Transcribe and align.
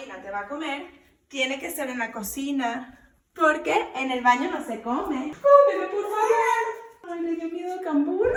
Paulina 0.00 0.22
te 0.22 0.30
va 0.30 0.40
a 0.40 0.48
comer, 0.48 0.86
tiene 1.28 1.58
que 1.58 1.70
ser 1.70 1.90
en 1.90 1.98
la 1.98 2.10
cocina. 2.10 2.96
Porque 3.34 3.88
en 3.94 4.10
el 4.10 4.22
baño 4.22 4.50
no 4.50 4.64
se 4.64 4.80
come. 4.80 5.32
Cómeme, 5.42 5.86
por 5.88 6.02
favor. 6.02 7.10
Ay, 7.10 7.20
le 7.20 7.36
dio 7.36 7.48
miedo 7.50 7.80
cambur. 7.82 8.32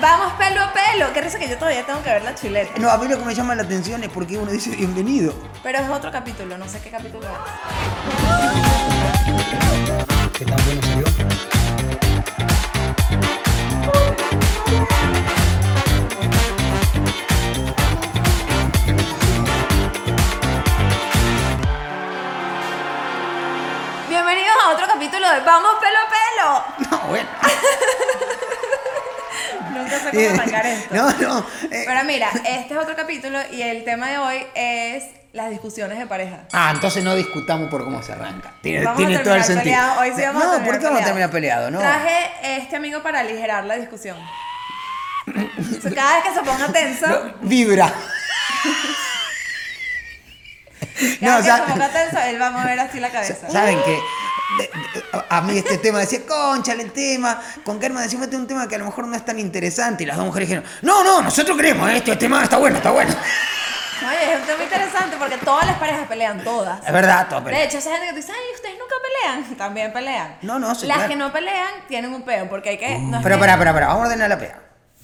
Vamos 0.00 0.32
pelo 0.34 0.62
a 0.62 0.72
pelo. 0.72 1.12
Qué 1.12 1.20
risa 1.20 1.38
que 1.38 1.48
yo 1.48 1.56
todavía 1.56 1.84
tengo 1.84 2.02
que 2.02 2.10
ver 2.10 2.22
la 2.22 2.34
chuleta. 2.34 2.78
No, 2.78 2.90
a 2.90 2.98
mí 2.98 3.06
lo 3.08 3.18
que 3.18 3.24
me 3.24 3.34
llama 3.34 3.54
la 3.54 3.62
atención 3.62 4.02
es 4.02 4.10
porque 4.10 4.36
uno 4.38 4.50
dice 4.50 4.70
bienvenido. 4.70 5.34
Pero 5.62 5.78
es 5.78 5.88
otro 5.88 6.10
capítulo, 6.10 6.58
no 6.58 6.68
sé 6.68 6.80
qué 6.80 6.90
capítulo 6.90 7.26
es. 7.26 7.34
¿Qué 10.38 10.44
tan 10.44 10.56
bueno 10.64 10.82
salió? 10.82 11.04
Bienvenidos 24.08 24.56
a 24.64 24.70
otro 24.70 24.86
capítulo 24.86 25.30
de 25.30 25.40
Vamos 25.40 25.72
pelo 25.80 25.98
a 25.98 26.08
pelo. 26.10 26.64
No, 26.90 26.98
bueno. 27.08 27.43
Esto. 30.20 30.42
No, 30.94 31.10
no. 31.20 31.46
eh, 31.70 31.84
Pero 31.86 32.04
mira, 32.04 32.30
este 32.46 32.74
es 32.74 32.80
otro 32.80 32.94
capítulo 32.96 33.38
y 33.52 33.62
el 33.62 33.84
tema 33.84 34.08
de 34.10 34.18
hoy 34.18 34.46
es 34.54 35.04
las 35.32 35.50
discusiones 35.50 35.98
de 35.98 36.06
pareja. 36.06 36.40
Ah, 36.52 36.70
entonces 36.74 37.02
no 37.02 37.14
discutamos 37.16 37.68
por 37.68 37.82
cómo 37.84 38.02
se 38.02 38.12
arranca. 38.12 38.52
Tiene, 38.62 38.84
Vamos 38.84 38.98
tiene 38.98 39.16
a 39.16 39.22
todo 39.22 39.34
el 39.34 39.42
sentido. 39.44 39.62
peleados. 39.64 39.98
Hoy 39.98 40.12
sí 40.14 40.22
vamos 40.22 40.42
a 40.42 40.46
no, 40.46 40.52
terminar 40.52 40.70
¿por 40.72 40.78
qué 40.78 40.84
vamos 40.86 41.00
a 41.00 41.04
terminar 41.04 41.30
peleado? 41.30 41.70
No. 41.70 41.78
Traje 41.80 42.30
este 42.42 42.76
amigo 42.76 43.02
para 43.02 43.20
aligerar 43.20 43.64
la 43.64 43.74
discusión. 43.76 44.16
Cada 45.94 46.14
vez 46.16 46.24
que 46.24 46.34
se 46.34 46.40
ponga 46.44 46.68
tenso, 46.72 47.06
No, 47.08 47.34
vibra. 47.48 47.92
cada 51.20 51.20
No, 51.20 51.36
vez 51.42 51.46
que 51.46 51.52
se 51.52 51.62
ponga 51.72 51.88
tenso, 51.88 52.18
él 52.20 52.40
va 52.40 52.46
a 52.46 52.50
mover 52.50 52.78
así 52.80 53.00
la 53.00 53.10
cabeza. 53.10 53.50
¿Saben 53.50 53.78
qué? 53.84 53.98
De- 54.58 54.64
de- 54.64 55.24
A 55.30 55.40
mí 55.40 55.58
este 55.58 55.78
tema 55.78 55.98
decía, 56.00 56.20
conchale 56.26 56.82
el 56.84 56.92
tema. 56.92 57.40
Con 57.64 57.80
Kerma 57.80 58.02
decimos, 58.02 58.24
este 58.24 58.36
es 58.36 58.42
un 58.42 58.46
tema 58.48 58.68
que 58.68 58.74
a 58.74 58.78
lo 58.78 58.84
mejor 58.84 59.06
no 59.08 59.16
es 59.16 59.24
tan 59.24 59.38
interesante. 59.38 60.02
Y 60.04 60.06
las 60.06 60.16
dos 60.16 60.26
mujeres 60.26 60.48
dijeron, 60.48 60.68
no, 60.82 61.02
no, 61.02 61.22
nosotros 61.22 61.56
queremos, 61.56 61.90
este 61.90 62.14
tema 62.16 62.42
está 62.42 62.58
bueno, 62.58 62.76
está 62.76 62.90
bueno. 62.90 63.14
Oye, 64.06 64.32
es 64.34 64.40
un 64.40 64.46
tema 64.46 64.62
interesante 64.64 65.16
porque 65.18 65.38
todas 65.38 65.66
las 65.66 65.78
parejas 65.78 66.06
pelean, 66.06 66.42
todas. 66.44 66.84
Es 66.86 66.92
verdad, 66.92 67.26
todo 67.28 67.40
De 67.40 67.46
pelea. 67.46 67.64
hecho, 67.64 67.78
esa 67.78 67.90
gente 67.90 68.06
que 68.06 68.12
te 68.12 68.16
dice, 68.20 68.32
ay, 68.32 68.54
ustedes 68.54 68.74
nunca 68.78 68.94
pelean, 69.02 69.54
también 69.56 69.92
pelean. 69.92 70.36
No, 70.42 70.58
no, 70.58 70.74
sí, 70.74 70.86
Las 70.86 70.96
claro. 70.98 71.10
que 71.10 71.16
no 71.16 71.32
pelean 71.32 71.70
tienen 71.88 72.12
un 72.12 72.22
peo, 72.22 72.48
porque 72.48 72.70
hay 72.70 72.78
que. 72.78 72.98
no 72.98 73.16
es 73.18 73.22
Pero 73.22 73.38
pará, 73.38 73.56
pará, 73.56 73.72
pará, 73.72 73.86
vamos 73.88 74.02
a 74.02 74.06
ordenar 74.08 74.28
la 74.28 74.38
pelea. 74.38 74.60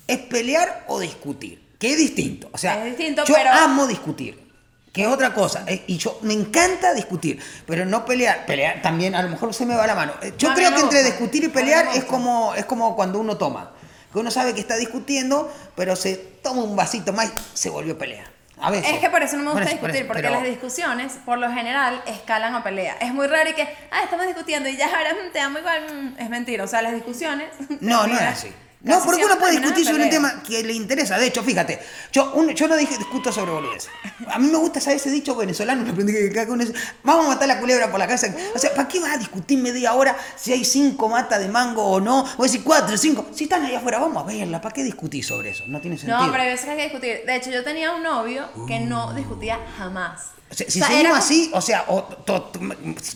¿Es 0.06 0.18
pelear 0.18 0.84
o 0.88 1.00
discutir? 1.00 1.70
Que 1.78 1.92
es 1.92 1.96
distinto. 1.96 2.50
O 2.52 2.58
sea, 2.58 2.78
Es 2.78 2.84
distinto, 2.96 3.24
yo 3.24 3.34
pero- 3.34 3.50
amo 3.52 3.86
discutir. 3.86 4.49
Que 4.92 5.02
es 5.02 5.08
otra 5.08 5.32
cosa. 5.32 5.64
eh, 5.68 5.84
Y 5.86 5.98
yo 5.98 6.18
me 6.22 6.34
encanta 6.34 6.92
discutir. 6.94 7.40
Pero 7.66 7.84
no 7.86 8.04
pelear. 8.04 8.44
Pelear 8.46 8.82
también, 8.82 9.14
a 9.14 9.22
lo 9.22 9.28
mejor 9.28 9.54
se 9.54 9.64
me 9.66 9.76
va 9.76 9.86
la 9.86 9.94
mano. 9.94 10.12
Eh, 10.22 10.34
Yo 10.36 10.52
creo 10.54 10.74
que 10.74 10.80
entre 10.80 11.04
discutir 11.04 11.44
y 11.44 11.48
pelear 11.48 11.88
es 11.94 12.04
como, 12.04 12.54
es 12.54 12.64
como 12.64 12.96
cuando 12.96 13.18
uno 13.20 13.36
toma. 13.36 13.70
Que 14.12 14.18
uno 14.18 14.30
sabe 14.32 14.52
que 14.54 14.60
está 14.60 14.76
discutiendo, 14.76 15.52
pero 15.76 15.94
se 15.94 16.16
toma 16.16 16.62
un 16.64 16.74
vasito 16.74 17.12
más 17.12 17.26
y 17.26 17.32
se 17.54 17.70
volvió 17.70 17.94
a 17.94 17.98
pelear. 17.98 18.26
A 18.62 18.70
veces. 18.70 18.92
Es 18.92 18.98
que 18.98 19.08
por 19.08 19.22
eso 19.22 19.36
no 19.38 19.54
me 19.54 19.62
gusta 19.62 19.64
por 19.64 19.70
discutir, 19.90 19.96
eso, 19.96 20.06
porque 20.08 20.22
pero- 20.22 20.34
las 20.34 20.42
discusiones, 20.44 21.12
por 21.24 21.38
lo 21.38 21.50
general, 21.50 22.02
escalan 22.06 22.54
a 22.54 22.62
pelea. 22.62 22.96
Es 23.00 23.14
muy 23.14 23.26
raro 23.26 23.48
y 23.48 23.54
que, 23.54 23.62
ah, 23.90 24.00
estamos 24.04 24.26
discutiendo 24.26 24.68
y 24.68 24.76
ya 24.76 24.86
ahora 24.86 25.14
mm, 25.14 25.32
te 25.32 25.40
amo 25.40 25.60
igual, 25.60 25.86
mm, 26.16 26.20
es 26.20 26.28
mentira. 26.28 26.64
O 26.64 26.66
sea, 26.66 26.82
las 26.82 26.92
discusiones. 26.92 27.48
No, 27.80 28.06
no 28.06 28.14
es 28.16 28.20
así. 28.20 28.52
No, 28.82 28.98
porque 29.04 29.22
uno 29.24 29.38
puede 29.38 29.58
discutir 29.58 29.84
sobre 29.86 30.04
un 30.04 30.10
tema 30.10 30.42
que 30.42 30.62
le 30.62 30.72
interesa. 30.72 31.18
De 31.18 31.26
hecho, 31.26 31.42
fíjate, 31.42 31.78
yo, 32.12 32.32
un- 32.32 32.48
yo 32.54 32.66
no 32.66 32.76
dije 32.76 32.96
discuto 32.96 33.30
sobre 33.30 33.52
boludez. 33.52 33.88
A 34.28 34.38
mí 34.38 34.48
me 34.50 34.56
gusta 34.56 34.80
saber 34.80 34.96
ese 34.96 35.10
dicho 35.10 35.34
venezolano, 35.36 35.84
lo 35.84 35.92
aprendí 35.92 36.14
que 36.14 36.32
cada 36.32 36.50
uno 36.50 36.64
dice, 36.64 36.78
vamos 37.02 37.26
a 37.26 37.28
matar 37.28 37.46
la 37.46 37.60
culebra 37.60 37.90
por 37.90 37.98
la 37.98 38.06
casa. 38.06 38.34
O 38.54 38.58
sea, 38.58 38.74
¿para 38.74 38.88
qué 38.88 38.98
vas 38.98 39.12
a 39.12 39.18
discutir 39.18 39.58
media 39.58 39.92
hora 39.92 40.16
si 40.36 40.52
hay 40.54 40.64
cinco 40.64 41.08
matas 41.10 41.40
de 41.40 41.48
mango 41.48 41.84
o 41.84 42.00
no? 42.00 42.24
O 42.38 42.42
decir 42.42 42.62
cuatro, 42.64 42.96
cinco. 42.96 43.26
Si 43.34 43.44
están 43.44 43.64
ahí 43.66 43.74
afuera, 43.74 43.98
vamos 43.98 44.22
a 44.22 44.26
verla. 44.26 44.62
¿Para 44.62 44.72
qué 44.74 44.82
discutir 44.82 45.22
sobre 45.24 45.50
eso? 45.50 45.64
No 45.66 45.80
tiene 45.82 45.98
sentido. 45.98 46.18
No, 46.18 46.30
pero 46.32 46.42
hay 46.42 46.48
veces 46.48 46.64
que 46.64 46.70
hay 46.70 46.76
que 46.78 46.84
discutir. 46.84 47.20
De 47.26 47.36
hecho, 47.36 47.50
yo 47.50 47.62
tenía 47.62 47.92
un 47.92 48.02
novio 48.02 48.48
que 48.66 48.80
no 48.80 49.12
discutía 49.12 49.58
jamás. 49.76 50.30
O 50.50 50.54
sea, 50.54 50.66
si 50.70 50.80
O 50.80 50.84
sea, 50.84 50.88
seguimos 50.88 51.00
era 51.00 51.10
como- 51.10 51.22
así, 51.22 51.50
o 51.52 51.60
sea, 51.60 51.84
o- 51.88 52.02
to- 52.02 52.42
to- 52.44 52.60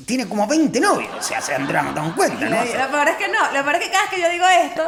tiene 0.06 0.28
como 0.28 0.46
20 0.46 0.78
novios. 0.78 1.10
O 1.18 1.22
sea, 1.22 1.40
se 1.40 1.54
han 1.54 1.66
dado 1.66 2.14
cuenta, 2.14 2.48
¿no? 2.50 2.60
O 2.60 2.66
sea, 2.66 2.84
Lo 2.86 2.92
peor 2.92 3.08
es 3.08 3.16
que 3.16 3.28
no, 3.28 3.38
lo 3.52 3.62
peor 3.64 3.74
es 3.76 3.84
que 3.86 3.90
cada 3.90 4.02
vez 4.04 4.10
que 4.14 4.20
yo 4.20 4.28
digo 4.30 4.44
esto, 4.46 4.86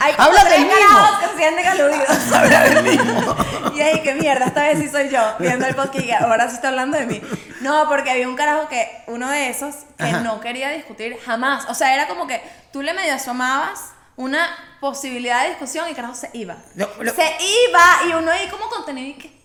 hay 0.00 0.12
como 0.14 0.28
Habla 0.28 0.40
tres 0.44 0.58
del 0.60 0.68
mismo. 0.68 0.98
que 1.20 1.26
se 1.28 1.36
sienten 1.36 1.66
aludidos. 1.66 2.32
habla 2.32 2.60
del 2.68 2.82
mismo. 2.82 3.36
Y 3.74 3.80
ahí, 3.80 4.02
qué 4.02 4.14
mierda, 4.14 4.46
esta 4.46 4.62
vez 4.62 4.78
sí 4.80 4.88
soy 4.88 5.08
yo, 5.08 5.20
viendo 5.38 5.64
el 5.66 5.74
podcast 5.76 6.04
y 6.04 6.10
ahora 6.10 6.48
sí 6.48 6.56
está 6.56 6.68
hablando 6.68 6.96
de 6.98 7.06
mí. 7.06 7.22
No, 7.60 7.88
porque 7.88 8.10
había 8.10 8.26
un 8.28 8.34
carajo 8.34 8.68
que, 8.68 9.04
uno 9.06 9.30
de 9.30 9.50
esos, 9.50 9.74
que 9.96 10.04
Ajá. 10.04 10.20
no 10.20 10.40
quería 10.40 10.70
discutir 10.70 11.16
jamás. 11.24 11.66
O 11.68 11.74
sea, 11.74 11.94
era 11.94 12.08
como 12.08 12.26
que 12.26 12.42
tú 12.72 12.82
le 12.82 12.92
medio 12.94 13.14
asomabas 13.14 13.78
una 14.16 14.48
posibilidad 14.80 15.42
de 15.42 15.50
discusión 15.50 15.88
y 15.88 15.94
carajo 15.94 16.14
se 16.16 16.30
iba. 16.32 16.56
Lo- 16.74 16.90
lo- 17.04 17.14
Se 17.14 17.36
iba 17.68 17.82
y 18.08 18.14
uno 18.14 18.32
ahí 18.32 18.48
como 18.48 18.68
contenido 18.68 19.16
y. 19.16 19.38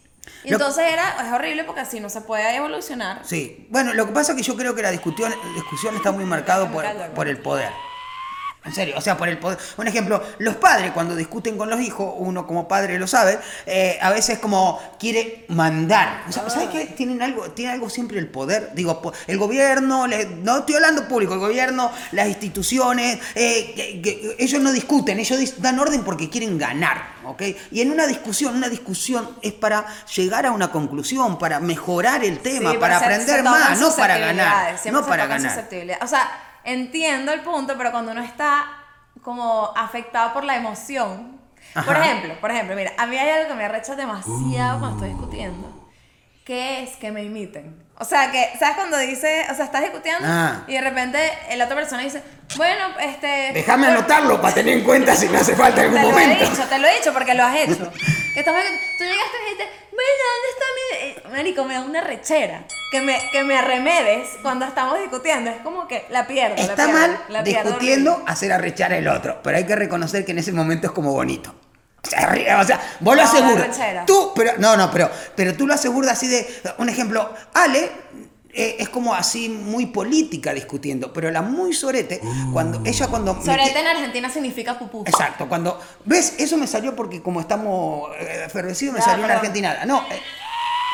Y 0.45 0.49
Lo- 0.49 0.55
entonces 0.57 0.91
era, 0.91 1.15
es 1.25 1.31
horrible 1.31 1.63
porque 1.63 1.81
así 1.81 1.99
no 1.99 2.09
se 2.09 2.21
puede 2.21 2.55
evolucionar. 2.55 3.21
Sí, 3.23 3.67
bueno, 3.69 3.93
lo 3.93 4.07
que 4.07 4.13
pasa 4.13 4.31
es 4.31 4.37
que 4.37 4.43
yo 4.43 4.55
creo 4.57 4.73
que 4.73 4.81
la 4.81 4.89
discusión, 4.91 5.33
discusión 5.53 5.95
está 5.95 6.11
muy 6.11 6.25
marcado 6.25 6.69
por, 6.71 6.85
por 7.13 7.27
el 7.27 7.37
poder. 7.37 7.69
En 8.65 8.73
serio, 8.73 8.95
o 8.97 9.01
sea, 9.01 9.17
por 9.17 9.27
el 9.27 9.37
poder. 9.39 9.57
Un 9.77 9.87
ejemplo, 9.87 10.23
los 10.39 10.55
padres 10.55 10.91
cuando 10.91 11.15
discuten 11.17 11.57
con 11.57 11.69
los 11.69 11.81
hijos, 11.81 12.13
uno 12.17 12.47
como 12.47 12.65
padre 12.67 12.97
lo 12.97 13.07
sabe, 13.07 13.37
eh, 13.65 13.99
a 14.01 14.09
veces 14.09 14.39
como 14.39 14.79
quiere 14.97 15.45
mandar. 15.49 16.23
O 16.29 16.31
sea, 16.31 16.49
¿Sabes 16.49 16.69
qué? 16.69 16.85
Tienen 16.85 17.21
algo, 17.21 17.51
tiene 17.51 17.73
algo 17.73 17.89
siempre 17.89 18.19
el 18.19 18.27
poder. 18.29 18.71
Digo, 18.73 19.01
el 19.27 19.37
gobierno, 19.37 20.07
le- 20.07 20.25
no 20.27 20.59
estoy 20.59 20.75
hablando 20.75 21.07
público, 21.09 21.33
el 21.33 21.41
gobierno, 21.41 21.91
las 22.13 22.27
instituciones, 22.29 23.19
eh, 23.35 23.73
que- 23.75 24.01
que- 24.01 24.35
ellos 24.39 24.61
no 24.61 24.71
discuten, 24.71 25.19
ellos 25.19 25.55
dan 25.61 25.77
orden 25.79 26.03
porque 26.05 26.29
quieren 26.29 26.57
ganar, 26.57 27.15
¿ok? 27.25 27.41
Y 27.71 27.81
en 27.81 27.91
una 27.91 28.07
discusión, 28.07 28.55
una 28.55 28.69
discusión 28.69 29.37
es 29.41 29.51
para 29.51 29.85
llegar 30.15 30.45
a 30.45 30.51
una 30.51 30.71
conclusión, 30.71 31.37
para 31.37 31.59
mejorar 31.59 32.23
el 32.23 32.39
tema, 32.39 32.71
Sí, 32.71 32.77
para 32.77 32.97
aprender 32.97 33.43
más, 33.43 33.79
no 33.81 33.93
para 33.95 34.17
ganar. 34.17 34.75
No 34.93 35.05
para 35.05 35.25
ganar. 35.27 35.51
O 36.01 36.07
sea, 36.07 36.42
entiendo 36.63 37.31
el 37.33 37.41
punto, 37.41 37.75
pero 37.77 37.91
cuando 37.91 38.11
uno 38.11 38.21
está 38.21 38.83
como 39.21 39.71
afectado 39.75 40.33
por 40.33 40.43
la 40.43 40.57
emoción. 40.57 41.39
Por 41.85 41.95
ejemplo, 41.95 42.39
por 42.39 42.51
ejemplo, 42.51 42.75
mira, 42.75 42.91
a 42.97 43.05
mí 43.05 43.17
hay 43.17 43.29
algo 43.29 43.49
que 43.49 43.55
me 43.55 43.65
arrecha 43.65 43.95
demasiado 43.95 44.79
cuando 44.79 44.97
estoy 44.97 45.09
discutiendo, 45.09 45.89
que 46.45 46.83
es 46.83 46.95
que 46.97 47.11
me 47.11 47.23
imiten. 47.23 47.82
O 47.99 48.05
sea, 48.05 48.31
que, 48.31 48.49
¿sabes 48.59 48.75
cuando 48.75 48.97
dice, 48.97 49.45
o 49.51 49.55
sea, 49.55 49.65
estás 49.65 49.81
discutiendo 49.81 50.21
Ah. 50.27 50.63
y 50.67 50.73
de 50.73 50.81
repente 50.81 51.19
la 51.55 51.65
otra 51.65 51.75
persona 51.75 52.01
dice, 52.01 52.23
bueno, 52.57 52.85
este... 52.99 53.51
Déjame 53.53 53.83
bueno, 53.85 53.99
anotarlo 53.99 54.41
para 54.41 54.55
tener 54.55 54.77
en 54.79 54.83
cuenta 54.83 55.15
si 55.15 55.29
me 55.29 55.37
hace 55.37 55.55
falta 55.55 55.83
en 55.83 55.93
te 55.93 55.99
algún 55.99 56.11
lo 56.13 56.19
he 56.19 56.23
momento. 56.25 56.49
dicho, 56.49 56.63
te 56.67 56.79
lo 56.79 56.87
he 56.87 56.95
dicho 56.95 57.13
porque 57.13 57.33
lo 57.35 57.43
has 57.43 57.55
hecho. 57.55 57.91
Que 58.33 58.39
estamos, 58.39 58.63
tú 58.97 59.03
llegaste 59.03 59.37
y 59.37 59.43
dijiste, 59.43 59.69
bueno, 59.91 60.11
¿dónde 60.33 60.49
está 60.49 60.65
mi...? 60.75 61.29
eh, 61.31 61.37
Marico, 61.37 61.65
me 61.65 61.75
da 61.75 61.81
una 61.81 62.01
rechera. 62.01 62.63
Que 62.91 62.99
me, 63.01 63.15
que 63.31 63.43
me 63.43 63.55
arremedes 63.59 64.27
cuando 64.41 64.65
estamos 64.65 64.99
discutiendo. 64.99 65.51
Es 65.51 65.57
como 65.57 65.87
que 65.87 66.03
la 66.09 66.25
pierdo. 66.25 66.55
la 66.55 66.61
Está 66.63 66.75
pierdo, 66.85 66.93
mal 66.99 67.19
la 67.29 67.43
pierdo 67.43 67.63
discutiendo 67.69 68.23
hacer 68.25 68.51
arrechar 68.51 68.91
al 68.91 69.07
otro, 69.07 69.39
pero 69.43 69.57
hay 69.57 69.65
que 69.67 69.75
reconocer 69.75 70.25
que 70.25 70.31
en 70.31 70.39
ese 70.39 70.51
momento 70.51 70.87
es 70.87 70.93
como 70.93 71.11
bonito. 71.13 71.53
O 72.05 72.09
sea, 72.09 72.19
arri- 72.29 72.61
o 72.61 72.65
sea, 72.65 72.81
vos 72.99 73.15
lo 73.15 73.23
No, 73.23 73.29
aseguras. 73.29 74.05
Tú, 74.05 74.31
pero, 74.35 74.51
no, 74.57 74.75
no, 74.75 74.91
pero, 74.91 75.09
pero 75.35 75.55
tú 75.55 75.65
lo 75.67 75.73
aseguras 75.73 76.11
así 76.13 76.27
de, 76.27 76.45
un 76.77 76.89
ejemplo, 76.89 77.31
Ale 77.53 77.89
eh, 78.55 78.75
es 78.79 78.89
como 78.89 79.15
así 79.15 79.47
muy 79.49 79.85
política 79.87 80.53
discutiendo, 80.53 81.13
pero 81.13 81.31
la 81.31 81.41
muy 81.41 81.73
sorete, 81.73 82.21
cuando 82.51 82.81
ella 82.85 83.07
cuando... 83.07 83.33
me 83.35 83.43
Sorete 83.45 83.79
en 83.79 83.87
Argentina 83.87 84.29
significa 84.29 84.77
pupú. 84.77 85.03
Exacto, 85.07 85.47
cuando. 85.47 85.79
¿Ves? 86.05 86.35
Eso 86.37 86.57
me 86.57 86.67
salió 86.67 86.95
porque 86.95 87.21
como 87.23 87.39
estamos 87.39 88.11
eh, 88.19 88.43
efervescidos, 88.47 88.93
me 88.95 88.99
Ah, 88.99 89.03
salió 89.03 89.19
una 89.19 89.27
perdón. 89.35 89.37
argentinada. 89.39 89.85
No. 89.85 89.99
eh, 90.11 90.15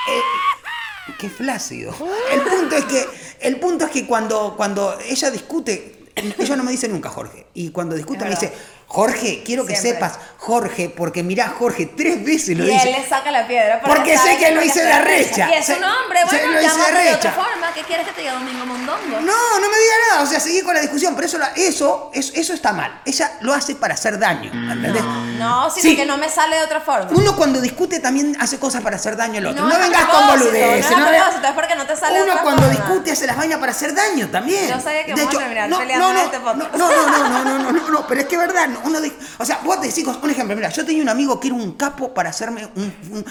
eh, 0.07 1.13
qué 1.19 1.29
flácido. 1.29 1.93
El 2.31 2.41
punto 2.41 2.75
es 2.75 2.85
que, 2.85 3.05
el 3.41 3.59
punto 3.59 3.85
es 3.85 3.91
que 3.91 4.05
cuando, 4.05 4.53
cuando 4.55 4.97
ella 5.09 5.31
discute, 5.31 6.05
ella 6.15 6.55
no 6.55 6.63
me 6.63 6.71
dice 6.71 6.87
nunca, 6.87 7.09
Jorge. 7.09 7.47
Y 7.55 7.71
cuando 7.71 7.95
discute 7.95 8.23
me 8.25 8.29
dice, 8.31 8.53
Jorge, 8.91 9.43
quiero 9.45 9.67
que 9.67 9.75
Siempre. 9.75 10.09
sepas, 10.09 10.19
Jorge, 10.39 10.89
porque 10.89 11.21
mirá, 11.21 11.47
Jorge, 11.49 11.85
tres 11.85 12.25
veces 12.25 12.57
lo 12.57 12.63
y 12.65 12.71
dice. 12.71 12.89
él 12.89 12.95
le 12.99 13.07
saca 13.07 13.29
la 13.29 13.45
piedra. 13.47 13.81
Porque 13.85 14.17
sé 14.17 14.35
que 14.37 14.49
lo 14.49 14.63
hice 14.63 14.83
de 14.83 14.91
arrecha. 14.91 15.47
Y 15.47 15.53
es 15.53 15.65
Se- 15.67 15.75
un 15.75 15.83
hombre, 15.83 16.21
se 16.21 16.25
bueno, 16.37 16.53
lo 16.53 16.61
hice 16.61 16.91
de 16.91 17.03
de 17.03 17.13
otra 17.13 17.31
forma. 17.33 17.71
¿Qué 17.75 17.83
quieres 17.83 18.07
que 18.07 18.13
te 18.13 18.21
diga 18.21 18.33
Domingo 18.33 18.65
Mondongo? 18.65 19.21
No, 19.21 19.59
no 19.59 19.69
me 19.69 19.77
diga 19.77 19.93
nada, 20.09 20.23
o 20.23 20.25
sea, 20.25 20.39
seguí 20.39 20.63
con 20.63 20.73
la 20.73 20.81
discusión, 20.81 21.13
pero 21.13 21.27
eso, 21.27 21.37
la- 21.37 21.51
eso, 21.55 22.09
eso, 22.15 22.31
eso 22.33 22.53
está 22.53 22.73
mal. 22.73 22.99
Ella 23.05 23.31
lo 23.41 23.53
hace 23.53 23.75
para 23.75 23.93
hacer 23.93 24.17
daño, 24.17 24.51
¿entendés? 24.51 25.03
No, 25.37 25.69
sino 25.69 25.83
Sí. 25.83 25.95
que 25.95 26.07
no 26.07 26.17
me 26.17 26.27
sale 26.27 26.55
de 26.55 26.63
otra 26.63 26.81
forma. 26.81 27.11
Uno 27.11 27.35
cuando 27.35 27.61
discute 27.61 27.99
también 27.99 28.35
hace 28.39 28.57
cosas 28.57 28.81
para 28.81 28.95
hacer 28.95 29.15
daño 29.15 29.37
al 29.37 29.45
otro. 29.45 29.65
No, 29.65 29.75
a 29.75 29.77
vengas 29.77 30.05
con 30.05 30.27
boludeces. 30.29 30.89
No, 30.89 30.97
no 30.97 31.05
a 31.05 31.09
propósito, 31.11 31.47
es 31.47 31.53
porque 31.53 31.75
no 31.75 31.85
te 31.85 31.95
sale 31.95 32.15
de 32.17 32.23
Uno 32.23 32.31
otra 32.31 32.43
cuando 32.43 32.63
forma. 32.63 32.75
discute 32.75 33.11
hace 33.11 33.27
las 33.27 33.37
vainas 33.37 33.59
para 33.59 33.71
hacer 33.71 33.93
daño 33.93 34.29
también. 34.29 34.67
Yo 34.67 34.79
sabía 34.81 35.05
que 35.05 35.13
De 35.13 35.21
vamos 35.21 35.27
a 35.27 35.29
hecho, 35.29 35.39
terminar 35.39 35.69
no, 35.69 35.77
peleando 35.77 36.05
no, 36.07 36.09
en 36.11 36.17
no, 36.17 36.23
este 36.25 36.39
podcast. 36.39 36.73
No, 36.75 36.89
no, 36.89 37.07
no, 37.07 37.29
no, 37.29 37.43
no, 37.43 37.59
no, 37.59 37.71
no, 37.71 37.89
no, 37.89 38.07
pero 38.07 38.21
es 38.21 38.27
que 38.27 38.33
es 38.35 38.41
verdad, 38.41 38.67
no, 38.67 38.78
uno 38.83 38.99
o 39.37 39.45
sea, 39.45 39.59
vos 39.63 39.81
decís, 39.81 40.05
un 40.05 40.29
ejemplo, 40.29 40.55
mira, 40.55 40.69
yo 40.69 40.85
tenía 40.85 41.01
un 41.03 41.09
amigo 41.09 41.39
que 41.39 41.47
era 41.47 41.55
un 41.55 41.73
capo 41.73 42.13
para 42.13 42.29
hacerme 42.29 42.65
un, 42.75 42.93
un, 43.11 43.25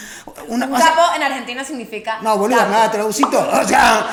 una- 0.48 0.66
Un 0.66 0.74
o 0.74 0.78
sea, 0.78 0.86
capo 0.94 1.14
en 1.16 1.22
Argentina 1.22 1.64
significa. 1.64 2.18
no, 2.22 2.36
boludo, 2.36 2.58
capo. 2.58 2.70
nada, 2.70 2.90
traducí 2.90 3.22
todo. 3.30 3.48
O 3.60 3.66
sea, 3.66 4.06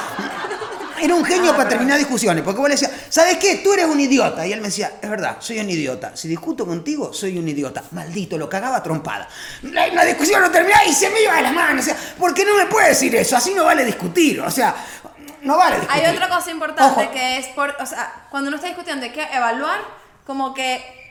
era 1.01 1.13
un 1.13 1.25
genio 1.25 1.55
para 1.55 1.67
terminar 1.69 1.97
discusiones. 1.97 2.43
Porque 2.43 2.59
vos 2.59 2.69
le 2.69 2.75
decías, 2.75 2.91
¿sabes 3.09 3.37
qué? 3.37 3.55
Tú 3.57 3.73
eres 3.73 3.85
un 3.85 3.99
idiota. 3.99 4.47
Y 4.47 4.53
él 4.53 4.61
me 4.61 4.67
decía, 4.69 4.93
es 5.01 5.09
verdad, 5.09 5.37
soy 5.39 5.59
un 5.59 5.69
idiota. 5.69 6.15
Si 6.15 6.27
discuto 6.27 6.65
contigo, 6.65 7.11
soy 7.13 7.37
un 7.37 7.47
idiota. 7.47 7.83
Maldito, 7.91 8.37
lo 8.37 8.47
cagaba 8.49 8.81
trompada. 8.81 9.27
La, 9.63 9.87
la 9.87 10.05
discusión 10.05 10.41
no 10.41 10.49
terminaba 10.51 10.85
y 10.85 10.93
se 10.93 11.09
me 11.09 11.21
iba 11.21 11.35
de 11.35 11.41
las 11.41 11.53
manos. 11.53 11.83
O 11.83 11.85
sea, 11.85 11.97
¿por 12.17 12.33
qué 12.33 12.45
no 12.45 12.55
me 12.55 12.65
puede 12.67 12.89
decir 12.89 13.13
eso? 13.15 13.35
Así 13.35 13.53
no 13.53 13.65
vale 13.65 13.83
discutir. 13.83 14.39
O 14.41 14.49
sea, 14.49 14.73
no 15.41 15.57
vale 15.57 15.79
discutir. 15.81 16.05
Hay 16.05 16.13
otra 16.15 16.29
cosa 16.29 16.49
importante 16.51 17.01
Ojo. 17.03 17.11
que 17.11 17.37
es 17.39 17.47
por, 17.47 17.75
o 17.79 17.85
sea, 17.85 18.27
cuando 18.31 18.47
uno 18.47 18.55
está 18.55 18.67
discutiendo 18.67 19.05
hay 19.05 19.11
que 19.11 19.23
evaluar 19.33 19.79
como 20.25 20.53
que 20.53 21.04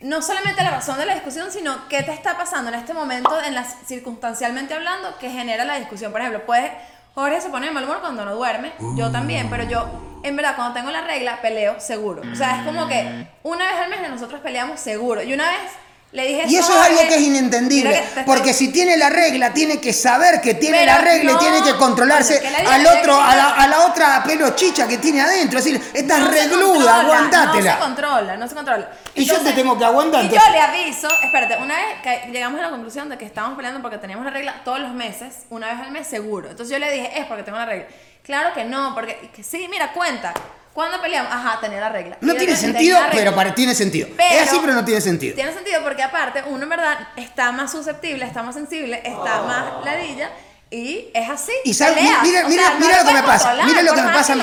no 0.00 0.22
solamente 0.22 0.62
la 0.62 0.70
razón 0.70 0.98
de 0.98 1.06
la 1.06 1.14
discusión, 1.14 1.50
sino 1.50 1.88
qué 1.88 2.02
te 2.02 2.12
está 2.12 2.36
pasando 2.36 2.70
en 2.70 2.76
este 2.76 2.92
momento, 2.92 3.40
en 3.42 3.54
las, 3.54 3.76
circunstancialmente 3.86 4.74
hablando, 4.74 5.16
que 5.18 5.30
genera 5.30 5.64
la 5.64 5.78
discusión. 5.78 6.12
Por 6.12 6.20
ejemplo, 6.20 6.44
puede, 6.44 6.72
Jorge 7.14 7.40
se 7.40 7.48
pone 7.48 7.66
de 7.66 7.72
mal 7.72 7.84
humor 7.84 8.00
cuando 8.00 8.24
no 8.24 8.34
duerme, 8.34 8.72
yo 8.96 9.10
también, 9.10 9.48
pero 9.48 9.64
yo, 9.64 9.88
en 10.22 10.36
verdad, 10.36 10.54
cuando 10.56 10.74
tengo 10.74 10.90
la 10.90 11.02
regla, 11.02 11.40
peleo 11.40 11.80
seguro. 11.80 12.22
O 12.30 12.36
sea, 12.36 12.58
es 12.58 12.66
como 12.66 12.86
que 12.88 13.26
una 13.42 13.66
vez 13.66 13.80
al 13.80 13.90
mes 13.90 14.08
nosotros 14.10 14.40
peleamos 14.40 14.80
seguro. 14.80 15.22
Y 15.22 15.32
una 15.32 15.48
vez 15.48 15.72
le 16.16 16.28
dije 16.28 16.44
Y 16.48 16.56
eso 16.56 16.72
es 16.72 16.86
algo 16.86 17.00
que 17.02 17.14
es 17.16 17.20
inentendible, 17.20 18.02
que 18.14 18.22
porque 18.22 18.54
si 18.54 18.68
tiene 18.68 18.96
la 18.96 19.10
regla, 19.10 19.52
tiene 19.52 19.78
que 19.78 19.92
saber 19.92 20.40
que 20.40 20.54
tiene 20.54 20.78
Pero 20.78 20.92
la 20.92 20.98
regla 20.98 21.32
no, 21.32 21.36
y 21.36 21.40
tiene 21.40 21.62
que 21.62 21.76
controlarse 21.76 22.40
que 22.40 22.48
al 22.48 22.86
otro, 22.86 23.20
a 23.20 23.36
la, 23.36 23.50
a 23.50 23.68
la 23.68 23.86
otra 23.86 24.24
pelo 24.24 24.56
chicha 24.56 24.88
que 24.88 24.96
tiene 24.96 25.20
adentro. 25.20 25.58
Es 25.58 25.66
decir, 25.66 25.90
estás 25.92 26.20
no 26.20 26.28
regluda, 26.28 27.00
aguantátela. 27.00 27.72
No 27.72 27.78
se 27.78 27.84
controla, 27.84 28.36
no 28.38 28.48
se 28.48 28.54
controla. 28.54 28.88
Y 29.14 29.26
yo 29.26 29.38
te 29.40 29.52
tengo 29.52 29.76
que 29.78 29.84
aguantar, 29.84 30.24
Y 30.24 30.28
yo 30.30 30.40
le 30.50 30.58
aviso, 30.58 31.08
espérate, 31.22 31.62
una 31.62 31.74
vez 31.74 32.00
que 32.02 32.32
llegamos 32.32 32.58
a 32.60 32.62
la 32.62 32.70
conclusión 32.70 33.10
de 33.10 33.18
que 33.18 33.26
estábamos 33.26 33.56
peleando 33.56 33.82
porque 33.82 33.98
teníamos 33.98 34.24
la 34.24 34.30
regla 34.30 34.62
todos 34.64 34.80
los 34.80 34.92
meses, 34.92 35.44
una 35.50 35.66
vez 35.66 35.80
al 35.80 35.90
mes 35.90 36.06
seguro. 36.06 36.48
Entonces 36.48 36.72
yo 36.72 36.78
le 36.78 36.90
dije, 36.90 37.20
es 37.20 37.26
porque 37.26 37.42
tengo 37.42 37.58
la 37.58 37.66
regla. 37.66 37.86
Claro 38.22 38.54
que 38.54 38.64
no, 38.64 38.94
porque 38.94 39.30
que 39.36 39.42
sí, 39.42 39.68
mira, 39.70 39.92
cuenta. 39.92 40.32
¿Cuándo 40.76 41.00
peleamos? 41.00 41.32
Ajá, 41.32 41.58
tener 41.58 41.80
la 41.80 41.88
regla. 41.88 42.18
No 42.20 42.34
tiene 42.34 42.54
sentido, 42.54 42.98
pero 43.10 43.34
para, 43.34 43.54
tiene 43.54 43.74
sentido. 43.74 44.08
Pero- 44.14 44.34
es 44.42 44.48
así, 44.48 44.58
pero 44.60 44.74
no 44.74 44.84
tiene 44.84 45.00
sentido. 45.00 45.34
Tiene 45.34 45.54
sentido 45.54 45.80
porque 45.82 46.02
aparte 46.02 46.42
uno 46.46 46.64
en 46.64 46.68
verdad 46.68 46.98
está 47.16 47.50
más 47.50 47.72
susceptible, 47.72 48.26
está 48.26 48.42
más 48.42 48.54
sensible, 48.54 49.00
está 49.02 49.40
más 49.40 49.82
ladilla 49.86 50.30
y 50.70 51.08
es 51.14 51.30
así. 51.30 51.52
Y 51.64 51.72
sabes, 51.72 51.96
mira, 52.02 52.20
mira, 52.22 52.74
mira 52.78 53.02
lo 53.02 53.08
que 53.08 53.14
me 53.14 53.22
pasa. 53.22 53.54
Mira 53.64 53.80
lo 53.80 53.94
que 53.94 54.02
me 54.02 54.12
pasa 54.12 54.32
a 54.34 54.36
mí. 54.36 54.42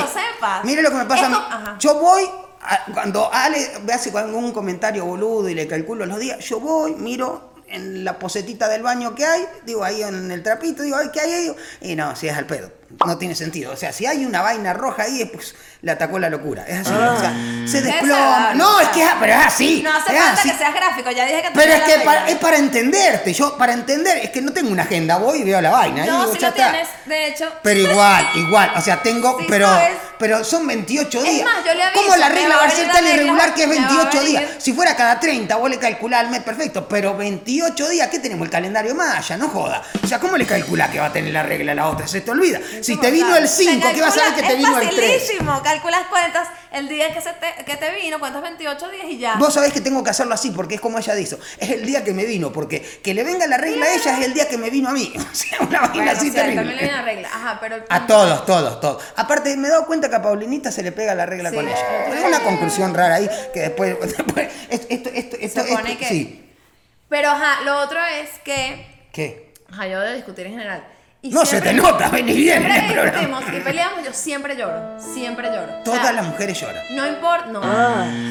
Mira 0.64 0.82
lo 0.82 0.90
que 0.90 0.96
me 0.96 1.06
pasa 1.06 1.26
a 1.28 1.30
mí. 1.30 1.36
ajá. 1.36 1.76
Yo 1.78 2.00
voy, 2.00 2.24
a- 2.62 2.86
cuando 2.92 3.32
Ale 3.32 3.70
me 3.86 3.94
hace 3.94 4.10
algún 4.18 4.52
comentario 4.54 5.06
boludo 5.06 5.50
y 5.50 5.54
le 5.54 5.68
calculo 5.68 6.08
los 6.08 6.18
días, 6.18 6.40
yo 6.40 6.60
voy, 6.60 6.96
miro 6.96 7.54
en 7.68 8.04
la 8.04 8.18
posetita 8.18 8.68
del 8.70 8.82
baño 8.82 9.14
que 9.14 9.24
hay, 9.26 9.46
digo 9.66 9.84
ahí 9.84 10.02
en 10.02 10.32
el 10.32 10.42
trapito, 10.42 10.82
digo, 10.82 10.98
ay, 10.98 11.10
¿qué 11.14 11.20
hay 11.22 11.32
ahí? 11.32 11.56
Y 11.82 11.96
no, 11.96 12.16
si 12.16 12.28
es 12.28 12.36
al 12.36 12.48
pedo. 12.48 12.72
No 13.06 13.18
tiene 13.18 13.36
sentido. 13.36 13.72
O 13.74 13.76
sea, 13.76 13.92
si 13.92 14.06
hay 14.06 14.26
una 14.26 14.42
vaina 14.42 14.74
roja 14.74 15.04
ahí, 15.04 15.26
pues 15.26 15.56
le 15.82 15.92
atacó 15.92 16.20
la 16.20 16.30
locura. 16.30 16.64
Es 16.68 16.80
así. 16.80 16.92
O 16.94 17.20
sea, 17.20 17.34
se 17.66 17.78
Es 17.80 17.84
desploma. 17.84 18.54
No, 18.56 18.80
es 18.80 18.88
que 18.90 19.04
es, 19.04 19.10
pero 19.20 19.34
es 19.34 19.46
así. 19.48 19.82
No 19.84 19.92
hace 19.92 20.14
es 20.16 20.20
falta 20.24 20.34
así. 20.42 20.50
que 20.52 20.58
seas 20.58 20.74
gráfico, 20.74 21.12
ya 21.12 21.26
dije 21.26 21.42
que 21.42 21.48
te 21.50 21.54
Pero 21.56 21.74
es 21.74 21.82
que 21.82 22.00
para- 22.06 22.28
es 22.30 22.36
para 22.38 22.58
entenderte. 22.58 23.34
Yo, 23.34 23.58
para 23.58 23.74
entender, 23.74 24.18
es 24.20 24.30
que 24.30 24.42
no 24.42 24.54
tengo 24.54 24.70
una 24.72 24.84
agenda. 24.84 25.18
Voy 25.18 25.40
y 25.40 25.44
veo 25.44 25.60
la 25.62 25.72
vaina. 25.72 26.06
No, 26.06 26.22
digo, 26.22 26.36
si 26.36 26.40
lo 26.42 26.54
tienes, 26.54 26.88
de 27.06 27.28
hecho. 27.28 27.52
Pero 27.64 27.80
igual, 27.82 28.28
igual, 28.36 28.72
o 28.76 28.82
sea, 28.82 29.02
tengo, 29.02 29.38
Sí, 29.40 29.46
pero, 29.50 29.68
sabes. 29.68 29.92
pero 30.20 30.44
son 30.44 30.66
28 30.68 31.18
Es 31.20 31.24
días. 31.32 31.46
más, 31.46 31.66
yo 31.66 31.74
le 31.74 31.84
aviso, 31.84 32.02
¿Cómo 32.04 32.16
la 32.16 32.30
regla 32.30 32.58
va 32.58 32.64
a 32.66 32.70
ser 32.70 32.92
tan 32.92 33.06
irregular 33.08 33.54
que 33.54 33.64
es 33.64 33.68
me 33.70 33.76
va 33.78 33.84
a 33.86 33.88
28 33.90 34.20
venir. 34.20 34.40
días? 34.40 34.52
Si 34.60 34.72
fuera 34.74 34.96
cada 34.96 35.20
30, 35.20 35.56
vos 35.58 35.70
le 35.70 35.78
calculás 35.80 36.22
al 36.22 36.30
mes 36.30 36.42
perfecto, 36.44 36.88
pero 36.88 37.18
28 37.18 37.90
días, 37.90 38.08
¿qué 38.10 38.20
tenemos? 38.20 38.46
El 38.46 38.52
calendario 38.52 38.96
maya, 38.96 39.36
no 39.38 39.50
joda. 39.50 39.82
O 40.02 40.08
sea, 40.08 40.20
¿cómo 40.20 40.38
le 40.38 40.46
calculás 40.46 40.90
que 40.92 41.00
va 41.00 41.08
a 41.08 41.14
tener 41.14 41.34
la 41.34 41.44
regla 41.44 41.74
la 41.76 41.88
otra? 41.90 42.08
Se 42.08 42.22
te 42.22 42.32
olvida. 42.32 42.60
Si 42.84 42.98
te 42.98 43.12
vino 43.12 43.36
el 43.36 43.48
5, 43.48 43.88
¿qué 43.94 44.02
vas 44.02 44.18
a 44.18 44.24
ver 44.26 44.36
que 44.36 44.44
te 44.44 44.56
vino 44.56 44.80
el 44.80 44.90
3? 44.90 45.00
Es 45.00 45.22
facilísimo, 45.22 45.62
calculas 45.64 46.08
cuentas 46.08 46.48
el 46.72 46.88
día 46.90 47.14
que, 47.14 47.22
se 47.22 47.32
te, 47.34 47.64
que 47.66 47.78
te 47.78 47.92
vino, 47.92 48.20
cuentas 48.20 48.42
28 48.42 48.90
días 48.90 49.06
y 49.10 49.18
ya. 49.20 49.36
Vos 49.36 49.54
sabés 49.54 49.72
que 49.74 49.82
tengo 49.82 50.04
que 50.04 50.10
hacerlo 50.10 50.34
así 50.34 50.52
porque 50.52 50.76
es 50.76 50.82
como 50.82 50.98
ella 51.00 51.14
dice, 51.16 51.38
es 51.58 51.70
el 51.70 51.86
día 51.86 52.04
que 52.04 52.14
me 52.14 52.26
vino, 52.26 52.52
porque 52.52 52.82
que 52.82 53.14
le 53.14 53.24
venga 53.24 53.48
la 53.48 53.58
regla 53.58 53.86
a 53.86 53.94
ella 53.94 54.20
es 54.20 54.26
el 54.26 54.34
día 54.34 54.48
que 54.48 54.58
me 54.58 54.70
vino 54.70 54.90
a 54.90 54.92
mí. 54.94 55.14
O 55.34 55.36
sea, 55.36 55.60
una 55.62 55.80
vaina 55.82 55.94
Bueno, 55.96 56.12
así 56.12 56.30
sí, 56.32 56.38
a 56.38 56.42
él 56.46 56.56
terrible. 56.56 56.56
también 56.56 56.76
le 56.78 56.84
viene 56.84 56.98
la 56.98 57.02
regla. 57.04 57.28
Ajá, 57.34 57.58
pero 57.62 57.76
el 57.76 57.84
A 57.90 58.00
punto- 58.00 58.14
todos, 58.14 58.46
todos, 58.46 58.80
todos. 58.82 59.04
Aparte, 59.16 59.56
me 59.58 59.68
he 59.68 59.72
dado 59.72 59.86
cuenta 59.86 60.10
que 60.10 60.16
a 60.16 60.22
Paulinita 60.22 60.72
se 60.72 60.84
le 60.84 60.92
pega 60.92 61.16
la 61.16 61.26
regla 61.26 61.50
Sí. 61.50 61.56
con 61.56 61.68
ella. 61.68 62.08
Es 62.20 62.24
una 62.26 62.40
conclusión 62.42 62.94
rara 62.94 63.16
ahí 63.16 63.30
que 63.54 63.62
después. 63.62 63.98
después 64.18 64.50
esto, 64.70 64.88
esto, 64.90 65.10
esto, 65.14 65.38
esto, 65.40 65.64
Se 65.64 65.74
esto- 65.74 65.98
que- 66.00 66.06
Sí. 66.08 66.40
Pero 67.10 67.30
ajá, 67.30 67.62
lo 67.64 67.80
otro 67.80 68.00
es 68.06 68.30
que. 68.44 69.08
¿Qué? 69.12 69.54
Ajá, 69.72 69.88
yo 69.88 70.00
de 70.00 70.16
discutir 70.16 70.46
en 70.48 70.54
general. 70.54 70.84
Y 71.26 71.30
No 71.30 71.46
se 71.46 71.62
te 71.62 71.72
nota, 71.72 72.10
venís 72.10 72.36
bien 72.36 72.64
en 72.64 72.70
Siempre 72.70 72.80
el 72.82 72.88
que 72.88 72.94
programa. 72.94 73.20
discutimos 73.40 73.62
y 73.62 73.64
peleamos, 73.64 74.04
yo 74.04 74.12
siempre 74.14 74.58
lloro. 74.58 75.00
Siempre 75.00 75.48
lloro. 75.48 75.80
O 75.80 75.84
Todas 75.84 76.02
sea, 76.02 76.12
las 76.12 76.26
mujeres 76.26 76.60
lloran. 76.60 76.84
No 76.92 77.08
importa. 77.08 77.46
No. 77.46 77.62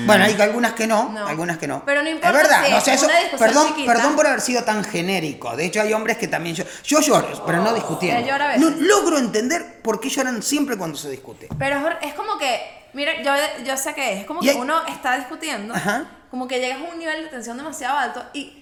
Bueno, 0.04 0.24
hay 0.24 0.38
algunas 0.38 0.74
que 0.74 0.86
no, 0.86 1.08
No. 1.08 1.26
algunas 1.26 1.56
que 1.56 1.66
no. 1.66 1.82
Pero 1.86 2.02
no 2.02 2.10
importa 2.10 2.28
Es 2.28 2.34
verdad, 2.34 2.64
si 2.66 2.70
no 2.70 2.80
sé, 2.82 2.90
es 2.92 2.96
eso. 2.98 3.06
una 3.06 3.18
discusión 3.18 3.48
Perdón, 3.48 3.66
chiquita. 3.68 3.92
perdón 3.94 4.14
por 4.14 4.26
haber 4.26 4.40
sido 4.42 4.62
tan 4.64 4.84
genérico. 4.84 5.56
De 5.56 5.64
hecho, 5.64 5.80
hay 5.80 5.94
hombres 5.94 6.18
que 6.18 6.28
también 6.28 6.54
lloran. 6.54 6.70
Yo 6.84 7.00
lloro, 7.00 7.42
pero 7.46 7.62
no 7.62 7.72
discutiendo. 7.72 8.20
Él 8.20 8.26
llora 8.26 8.44
a 8.44 8.48
veces. 8.48 8.60
No 8.62 8.70
logro 8.86 9.16
entender 9.16 9.80
por 9.80 9.98
qué 9.98 10.10
lloran 10.10 10.42
siempre 10.42 10.76
cuando 10.76 10.98
se 10.98 11.08
discute. 11.08 11.48
Pero 11.58 11.78
es, 11.78 11.82
hor- 11.82 11.98
es 12.02 12.12
como 12.12 12.36
que, 12.36 12.60
mira, 12.92 13.12
yo, 13.22 13.32
yo 13.64 13.74
sé 13.78 13.94
que 13.94 14.12
es, 14.12 14.20
es 14.20 14.26
como 14.26 14.40
Y 14.42 14.44
que 14.44 14.50
hay- 14.50 14.58
uno 14.58 14.74
está 14.88 15.16
discutiendo, 15.16 15.74
Ajá. 15.74 16.04
como 16.30 16.46
que 16.46 16.60
llegas 16.60 16.78
a 16.78 16.92
un 16.92 16.98
nivel 16.98 17.22
de 17.24 17.30
tensión 17.30 17.56
demasiado 17.56 17.96
alto 17.96 18.22
y 18.34 18.61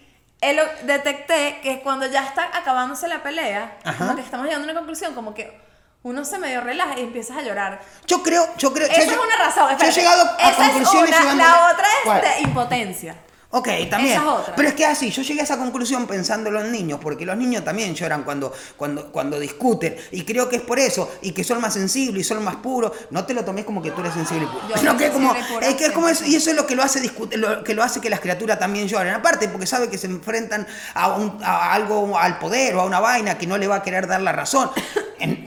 lo- 0.57 0.65
detecté 0.87 1.61
que 1.63 1.81
cuando 1.83 2.07
ya 2.07 2.25
está 2.25 2.45
acabándose 2.57 3.07
la 3.09 3.23
pelea, 3.23 3.77
Ajá. 3.85 3.99
como 3.99 4.17
que 4.17 4.23
estamos 4.23 4.47
llegando 4.47 4.67
a 4.69 4.71
una 4.73 4.79
conclusión, 4.81 5.15
como 5.15 5.35
que 5.35 5.61
uno 6.03 6.25
se 6.25 6.39
medio 6.39 6.63
relaja 6.63 6.99
y 6.99 7.03
empiezas 7.03 7.37
a 7.37 7.43
llorar. 7.43 7.81
Yo 8.07 8.23
creo, 8.23 8.49
yo 8.57 8.73
creo. 8.73 8.87
Esa 8.89 9.05
yo- 9.05 9.13
es 9.13 9.19
una 9.19 9.37
razón. 9.37 9.65
Yo 9.65 9.69
he 9.69 9.73
espérate. 9.89 10.01
llegado 10.01 10.23
a 10.39 10.51
Esa 10.51 10.57
conclusiones 10.57 11.11
es 11.15 11.25
una, 11.27 11.35
La 11.35 11.71
otra 11.73 11.87
es 11.87 12.05
¿Cuál? 12.05 12.21
de 12.23 12.41
impotencia. 12.41 13.17
Ok, 13.53 13.67
también. 13.91 14.13
Esa 14.13 14.21
es 14.23 14.27
otra. 14.29 14.55
Pero 14.55 14.69
es 14.69 14.75
que 14.75 14.87
así, 14.87 15.11
yo 15.11 15.23
llegué 15.23 15.41
a 15.41 15.43
esa 15.45 15.59
conclusión 15.59 16.07
pensándolo 16.07 16.61
en 16.61 16.71
niños, 16.71 17.01
porque 17.03 17.27
los 17.27 17.37
niños 17.37 17.65
también 17.65 17.97
lloran 17.97 18.23
cuando, 18.23 18.53
cuando, 18.77 19.11
cuando 19.11 19.41
discuten. 19.41 19.97
Y 20.13 20.23
creo 20.25 20.49
que 20.49 20.57
es 20.57 20.63
por 20.63 20.79
eso, 20.79 21.11
y 21.21 21.33
que 21.33 21.43
son 21.43 21.61
más 21.61 21.75
sensibles 21.75 22.21
y 22.21 22.29
son 22.29 22.45
más 22.45 22.57
puros. 22.57 22.93
No 23.11 23.25
te 23.27 23.35
lo 23.35 23.45
tomes 23.45 23.65
como 23.65 23.83
que 23.83 23.91
tú 23.91 24.03
eres 24.03 24.15
sensible 24.15 24.45
y 24.45 24.47
puro. 24.47 24.77
Soy 24.79 24.97
que 24.97 25.07
es 25.07 25.11
como, 25.11 25.35
es 25.63 25.75
que 25.75 25.87
es 25.87 25.91
como 25.93 26.09
eso, 26.09 26.25
100%. 26.25 26.29
y 26.29 26.37
eso 26.37 26.51
es 26.51 26.57
lo 26.57 26.65
que 26.67 26.77
lo 26.77 26.83
hace 26.85 27.03
lo 27.37 27.65
que 27.65 27.75
lo 27.75 27.83
hace 27.83 28.01
que 28.01 28.09
las 28.09 28.21
criaturas 28.21 28.57
también 28.61 28.87
lloren. 28.87 29.15
Aparte, 29.15 29.49
porque 29.49 29.67
sabe 29.67 29.89
que 29.89 29.99
se 29.99 30.07
enfrentan 30.07 30.65
a, 30.95 31.09
un- 31.17 31.39
a 31.43 31.73
algo, 31.73 32.17
al 32.17 32.39
poder 32.39 32.77
o 32.77 32.83
a 32.83 32.85
una 32.85 33.01
vaina 33.01 33.37
que 33.37 33.49
no 33.49 33.59
le 33.59 33.67
va 33.67 33.77
a 33.77 33.83
querer 33.83 34.07
dar 34.07 34.21
la 34.21 34.31
razón. 34.31 34.71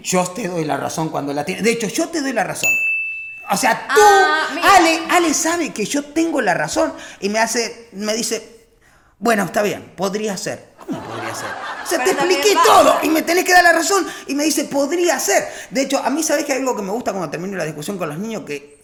Yo 0.03 0.25
te 0.27 0.49
doy 0.49 0.65
la 0.65 0.75
razón 0.75 1.07
cuando 1.07 1.31
la 1.31 1.45
tienes. 1.45 1.63
De 1.63 1.71
hecho, 1.71 1.87
yo 1.87 2.09
te 2.09 2.19
doy 2.21 2.33
la 2.33 2.43
razón. 2.43 2.69
O 3.51 3.57
sea, 3.57 3.87
tú, 3.93 3.99
Ah, 4.01 4.47
mira. 4.53 4.75
Ale, 4.75 5.01
Ale 5.09 5.33
sabe 5.33 5.73
que 5.73 5.85
yo 5.85 6.03
tengo 6.05 6.41
la 6.41 6.53
razón 6.53 6.93
y 7.19 7.29
me 7.29 7.39
hace, 7.39 7.89
me 7.93 8.13
dice, 8.13 8.67
bueno, 9.19 9.43
está 9.43 9.61
bien, 9.61 9.93
podría 9.95 10.37
ser. 10.37 10.73
¿Cómo 10.85 11.01
podría 11.03 11.33
ser? 11.35 11.47
O 11.83 11.85
sea, 11.87 11.97
Pero 12.03 12.03
te 12.03 12.11
expliqué 12.11 12.57
todo 12.65 12.99
y 13.03 13.09
me 13.09 13.21
tenés 13.21 13.43
que 13.43 13.51
dar 13.53 13.63
la 13.63 13.73
razón 13.73 14.05
y 14.27 14.35
me 14.35 14.43
dice, 14.43 14.65
podría 14.65 15.19
ser. 15.19 15.47
De 15.69 15.81
hecho, 15.81 15.99
a 15.99 16.09
mí, 16.09 16.23
¿sabés 16.23 16.45
que 16.45 16.53
hay 16.53 16.59
algo 16.59 16.75
que 16.75 16.81
me 16.81 16.91
gusta 16.91 17.11
cuando 17.11 17.29
termino 17.29 17.57
la 17.57 17.65
discusión 17.65 17.97
con 17.97 18.09
los 18.09 18.17
niños? 18.17 18.43
Que 18.45 18.81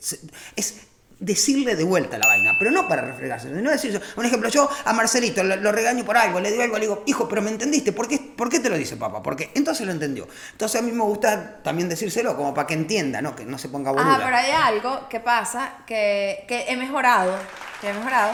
es 0.56 0.74
decirle 1.20 1.76
de 1.76 1.84
vuelta 1.84 2.18
la 2.18 2.28
vaina, 2.28 2.56
pero 2.58 2.72
no 2.72 2.88
para 2.88 3.02
refregarse, 3.02 3.50
no 3.50 3.70
decir, 3.70 4.00
un 4.16 4.26
ejemplo, 4.26 4.48
yo 4.50 4.70
a 4.86 4.94
Marcelito 4.94 5.44
lo, 5.44 5.56
lo 5.58 5.72
regaño 5.72 6.06
por 6.06 6.18
algo, 6.18 6.40
le 6.40 6.50
digo 6.52 6.64
algo, 6.64 6.76
le 6.76 6.82
digo, 6.82 7.04
hijo, 7.08 7.28
pero 7.28 7.42
me 7.42 7.50
entendiste, 7.52 7.92
¿por 7.92 8.08
qué, 8.08 8.18
¿por 8.20 8.50
qué 8.50 8.60
te 8.60 8.70
lo 8.70 8.78
dice 8.78 8.96
papá? 8.96 9.22
Porque 9.22 9.52
entonces 9.56 9.86
lo 9.86 9.92
entendió. 9.92 10.28
Entonces 10.54 10.80
a 10.80 10.84
mí 10.84 10.92
me 10.92 11.04
gusta 11.04 11.62
también 11.62 11.90
decírselo, 11.90 12.36
como 12.38 12.54
para 12.54 12.68
que 12.68 12.74
entienda, 12.74 13.22
¿no? 13.22 13.36
Que 13.36 13.44
no 13.46 13.58
se 13.58 13.68
ponga 13.70 13.92
boluda. 13.92 14.16
Ajá, 14.16 14.22
pero 14.24 14.38
hay 14.38 14.52
algo 14.52 15.10
que 15.10 15.20
pasa 15.20 15.74
que, 15.86 16.46
que 16.48 16.66
he 16.70 16.78
mejorado, 16.78 17.36
que 17.82 17.90
he 17.90 17.94
mejorado, 17.94 18.32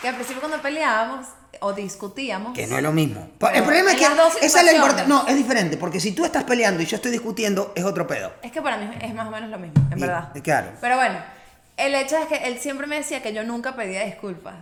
que 0.00 0.08
al 0.08 0.14
principio 0.14 0.40
cuando 0.40 0.62
peleábamos 0.62 1.26
o 1.60 1.72
discutíamos, 1.72 2.54
Que 2.54 2.68
no 2.68 2.76
es 2.76 2.82
lo 2.84 2.92
mismo. 2.92 3.20
el 3.22 3.30
Pero 3.38 3.64
problema 3.64 3.90
es 3.90 3.96
que 3.96 4.04
esa 4.46 4.60
es 4.60 4.64
la 4.66 4.72
importancia. 4.74 5.08
No, 5.08 5.26
es 5.26 5.34
diferente, 5.36 5.76
porque 5.76 5.98
si 5.98 6.12
tú 6.12 6.24
estás 6.24 6.44
peleando 6.44 6.80
y 6.82 6.86
yo 6.86 6.94
estoy 6.94 7.10
discutiendo, 7.10 7.72
es 7.74 7.82
otro 7.84 8.06
pedo. 8.06 8.32
es 8.42 8.52
que 8.52 8.62
para 8.62 8.76
mí 8.76 8.88
es 9.00 9.12
más 9.12 9.26
o 9.26 9.30
menos 9.32 9.50
lo 9.50 9.58
mismo, 9.58 9.82
en 9.90 9.98
Y- 9.98 10.00
verdad. 10.00 10.30
claro. 10.44 10.68
Pero 10.80 10.94
bueno, 10.96 11.18
el 11.78 11.94
hecho 11.94 12.16
es 12.18 12.26
que 12.26 12.36
él 12.48 12.58
siempre 12.58 12.86
me 12.86 12.96
decía 12.96 13.22
que 13.22 13.32
yo 13.32 13.44
nunca 13.44 13.74
pedía 13.76 14.04
disculpas. 14.04 14.56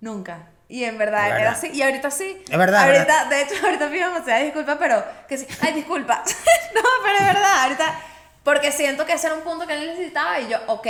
Nunca. 0.00 0.46
Y 0.68 0.84
en 0.84 0.98
verdad, 0.98 1.22
Es 1.22 1.26
era 1.26 1.36
verdad. 1.36 1.52
así. 1.58 1.70
Y 1.72 1.82
ahorita 1.82 2.10
sí. 2.12 2.42
Es 2.48 2.56
verdad, 2.56 2.88
es 2.88 2.98
Ahorita, 2.98 3.24
de 3.28 3.42
hecho, 3.42 3.54
ahorita 3.66 3.90
pido 3.90 4.08
demasiadas 4.08 4.44
disculpas, 4.44 4.76
pero 4.78 5.04
que 5.28 5.36
sí. 5.38 5.46
Ay, 5.60 5.72
disculpa. 5.72 6.22
no, 6.74 6.80
pero 7.02 7.18
es 7.18 7.24
verdad. 7.26 7.62
Ahorita. 7.64 8.00
Porque 8.44 8.70
siento 8.72 9.04
que 9.04 9.14
ese 9.14 9.26
era 9.26 9.36
un 9.36 9.42
punto 9.42 9.66
que 9.66 9.74
él 9.74 9.86
necesitaba 9.86 10.40
y 10.40 10.48
yo, 10.48 10.58
ok. 10.68 10.86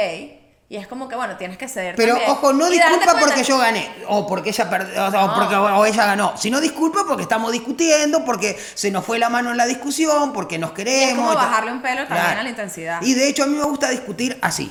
Y 0.68 0.76
es 0.76 0.86
como 0.86 1.08
que, 1.08 1.16
bueno, 1.16 1.36
tienes 1.36 1.58
que 1.58 1.66
ceder. 1.66 1.96
Pero 1.96 2.12
también. 2.12 2.30
ojo, 2.30 2.52
no 2.52 2.68
Y 2.68 2.74
disculpa 2.74 3.16
porque 3.18 3.42
yo 3.42 3.58
gané, 3.58 3.92
o 4.06 4.24
porque 4.24 4.50
ella 4.50 4.70
perdió, 4.70 5.04
o, 5.04 5.10
sea, 5.10 5.24
o 5.24 5.34
porque 5.34 5.56
o 5.56 5.84
ella 5.84 6.06
ganó, 6.06 6.36
sino 6.36 6.60
disculpa 6.60 7.00
porque 7.08 7.22
estamos 7.24 7.50
discutiendo, 7.50 8.24
porque 8.24 8.56
se 8.74 8.92
nos 8.92 9.04
fue 9.04 9.18
la 9.18 9.28
mano 9.28 9.50
en 9.50 9.56
la 9.56 9.66
discusión, 9.66 10.32
porque 10.32 10.58
nos 10.60 10.70
queremos. 10.70 11.16
como 11.16 11.32
y 11.32 11.36
tal. 11.36 11.46
bajarle 11.46 11.72
un 11.72 11.82
pelo 11.82 12.06
también 12.06 12.38
a 12.38 12.42
la 12.44 12.48
intensidad. 12.50 13.02
Y 13.02 13.14
de 13.14 13.28
hecho 13.28 13.42
a 13.42 13.46
mí 13.46 13.56
me 13.56 13.64
gusta 13.64 13.88
discutir 13.90 14.38
así, 14.42 14.70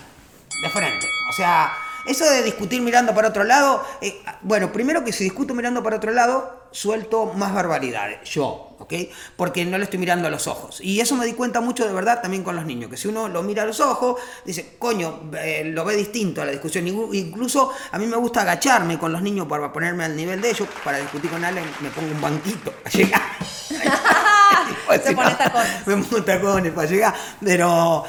de 0.61 0.69
frente. 0.69 1.05
O 1.29 1.33
sea, 1.33 1.71
eso 2.05 2.25
de 2.29 2.43
discutir 2.43 2.81
mirando 2.81 3.13
para 3.13 3.27
otro 3.29 3.43
lado, 3.43 3.83
eh, 4.01 4.21
bueno, 4.41 4.71
primero 4.71 5.03
que 5.03 5.11
si 5.13 5.23
discuto 5.23 5.53
mirando 5.53 5.83
para 5.83 5.97
otro 5.97 6.11
lado, 6.11 6.57
suelto 6.71 7.25
más 7.33 7.51
barbaridades, 7.53 8.29
yo, 8.29 8.75
¿ok? 8.77 8.93
Porque 9.35 9.65
no 9.65 9.77
le 9.79 9.85
estoy 9.85 9.97
mirando 9.99 10.27
a 10.27 10.31
los 10.31 10.45
ojos. 10.47 10.79
Y 10.81 10.99
eso 10.99 11.15
me 11.15 11.25
di 11.25 11.33
cuenta 11.33 11.61
mucho 11.61 11.87
de 11.87 11.93
verdad 11.93 12.21
también 12.21 12.43
con 12.43 12.55
los 12.55 12.65
niños, 12.65 12.89
que 12.91 12.97
si 12.97 13.07
uno 13.07 13.27
lo 13.27 13.41
mira 13.41 13.63
a 13.63 13.65
los 13.65 13.79
ojos, 13.79 14.19
dice, 14.45 14.75
coño, 14.77 15.31
eh, 15.41 15.63
lo 15.65 15.83
ve 15.83 15.95
distinto 15.95 16.41
a 16.41 16.45
la 16.45 16.51
discusión. 16.51 16.85
Inclu- 16.85 17.13
Incluso 17.15 17.73
a 17.91 17.97
mí 17.97 18.05
me 18.05 18.17
gusta 18.17 18.41
agacharme 18.41 18.99
con 18.99 19.11
los 19.11 19.21
niños 19.23 19.47
para 19.47 19.73
ponerme 19.73 20.05
al 20.05 20.15
nivel 20.15 20.41
de 20.41 20.51
ellos, 20.51 20.67
para 20.83 20.99
discutir 20.99 21.31
con 21.31 21.43
alguien, 21.43 21.65
me 21.81 21.89
pongo 21.89 22.11
un 22.11 22.21
banquito 22.21 22.71
llegar. 24.97 25.07
Se 25.07 25.15
pone 25.15 25.35
tacones. 25.35 25.71
Me 25.87 25.97
pongo 25.97 26.23
tacones 26.23 26.71
para 26.73 26.87
llegar. 26.89 27.13
Pero, 27.43 28.03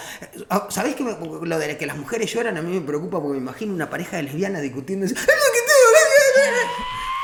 ¿sabés 0.68 0.94
que 0.94 1.04
lo 1.04 1.58
de 1.58 1.76
que 1.76 1.86
las 1.86 1.96
mujeres 1.96 2.32
lloran 2.32 2.56
a 2.56 2.62
mí 2.62 2.72
me 2.74 2.80
preocupa 2.86 3.18
porque 3.20 3.34
me 3.34 3.38
imagino 3.38 3.72
una 3.74 3.88
pareja 3.90 4.16
de 4.16 4.24
lesbianas 4.24 4.62
discutiendo. 4.62 5.06
"Es 5.06 5.12
lo 5.12 5.16
que 5.18 5.26
tengo, 5.26 6.60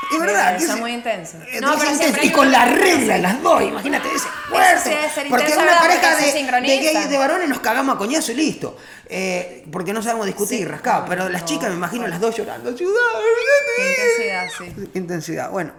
Es 0.09 0.19
verdad. 0.21 0.77
Muy 0.77 0.93
intenso. 0.93 1.37
Eh, 1.51 1.59
No, 1.59 1.77
pero 1.77 1.91
intenso. 1.91 2.19
y 2.23 2.31
con 2.31 2.49
la 2.49 2.63
regla, 2.65 3.17
las 3.17 3.41
dos, 3.43 3.61
imagínate 3.61 4.07
ese 4.07 4.27
fuerte. 4.47 4.97
porque 5.29 5.51
una 5.53 5.79
pareja 5.79 6.15
de, 6.15 6.31
de 6.61 6.77
gays 6.77 7.05
y 7.05 7.09
de 7.09 7.17
varones 7.17 7.49
nos 7.49 7.59
cagamos 7.59 7.95
a 7.95 7.97
coñazo 7.97 8.31
y 8.31 8.35
listo. 8.35 8.77
Eh, 9.09 9.65
porque 9.71 9.91
no 9.93 10.01
sabemos 10.01 10.25
discutir, 10.25 10.59
Sí. 10.59 10.65
rascado. 10.65 11.05
Pero 11.09 11.27
las 11.27 11.43
chicas 11.45 11.69
me 11.69 11.75
imagino 11.75 12.07
las 12.07 12.21
dos 12.21 12.35
llorando. 12.37 12.73
Qué 12.73 12.83
intensidad, 13.89 14.47
sí. 14.57 14.89
Intensidad. 14.93 15.49
Bueno. 15.51 15.73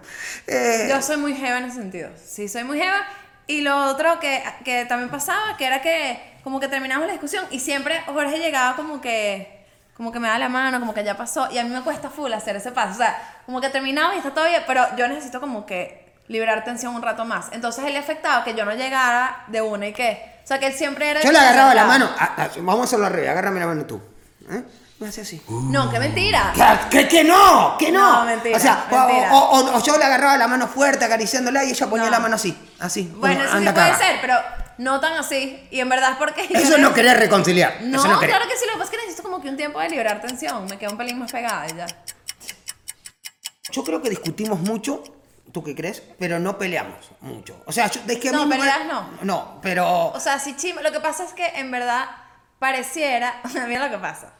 eh, 0.47 0.87
Yo 0.89 1.01
soy 1.01 1.17
muy 1.17 1.33
jeva 1.33 1.57
en 1.57 1.65
ese 1.65 1.75
sentido. 1.77 2.09
Sí, 2.23 2.47
soy 2.47 2.63
muy 2.63 2.79
jeva. 2.79 3.07
Y 3.49 3.61
lo 3.61 3.85
otro 3.85 4.19
que, 4.19 4.43
que 4.63 4.85
también 4.85 5.09
pasaba, 5.09 5.57
que 5.57 5.65
era 5.65 5.81
que 5.81 6.19
como 6.43 6.59
que 6.59 6.67
terminamos 6.67 7.07
la 7.07 7.13
discusión 7.13 7.43
y 7.49 7.59
siempre 7.59 7.99
Jorge 8.05 8.37
llegaba 8.37 8.75
como 8.75 9.01
que 9.01 9.65
como 9.97 10.11
que 10.11 10.19
me 10.19 10.27
da 10.27 10.37
la 10.37 10.49
mano, 10.49 10.79
como 10.79 10.93
que 10.93 11.03
ya 11.03 11.17
pasó. 11.17 11.49
Y 11.51 11.57
a 11.57 11.63
mí 11.63 11.71
me 11.71 11.81
cuesta 11.81 12.11
full 12.11 12.31
hacer 12.31 12.55
ese 12.55 12.71
paso. 12.71 12.91
O 12.91 12.97
sea, 12.97 13.41
como 13.47 13.59
que 13.59 13.69
terminamos 13.69 14.13
y 14.13 14.17
está 14.19 14.35
todo 14.35 14.45
bien, 14.45 14.61
pero 14.67 14.85
yo 14.95 15.07
necesito 15.07 15.41
como 15.41 15.65
que 15.65 16.13
liberar 16.27 16.63
tensión 16.63 16.93
un 16.93 17.01
rato 17.01 17.25
más. 17.25 17.47
Entonces 17.51 17.83
él 17.85 17.93
le 17.93 17.97
afectaba 17.97 18.43
que 18.43 18.53
yo 18.53 18.65
no 18.65 18.75
llegara 18.75 19.45
de 19.47 19.63
una 19.63 19.87
y 19.87 19.93
que... 19.93 20.39
O 20.43 20.47
sea, 20.47 20.59
que 20.59 20.67
él 20.67 20.73
siempre 20.73 21.09
era... 21.09 21.23
Yo 21.23 21.31
le 21.31 21.39
agarraba 21.39 21.73
la 21.73 21.85
mano. 21.85 22.07
ah, 22.19 22.35
ah, 22.37 22.49
vamos 22.57 22.81
a 22.81 22.83
hacerlo 22.83 23.07
al 23.07 23.13
revés. 23.13 23.31
Agárrame 23.31 23.59
la 23.59 23.65
mano 23.65 23.85
tú. 23.85 23.99
¿Eh? 24.51 24.63
Me 24.99 25.07
hace 25.07 25.21
así. 25.21 25.41
No, 25.47 25.89
qué 25.89 25.97
mentira. 25.97 26.51
Que, 26.53 26.97
que, 26.99 27.07
que 27.07 27.23
no, 27.23 27.77
que 27.79 27.89
no. 27.91 28.19
No, 28.19 28.25
mentira, 28.25 28.57
O 28.57 28.59
sea, 28.59 28.85
o- 28.91 28.95
mentira. 29.07 29.33
O, 29.33 29.37
o- 29.37 29.77
o 29.77 29.83
yo 29.83 29.97
le 29.97 30.03
agarraba 30.03 30.37
la 30.37 30.47
mano 30.47 30.67
fuerte 30.67 31.05
acariciándola 31.05 31.63
y 31.63 31.69
ella 31.71 31.87
ponía 31.89 32.05
No. 32.05 32.11
la 32.11 32.19
mano 32.19 32.35
así, 32.35 32.57
así. 32.79 33.03
Bueno, 33.15 33.35
como, 33.35 33.45
eso 33.45 33.51
sí 33.53 33.57
anda 33.67 33.73
puede 33.73 33.95
ser, 33.97 34.17
pero 34.19 34.35
no 34.77 34.99
tan 34.99 35.13
así. 35.13 35.65
Y 35.71 35.79
en 35.79 35.87
verdad 35.87 36.11
es 36.11 36.17
porque... 36.17 36.41
Eso 36.51 36.75
es 36.75 36.79
no 36.79 36.93
querer 36.93 37.17
reconciliar. 37.17 37.77
No, 37.81 37.97
eso 37.99 38.07
no 38.09 38.19
querer. 38.19 38.35
claro 38.35 38.49
que 38.51 38.57
sí, 38.57 38.65
lo 38.65 38.73
que 38.73 38.79
pasa 38.79 38.83
es 38.83 38.89
que 38.91 38.97
necesito 38.97 39.23
como 39.23 39.41
que 39.41 39.47
un 39.49 39.55
tiempo 39.57 39.79
de 39.79 39.89
liberar 39.89 40.19
tensión. 40.21 40.65
Me 40.65 40.77
quedo 40.77 40.91
un 40.91 40.97
pelín 40.97 41.17
más 41.17 41.31
pegada 41.31 41.65
y 41.69 41.75
ya. 41.77 41.85
Yo 43.71 43.83
creo 43.85 44.01
que 44.01 44.09
discutimos 44.09 44.59
mucho, 44.59 45.03
¿tú 45.53 45.63
qué 45.63 45.75
crees? 45.75 46.01
Pero 46.17 46.39
no 46.39 46.57
peleamos 46.57 47.11
mucho. 47.21 47.61
O 47.67 47.71
sea, 47.71 47.87
yo, 47.89 48.01
es 48.05 48.17
que 48.19 48.29
a 48.29 48.31
No, 48.33 48.39
mí 48.43 48.49
me- 48.49 48.57
peleas 48.57 48.85
no. 48.85 49.09
No, 49.21 49.59
pero... 49.61 50.07
O 50.07 50.19
sea, 50.19 50.39
sí 50.39 50.55
chima. 50.57 50.81
Lo 50.81 50.91
que 50.91 50.99
pasa 50.99 51.23
es 51.23 51.31
que 51.33 51.45
en 51.55 51.71
verdad 51.71 52.05
pareciera. 52.57 53.39
Mira 53.67 53.85
lo 53.85 53.91
que 53.91 53.99
pasa. 53.99 54.33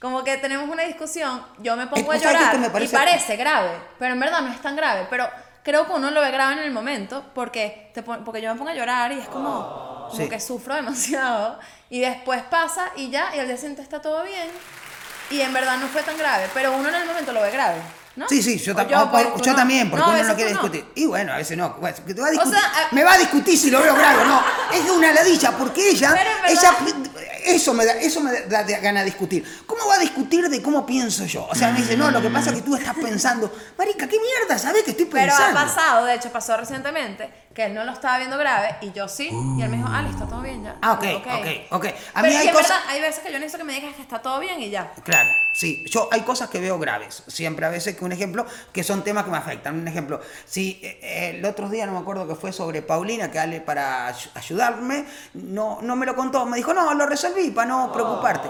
Como 0.00 0.24
que 0.24 0.38
tenemos 0.38 0.68
una 0.68 0.82
discusión, 0.84 1.44
yo 1.58 1.76
me 1.76 1.86
pongo 1.86 2.10
a 2.12 2.16
Es 2.16 2.22
que, 2.22 2.28
¿sabes 2.28 2.38
qué 2.38 2.44
llorar 2.44 2.58
me 2.58 2.84
y 2.84 2.88
parece? 2.88 3.36
grave, 3.36 3.70
pero 3.98 4.14
en 4.14 4.20
verdad 4.20 4.40
no 4.40 4.50
es 4.50 4.60
tan 4.62 4.74
grave. 4.74 5.06
Pero 5.10 5.28
creo 5.62 5.86
que 5.86 5.92
uno 5.92 6.10
lo 6.10 6.22
ve 6.22 6.30
grave 6.30 6.54
en 6.54 6.60
el 6.60 6.70
momento 6.70 7.22
porque, 7.34 7.90
te 7.92 8.02
porque 8.02 8.40
yo 8.40 8.50
me 8.52 8.56
pongo 8.58 8.70
a 8.70 8.74
llorar 8.74 9.12
y 9.12 9.18
es 9.18 9.28
como, 9.28 10.06
como 10.08 10.16
Sí. 10.16 10.28
que 10.28 10.40
sufro 10.40 10.74
demasiado. 10.74 11.58
Y 11.90 12.00
después 12.00 12.42
pasa 12.44 12.90
y 12.96 13.10
ya, 13.10 13.34
y 13.36 13.40
al 13.40 13.46
día 13.46 13.56
siguiente 13.56 13.82
está 13.82 14.00
todo 14.00 14.22
bien. 14.24 14.48
Y 15.30 15.42
en 15.42 15.52
verdad 15.52 15.76
no 15.76 15.86
fue 15.88 16.02
tan 16.02 16.16
grave, 16.16 16.48
pero 16.54 16.72
uno 16.72 16.88
en 16.88 16.94
el 16.94 17.06
momento 17.06 17.32
lo 17.32 17.42
ve 17.42 17.50
grave, 17.50 17.80
¿no? 18.16 18.28
Sí, 18.28 18.42
sí, 18.42 18.58
yo, 18.58 18.72
O 18.72 18.76
tam- 18.76 18.92
o- 18.92 19.18
o- 19.18 19.32
tú 19.38 19.44
yo 19.44 19.50
no. 19.52 19.56
también, 19.56 19.88
porque 19.90 20.04
No, 20.04 20.12
uno 20.12 20.22
no 20.24 20.34
quiere 20.34 20.50
discutir. 20.50 20.84
Y 20.94 21.06
bueno, 21.06 21.32
a 21.32 21.36
veces 21.36 21.56
no. 21.56 21.74
bueno, 21.80 21.96
que 22.06 22.12
te 22.14 22.20
va 22.20 22.26
a 22.26 22.30
discutir. 22.30 22.58
sea, 22.58 22.68
a- 22.90 22.94
me 22.94 23.04
va 23.04 23.12
a 23.14 23.18
discutir 23.18 23.56
si 23.58 23.70
lo 23.70 23.80
veo 23.82 23.94
grave 23.94 24.22
o 24.22 24.24
no. 24.24 24.42
Es 24.74 24.90
una 24.90 25.12
ladilla, 25.12 25.52
porque 25.56 25.90
ella, 25.90 26.14
ella 26.48 26.76
eso 27.44 27.72
me 27.74 27.84
da, 27.84 27.92
eso 27.94 28.20
me 28.20 28.32
da, 28.42 28.62
da 28.64 28.78
ganas 28.78 29.02
de 29.04 29.10
discutir. 29.10 29.62
¿Cómo 29.66 29.86
va 29.88 29.94
a 29.94 29.98
discutir 29.98 30.48
de 30.48 30.60
cómo 30.62 30.84
pienso 30.86 31.24
yo? 31.24 31.46
O 31.50 31.54
sea, 31.54 31.70
me 31.72 31.80
dice, 31.80 31.96
no, 31.96 32.10
lo 32.10 32.20
que 32.20 32.30
pasa 32.30 32.50
es 32.50 32.56
que 32.56 32.62
tú 32.62 32.76
estás 32.76 32.94
pensando, 32.96 33.52
marica, 33.78 34.06
¿qué 34.06 34.16
mierda? 34.20 34.58
¿Sabes 34.58 34.82
que 34.82 34.90
estoy 34.92 35.06
Pero 35.06 35.32
ha 35.32 35.36
pensando? 35.36 35.60
pasado, 35.60 36.04
de 36.06 36.14
hecho 36.14 36.30
pasó 36.30 36.56
recientemente, 36.56 37.30
que 37.54 37.64
él 37.64 37.74
no 37.74 37.82
lo 37.84 37.90
estaba 37.92 38.18
viendo 38.18 38.38
grave 38.38 38.76
y 38.80 38.92
yo 38.92 39.08
sí. 39.08 39.28
Y 39.58 39.62
él 39.62 39.68
me 39.70 39.78
dijo, 39.78 39.88
ah, 39.90 40.02
listo, 40.02 40.24
todo 40.24 40.40
bien 40.40 40.62
ya. 40.62 40.76
Ah, 40.82 40.92
ok, 40.92 41.04
ok, 41.16 41.26
ok. 41.70 41.84
A 42.14 42.20
Pero 42.22 42.32
mí 42.32 42.38
hay 42.38 42.46
que 42.46 42.52
cosas... 42.52 42.68
verdad, 42.70 42.84
hay 42.88 43.00
veces 43.00 43.24
que 43.24 43.32
yo 43.32 43.38
necesito 43.40 43.58
que 43.58 43.64
me 43.64 43.74
digas 43.74 43.94
que 43.96 44.02
está 44.02 44.22
todo 44.22 44.38
bien 44.38 44.62
y 44.62 44.70
ya. 44.70 44.92
Claro, 45.02 45.28
sí. 45.52 45.84
Yo 45.90 46.08
hay 46.12 46.20
cosas 46.20 46.48
que 46.48 46.60
veo 46.60 46.78
graves. 46.78 47.24
Siempre 47.26 47.66
a 47.66 47.68
veces 47.70 47.96
que 47.96 48.04
un 48.04 48.12
ejemplo, 48.12 48.46
que 48.72 48.84
son 48.84 49.02
temas 49.02 49.24
que 49.24 49.32
me 49.32 49.38
afectan. 49.38 49.76
Un 49.80 49.88
ejemplo, 49.88 50.20
si 50.44 50.80
eh, 50.82 51.00
eh, 51.02 51.36
el 51.38 51.44
otro 51.44 51.68
día 51.68 51.86
no 51.86 51.92
me 51.92 51.98
acuerdo 51.98 52.28
que 52.28 52.36
fue 52.36 52.52
sobre 52.52 52.82
Paulina, 52.82 53.30
que 53.32 53.40
Ale 53.40 53.60
para 53.60 54.06
ay- 54.06 54.30
ayudarme, 54.36 55.04
no, 55.34 55.78
no 55.82 55.96
me 55.96 56.06
lo 56.06 56.14
contó. 56.14 56.46
Me 56.46 56.56
dijo, 56.56 56.72
no, 56.72 56.94
lo 56.94 57.06
resolví 57.06 57.50
para 57.50 57.66
no 57.68 57.92
preocuparte. 57.92 58.48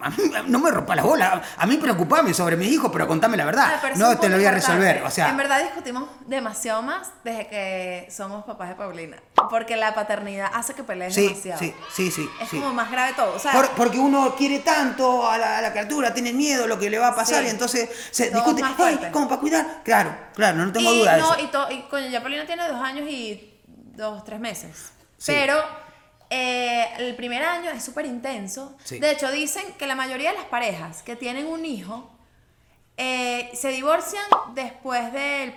A 0.00 0.10
mí 0.10 0.16
no 0.48 0.58
me 0.58 0.70
rompa 0.70 0.94
la 0.94 1.02
bola. 1.02 1.42
A 1.56 1.66
mí 1.66 1.76
preocupame 1.78 2.34
sobre 2.34 2.56
mis 2.56 2.68
hijos, 2.70 2.90
pero 2.92 3.08
contame 3.08 3.36
la 3.36 3.44
verdad. 3.46 3.80
No 3.96 4.18
te 4.18 4.28
lo 4.28 4.36
voy 4.36 4.44
a 4.44 4.50
resolver. 4.50 5.02
O 5.02 5.10
sea, 5.10 5.28
En 5.30 5.36
verdad 5.36 5.60
discutimos 5.62 6.08
demasiado 6.26 6.82
más 6.82 7.10
desde 7.24 7.46
que 7.48 8.08
somos 8.10 8.44
papás 8.44 8.68
de 8.68 8.74
Paulina. 8.74 9.16
Porque 9.48 9.76
la 9.76 9.94
paternidad 9.94 10.50
hace 10.52 10.74
que 10.74 10.82
pelees 10.84 11.14
sí, 11.14 11.28
demasiado. 11.28 11.58
sí, 11.60 11.74
sí, 11.94 12.10
sí. 12.10 12.30
Es 12.42 12.48
sí. 12.50 12.58
como 12.60 12.74
más 12.74 12.90
grave 12.90 13.14
todo. 13.14 13.34
O 13.34 13.38
sea, 13.38 13.52
Por- 13.52 13.70
porque 13.70 13.98
uno 13.98 14.34
quiere 14.36 14.58
tanto 14.58 15.28
a 15.28 15.38
la, 15.38 15.58
a 15.58 15.62
la 15.62 15.70
criatura, 15.72 16.12
tiene 16.12 16.32
miedo 16.32 16.66
lo 16.66 16.78
que 16.78 16.90
le 16.90 16.98
va 16.98 17.08
a 17.08 17.14
pasar 17.14 17.40
Sí. 17.42 17.46
y 17.46 17.50
entonces 17.50 17.88
se 18.10 18.30
discute, 18.30 18.62
"Ay, 18.64 18.74
fuerte". 18.74 19.10
¿cómo 19.10 19.28
para 19.28 19.40
cuidar? 19.40 19.80
Claro, 19.84 20.14
claro, 20.34 20.58
no 20.58 20.72
tengo 20.72 20.92
y, 20.92 20.98
duda 21.00 21.14
de 21.14 21.20
no, 21.22 21.34
eso. 21.34 21.42
Y, 21.44 21.46
to- 21.48 21.70
y 21.70 21.82
coño, 21.88 22.08
ya 22.08 22.20
Paulina 22.20 22.44
tiene 22.44 22.68
dos 22.68 22.80
años 22.82 23.08
y 23.08 23.60
dos, 23.94 24.24
tres 24.24 24.40
meses. 24.40 24.92
Pero 25.26 25.85
eh, 26.30 26.86
el 26.98 27.14
primer 27.16 27.42
año 27.42 27.70
es 27.70 27.84
súper 27.84 28.06
intenso. 28.06 28.76
Sí. 28.84 28.98
De 28.98 29.10
hecho, 29.12 29.30
dicen 29.30 29.64
que 29.78 29.86
la 29.86 29.94
mayoría 29.94 30.30
de 30.32 30.36
las 30.36 30.46
parejas 30.46 31.02
que 31.02 31.16
tienen 31.16 31.46
un 31.46 31.64
hijo 31.64 32.10
eh, 32.98 33.50
se 33.52 33.68
divorcian 33.68 34.24
después 34.54 35.12
de, 35.12 35.54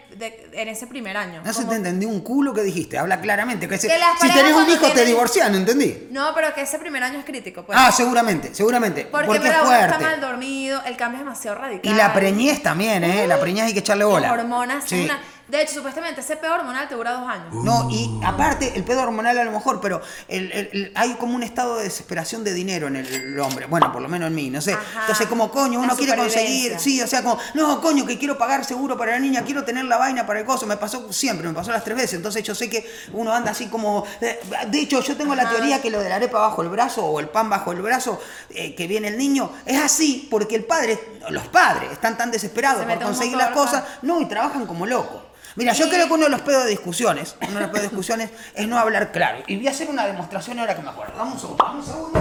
en 0.51 0.67
ese 0.67 0.87
primer 0.87 1.15
año. 1.15 1.41
No 1.45 1.53
se 1.53 1.63
te 1.63 1.75
entendí 1.75 2.05
un 2.05 2.19
culo 2.19 2.53
que 2.53 2.61
dijiste, 2.63 2.97
habla 2.97 3.21
claramente. 3.21 3.65
Que, 3.65 3.77
se- 3.77 3.87
Que 3.87 3.93
si 4.19 4.29
tenés 4.33 4.53
un 4.53 4.69
hijo 4.69 4.81
te 4.87 4.91
tienen- 4.91 5.05
divorcias, 5.07 5.49
¿no 5.49 5.55
entendí? 5.55 6.09
No, 6.11 6.33
pero 6.35 6.53
que 6.53 6.63
ese 6.63 6.77
primer 6.79 7.01
año 7.01 7.19
es 7.19 7.23
crítico. 7.25 7.65
Pues. 7.65 7.77
Ah, 7.81 7.93
seguramente, 7.93 8.53
seguramente. 8.53 9.05
porque, 9.05 9.27
Porque, 9.27 9.47
es 9.47 9.53
está 9.53 9.99
mal 9.99 10.19
dormido, 10.19 10.81
el 10.85 10.97
cambio 10.97 11.19
es 11.19 11.25
demasiado 11.25 11.57
radical. 11.59 11.89
Y 11.93 11.95
la 11.95 12.13
preñez 12.13 12.61
también, 12.61 13.05
¿eh? 13.05 13.25
La 13.25 13.39
preñez 13.39 13.67
hay 13.67 13.73
que 13.73 13.79
echarle 13.79 14.03
bola. 14.03 14.27
Las 14.27 14.39
hormonas. 14.39 14.79
son 14.83 14.97
Sí. 14.99 15.05
una- 15.05 15.21
De 15.49 15.61
hecho, 15.63 15.73
supuestamente 15.73 16.21
ese 16.21 16.35
peor 16.37 16.59
hormonal 16.59 16.87
te 16.87 16.93
dura 16.95 17.11
dos 17.13 17.27
años. 17.27 17.47
No, 17.51 17.87
y 17.89 18.19
aparte, 18.23 18.71
el 18.75 18.83
pedo 18.83 19.01
hormonal 19.01 19.37
a 19.37 19.43
lo 19.43 19.51
mejor, 19.51 19.81
pero 19.81 19.99
el- 20.27 20.51
el- 20.51 20.69
el- 20.71 20.91
hay 20.93 21.15
como 21.15 21.33
un 21.35 21.41
estado 21.41 21.77
de 21.77 21.83
desesperación 21.85 22.43
de 22.43 22.53
dinero 22.53 22.87
en 22.87 22.97
el, 22.97 23.07
el 23.07 23.39
hombre. 23.39 23.65
Bueno, 23.65 23.91
por 23.91 23.99
lo 24.01 24.07
menos 24.07 24.27
en 24.27 24.35
mí, 24.35 24.49
no 24.51 24.61
sé. 24.61 24.73
Ajá. 24.73 25.01
Entonces, 25.01 25.25
como 25.27 25.49
coño, 25.49 25.79
La 25.79 25.85
uno 25.85 25.95
quiere 25.97 26.15
conseguir. 26.15 26.47
supervivencia. 26.73 26.79
Sí, 26.79 27.01
o 27.01 27.07
sea, 27.07 27.23
como, 27.23 27.39
no, 27.55 27.81
coño, 27.81 28.05
que 28.05 28.19
quiero 28.19 28.37
pagar 28.37 28.63
seguro 28.63 28.95
para 28.95 29.13
la 29.13 29.19
niña, 29.19 29.43
quiero 29.43 29.63
tener 29.65 29.85
la 29.85 29.97
vaina 29.97 30.27
para 30.27 30.39
el 30.39 30.45
coso. 30.45 30.67
Me 30.67 30.77
pasó 30.77 31.11
siempre, 31.11 31.47
me 31.47 31.53
pasó 31.55 31.71
las 31.71 31.83
tres 31.83 31.97
veces. 31.97 32.13
Entonces, 32.13 32.43
yo 32.43 32.53
sé 32.53 32.69
que 32.69 32.87
uno 33.13 33.33
anda 33.33 33.49
así 33.51 33.67
como. 33.67 34.05
eh, 34.21 34.39
De 34.67 34.79
hecho, 34.79 35.01
yo 35.01 35.17
tengo 35.17 35.33
la 35.33 35.49
teoría 35.49 35.81
que 35.81 35.89
lo 35.89 35.99
de 35.99 36.09
la 36.09 36.17
arepa 36.17 36.39
bajo 36.39 36.61
el 36.61 36.69
brazo 36.69 37.03
o 37.05 37.19
el 37.19 37.27
pan 37.29 37.49
bajo 37.49 37.71
el 37.71 37.81
brazo, 37.81 38.21
eh, 38.51 38.75
que 38.75 38.85
viene 38.85 39.07
el 39.07 39.17
niño, 39.17 39.51
es 39.65 39.81
así 39.81 40.27
porque 40.29 40.55
el 40.55 40.65
padre, 40.65 40.99
los 41.29 41.47
padres, 41.47 41.91
están 41.91 42.15
tan 42.17 42.29
desesperados 42.29 42.81
Se 42.81 42.85
por 42.85 42.93
mete 42.93 43.05
un 43.05 43.11
conseguir 43.11 43.35
las 43.37 43.49
motor, 43.49 43.65
cosas, 43.65 43.83
no, 44.03 44.21
y 44.21 44.25
trabajan 44.27 44.67
como 44.67 44.85
locos. 44.85 45.23
Mira, 45.59 45.73
yo 45.73 45.89
creo 45.89 46.07
que 46.07 46.13
uno 46.13 46.23
de 46.23 46.29
los 46.29 46.39
pedos 46.39 46.63
de 46.63 46.69
discusiones, 46.69 47.35
uno 47.41 47.55
de 47.55 47.59
los 47.59 47.69
pedos 47.69 47.81
de 47.81 47.87
discusiones 47.89 48.29
es 48.55 48.65
no 48.65 48.79
hablar 48.79 49.11
claro. 49.11 49.43
Y 49.45 49.57
voy 49.57 49.67
a 49.67 49.71
hacer 49.71 49.89
una 49.89 50.07
demostración 50.07 50.57
ahora 50.57 50.73
que 50.73 50.81
me 50.81 50.89
acuerdo. 50.89 51.17
Dame 51.17 51.33
un 51.33 51.37
segundo, 51.37 51.61
dame 51.61 51.79
un 51.79 51.85
segundo, 51.85 52.19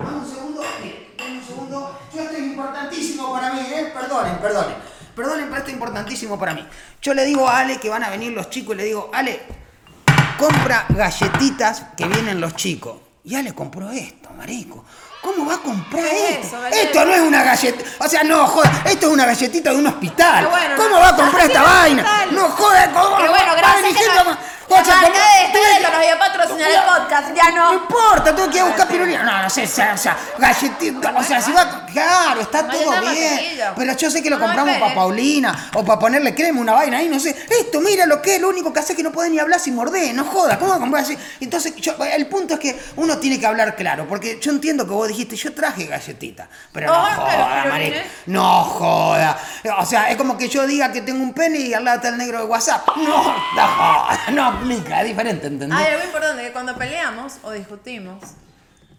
dame 0.00 0.16
un 0.18 0.26
segundo, 0.26 0.62
dame 1.16 1.38
un 1.38 1.44
segundo. 1.46 2.00
Yo 2.12 2.22
esto 2.22 2.36
es 2.36 2.42
importantísimo 2.42 3.32
para 3.32 3.52
mí, 3.52 3.60
¿eh? 3.60 3.92
Perdonen, 3.94 4.36
perdonen. 4.38 4.74
Perdonen, 5.14 5.44
pero 5.44 5.58
esto 5.58 5.68
es 5.68 5.74
importantísimo 5.74 6.36
para 6.36 6.54
mí. 6.54 6.66
Yo 7.00 7.14
le 7.14 7.24
digo 7.24 7.48
a 7.48 7.60
Ale 7.60 7.78
que 7.78 7.88
van 7.88 8.02
a 8.02 8.10
venir 8.10 8.32
los 8.32 8.50
chicos 8.50 8.74
y 8.74 8.78
le 8.78 8.84
digo, 8.86 9.10
Ale, 9.14 9.42
compra 10.36 10.86
galletitas 10.88 11.84
que 11.96 12.08
vienen 12.08 12.40
los 12.40 12.56
chicos. 12.56 12.96
Y 13.22 13.36
Ale 13.36 13.54
compró 13.54 13.92
esto, 13.92 14.30
marico. 14.30 14.84
¿Cómo 15.22 15.46
va 15.46 15.54
a 15.54 15.58
comprar 15.58 16.04
¿Qué 16.04 16.28
es 16.30 16.44
esto? 16.44 16.66
eso, 16.66 16.66
esto 16.66 17.04
no 17.04 17.14
es 17.14 17.20
una 17.20 17.44
galleta. 17.44 17.84
O 18.00 18.08
sea, 18.08 18.24
no, 18.24 18.44
joda. 18.48 18.82
Esto 18.84 19.06
es 19.06 19.12
una 19.12 19.24
galletita 19.24 19.70
de 19.70 19.76
un 19.76 19.86
hospital. 19.86 20.48
Bueno, 20.48 20.74
¿Cómo 20.76 20.88
no, 20.90 21.00
va 21.00 21.08
a 21.10 21.16
comprar 21.16 21.46
esta 21.46 21.62
vaina? 21.62 22.26
No, 22.32 22.48
joda. 22.50 22.90
¿cómo 22.92 23.10
va 23.10 23.30
bueno, 23.30 23.54
gracias 23.56 23.96
que 23.96 24.04
de 24.76 25.12
que 25.52 25.90
nos 25.90 26.00
dio 26.00 26.14
a 26.14 26.18
patrocinar 26.18 26.70
el 26.70 26.80
podcast, 26.82 27.34
ya 27.34 27.50
No 27.50 27.68
no. 27.68 27.74
importa, 27.74 28.34
tengo 28.34 28.50
que 28.50 28.56
ir 28.56 28.62
a 28.62 28.66
buscar 28.66 28.88
pirulina. 28.88 29.22
No, 29.22 29.42
no 29.42 29.50
sé, 29.50 29.64
o 29.64 29.68
sea, 29.68 29.92
o 29.94 29.98
sea, 29.98 30.16
galletita. 30.38 31.14
O 31.16 31.22
sea, 31.22 31.40
si 31.40 31.52
va. 31.52 31.86
Claro, 31.86 32.40
está 32.40 32.66
todo 32.68 33.00
bien. 33.10 33.40
Pero 33.76 33.96
yo 33.96 34.10
sé 34.10 34.22
que 34.22 34.30
lo 34.30 34.38
compramos 34.38 34.76
para 34.78 34.94
Paulina 34.94 35.70
o 35.74 35.84
para 35.84 35.98
ponerle 35.98 36.34
crema, 36.34 36.60
una 36.60 36.72
vaina 36.72 36.98
ahí, 36.98 37.08
no 37.08 37.18
sé. 37.20 37.36
Esto, 37.48 37.80
mira 37.80 38.06
lo 38.06 38.22
que 38.22 38.36
es, 38.36 38.40
lo 38.40 38.48
único 38.48 38.72
que 38.72 38.80
hace 38.80 38.92
es 38.92 38.96
que 38.96 39.02
no 39.02 39.12
puede 39.12 39.30
ni 39.30 39.38
hablar 39.38 39.60
sin 39.60 39.74
morder. 39.74 40.14
No 40.14 40.24
joda, 40.24 40.58
¿cómo 40.58 40.70
va 40.70 40.76
a 40.76 40.80
comprar 40.80 41.04
así? 41.04 41.16
Entonces, 41.40 41.74
yo, 41.76 41.94
el 42.04 42.26
punto 42.26 42.54
es 42.54 42.60
que 42.60 42.80
uno 42.96 43.18
tiene 43.18 43.38
que 43.38 43.46
hablar 43.46 43.76
claro, 43.76 44.06
porque 44.08 44.38
yo 44.40 44.50
entiendo 44.52 44.86
que 44.86 44.92
vos 44.92 45.08
dijiste, 45.08 45.36
yo 45.36 45.52
traje 45.52 45.86
galletita. 45.86 46.48
Pero 46.72 46.86
no 46.86 46.94
joda, 46.94 47.64
marica. 47.68 48.02
No 48.26 48.64
joda. 48.64 49.38
O 49.78 49.86
sea, 49.86 50.10
es 50.10 50.16
como 50.16 50.36
que 50.36 50.48
yo 50.48 50.66
diga 50.66 50.90
que 50.92 51.02
tengo 51.02 51.22
un 51.22 51.32
pene 51.34 51.58
y 51.58 51.74
al 51.74 51.84
lado 51.84 51.96
está 51.98 52.08
el 52.08 52.18
negro 52.18 52.38
de 52.38 52.44
WhatsApp. 52.44 52.86
No, 52.96 53.06
no 53.06 53.66
joda, 53.68 54.18
no 54.30 54.61
aplica, 54.62 55.02
es 55.02 55.08
diferente, 55.08 55.46
¿entendés? 55.46 55.78
Hay 55.78 55.92
algo 55.92 56.04
importante 56.04 56.42
que 56.42 56.52
cuando 56.52 56.74
peleamos 56.76 57.38
o 57.42 57.52
discutimos, 57.52 58.22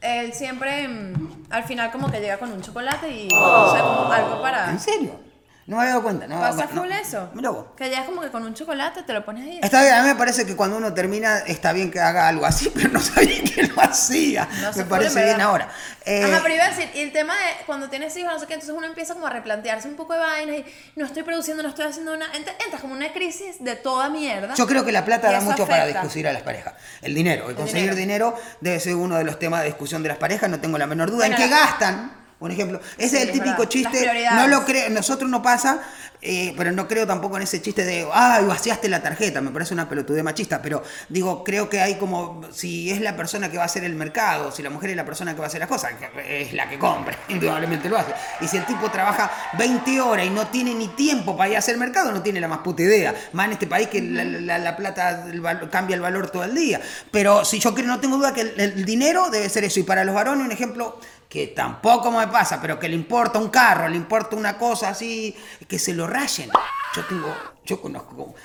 él 0.01 0.33
siempre 0.33 0.87
mm, 0.87 1.45
al 1.49 1.63
final 1.63 1.91
como 1.91 2.11
que 2.11 2.19
llega 2.19 2.37
con 2.37 2.51
un 2.51 2.61
chocolate 2.61 3.09
y 3.09 3.27
o 3.33 3.71
sea, 3.71 3.81
como 3.81 4.11
algo 4.11 4.41
para... 4.41 4.69
¿En 4.69 4.79
serio? 4.79 5.19
No 5.65 5.77
me 5.77 5.83
había 5.83 5.91
dado 5.93 6.03
cuenta. 6.03 6.27
No, 6.27 6.35
me 6.35 6.41
¿Pasa 6.41 6.67
full 6.67 6.79
cuenta. 6.79 6.99
eso? 6.99 7.29
Mira 7.33 7.49
vos. 7.49 7.67
Que 7.77 7.85
llegas 7.89 8.05
como 8.05 8.19
que 8.21 8.29
con 8.29 8.43
un 8.43 8.53
chocolate, 8.53 9.03
te 9.03 9.13
lo 9.13 9.23
pones 9.23 9.45
ahí. 9.47 9.59
Está 9.63 9.81
bien, 9.81 9.93
a 9.93 10.01
mí 10.01 10.09
me 10.09 10.15
parece 10.15 10.45
que 10.45 10.57
cuando 10.57 10.75
uno 10.75 10.93
termina 10.93 11.37
está 11.39 11.71
bien 11.71 11.89
que 11.89 12.01
haga 12.01 12.27
algo 12.27 12.45
así, 12.45 12.69
pero 12.75 12.89
no 12.89 12.99
sabía 12.99 13.41
que 13.43 13.63
lo 13.67 13.81
hacía. 13.81 14.47
No 14.61 14.71
me 14.75 14.83
parece 14.83 15.19
en 15.19 15.25
bien 15.25 15.37
verdad. 15.37 15.41
ahora. 15.49 15.69
Eh, 16.05 16.25
Ajá, 16.25 16.41
pero 16.43 16.55
iba 16.55 16.65
a 16.65 16.69
decir, 16.69 16.89
y 16.93 16.99
el 16.99 17.13
tema 17.13 17.33
de 17.33 17.65
cuando 17.65 17.89
tienes 17.89 18.15
hijos, 18.17 18.33
no 18.33 18.39
sé 18.39 18.45
qué, 18.47 18.55
entonces 18.55 18.75
uno 18.75 18.85
empieza 18.85 19.13
como 19.13 19.25
a 19.25 19.29
replantearse 19.29 19.87
un 19.87 19.95
poco 19.95 20.11
de 20.13 20.19
vainas 20.19 20.57
y 20.57 20.65
no 20.97 21.05
estoy 21.05 21.23
produciendo, 21.23 21.63
no 21.63 21.69
estoy 21.69 21.85
haciendo 21.85 22.13
una... 22.13 22.25
ent- 22.33 22.51
Entras 22.65 22.81
como 22.81 22.93
una 22.93 23.13
crisis 23.13 23.63
de 23.63 23.77
toda 23.77 24.09
mierda. 24.09 24.53
Yo 24.55 24.67
creo 24.67 24.83
que 24.83 24.91
la 24.91 25.05
plata 25.05 25.31
da 25.31 25.39
mucho 25.39 25.65
para 25.65 25.85
discutir 25.87 26.27
a 26.27 26.33
las 26.33 26.41
parejas. 26.41 26.73
El 27.01 27.15
dinero, 27.15 27.49
el 27.49 27.55
conseguir 27.55 27.95
dinero. 27.95 28.31
dinero. 28.35 28.57
debe 28.59 28.81
ser 28.81 28.95
uno 28.95 29.15
de 29.15 29.23
los 29.23 29.39
temas 29.39 29.61
de 29.61 29.67
discusión 29.67 30.03
de 30.03 30.09
las 30.09 30.17
parejas, 30.17 30.49
no 30.49 30.59
tengo 30.59 30.77
la 30.77 30.87
menor 30.87 31.09
duda. 31.09 31.25
Bueno, 31.27 31.35
¿En 31.37 31.41
qué 31.41 31.47
gastan? 31.49 32.22
Un 32.43 32.51
ejemplo, 32.51 32.79
ese 32.97 33.09
Sí, 33.09 33.15
es 33.17 33.21
el 33.23 33.31
típico 33.31 33.65
chiste, 33.65 33.89
no 34.35 34.47
lo 34.47 34.65
creo, 34.65 34.89
nosotros 34.89 35.29
no 35.29 35.41
pasa, 35.41 35.79
eh, 36.21 36.53
pero 36.57 36.71
no 36.71 36.87
creo 36.87 37.05
tampoco 37.07 37.37
en 37.37 37.43
ese 37.43 37.61
chiste 37.61 37.83
de, 37.85 38.07
ay, 38.13 38.45
vaciaste 38.45 38.87
la 38.89 39.01
tarjeta, 39.01 39.41
me 39.41 39.51
parece 39.51 39.73
una 39.73 39.87
pelotudez 39.89 40.23
machista, 40.23 40.61
pero 40.61 40.83
digo, 41.09 41.43
creo 41.43 41.69
que 41.69 41.81
hay 41.81 41.95
como, 41.95 42.41
si 42.53 42.91
es 42.91 43.01
la 43.01 43.15
persona 43.15 43.49
que 43.49 43.57
va 43.57 43.63
a 43.63 43.65
hacer 43.65 43.83
el 43.83 43.95
mercado, 43.95 44.51
si 44.51 44.61
la 44.63 44.69
mujer 44.69 44.91
es 44.91 44.95
la 44.95 45.05
persona 45.05 45.33
que 45.33 45.39
va 45.39 45.45
a 45.45 45.47
hacer 45.47 45.59
las 45.59 45.69
cosas, 45.69 45.91
es 46.27 46.53
la 46.53 46.69
que 46.69 46.77
compra, 46.79 47.17
indudablemente 47.29 47.89
lo 47.89 47.97
hace. 47.97 48.13
Y 48.41 48.47
si 48.47 48.57
el 48.57 48.65
tipo 48.65 48.89
trabaja 48.91 49.31
20 49.57 49.99
horas 50.01 50.25
y 50.25 50.29
no 50.29 50.47
tiene 50.47 50.73
ni 50.73 50.87
tiempo 50.89 51.35
para 51.37 51.49
ir 51.49 51.55
a 51.55 51.59
hacer 51.59 51.77
mercado, 51.77 52.11
no 52.11 52.21
tiene 52.21 52.39
la 52.39 52.47
más 52.47 52.59
puta 52.59 52.83
idea. 52.83 53.13
Más 53.33 53.47
en 53.47 53.53
este 53.53 53.67
país 53.67 53.87
que 53.87 54.01
la, 54.01 54.23
la- 54.23 54.59
la 54.59 54.75
plata 54.77 55.25
el 55.31 55.41
cambia 55.69 55.95
el 55.95 56.01
valor 56.01 56.29
todo 56.29 56.43
el 56.43 56.55
día. 56.55 56.79
Pero 57.11 57.43
si 57.45 57.59
yo 57.59 57.73
creo, 57.73 57.87
no 57.87 57.99
tengo 57.99 58.17
duda 58.17 58.33
que 58.33 58.41
el, 58.41 58.59
el 58.59 58.85
dinero 58.85 59.29
debe 59.29 59.49
ser 59.49 59.63
eso. 59.63 59.79
Y 59.79 59.83
para 59.83 60.03
los 60.05 60.15
varones, 60.15 60.45
un 60.45 60.51
ejemplo 60.51 60.99
que 61.33 61.47
tampoco 61.47 62.11
me 62.11 62.27
pasa, 62.27 62.61
pero 62.61 62.79
que 62.79 62.87
le 62.87 62.93
importa 62.93 63.39
un 63.39 63.49
carro, 63.49 63.89
le 63.89 63.97
importa 63.97 64.35
una 64.35 64.55
cosa 64.55 64.89
así, 64.89 65.35
que 65.67 65.79
se 65.79 65.91
lo 65.91 66.05
rayen. 66.05 66.51
Yo 66.95 67.03
tengo, 67.05 67.35
yo 67.65 67.81
conozco 67.81 68.35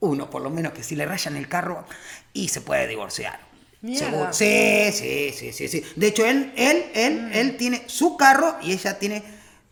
uno 0.00 0.28
por 0.28 0.42
lo 0.42 0.50
menos 0.50 0.74
que 0.74 0.82
si 0.82 0.94
le 0.94 1.06
rayan 1.06 1.36
el 1.36 1.48
carro 1.48 1.86
y 2.34 2.48
se 2.48 2.60
puede 2.60 2.86
divorciar. 2.86 3.40
Mierda. 3.80 4.30
Sí, 4.34 4.92
sí, 4.92 5.32
sí, 5.34 5.54
sí, 5.54 5.68
sí. 5.68 5.86
De 5.96 6.08
hecho, 6.08 6.26
él, 6.26 6.52
él, 6.54 6.84
él, 6.94 7.30
él 7.32 7.56
tiene 7.56 7.84
su 7.86 8.14
carro 8.18 8.56
y 8.60 8.72
ella 8.72 8.98
tiene 8.98 9.24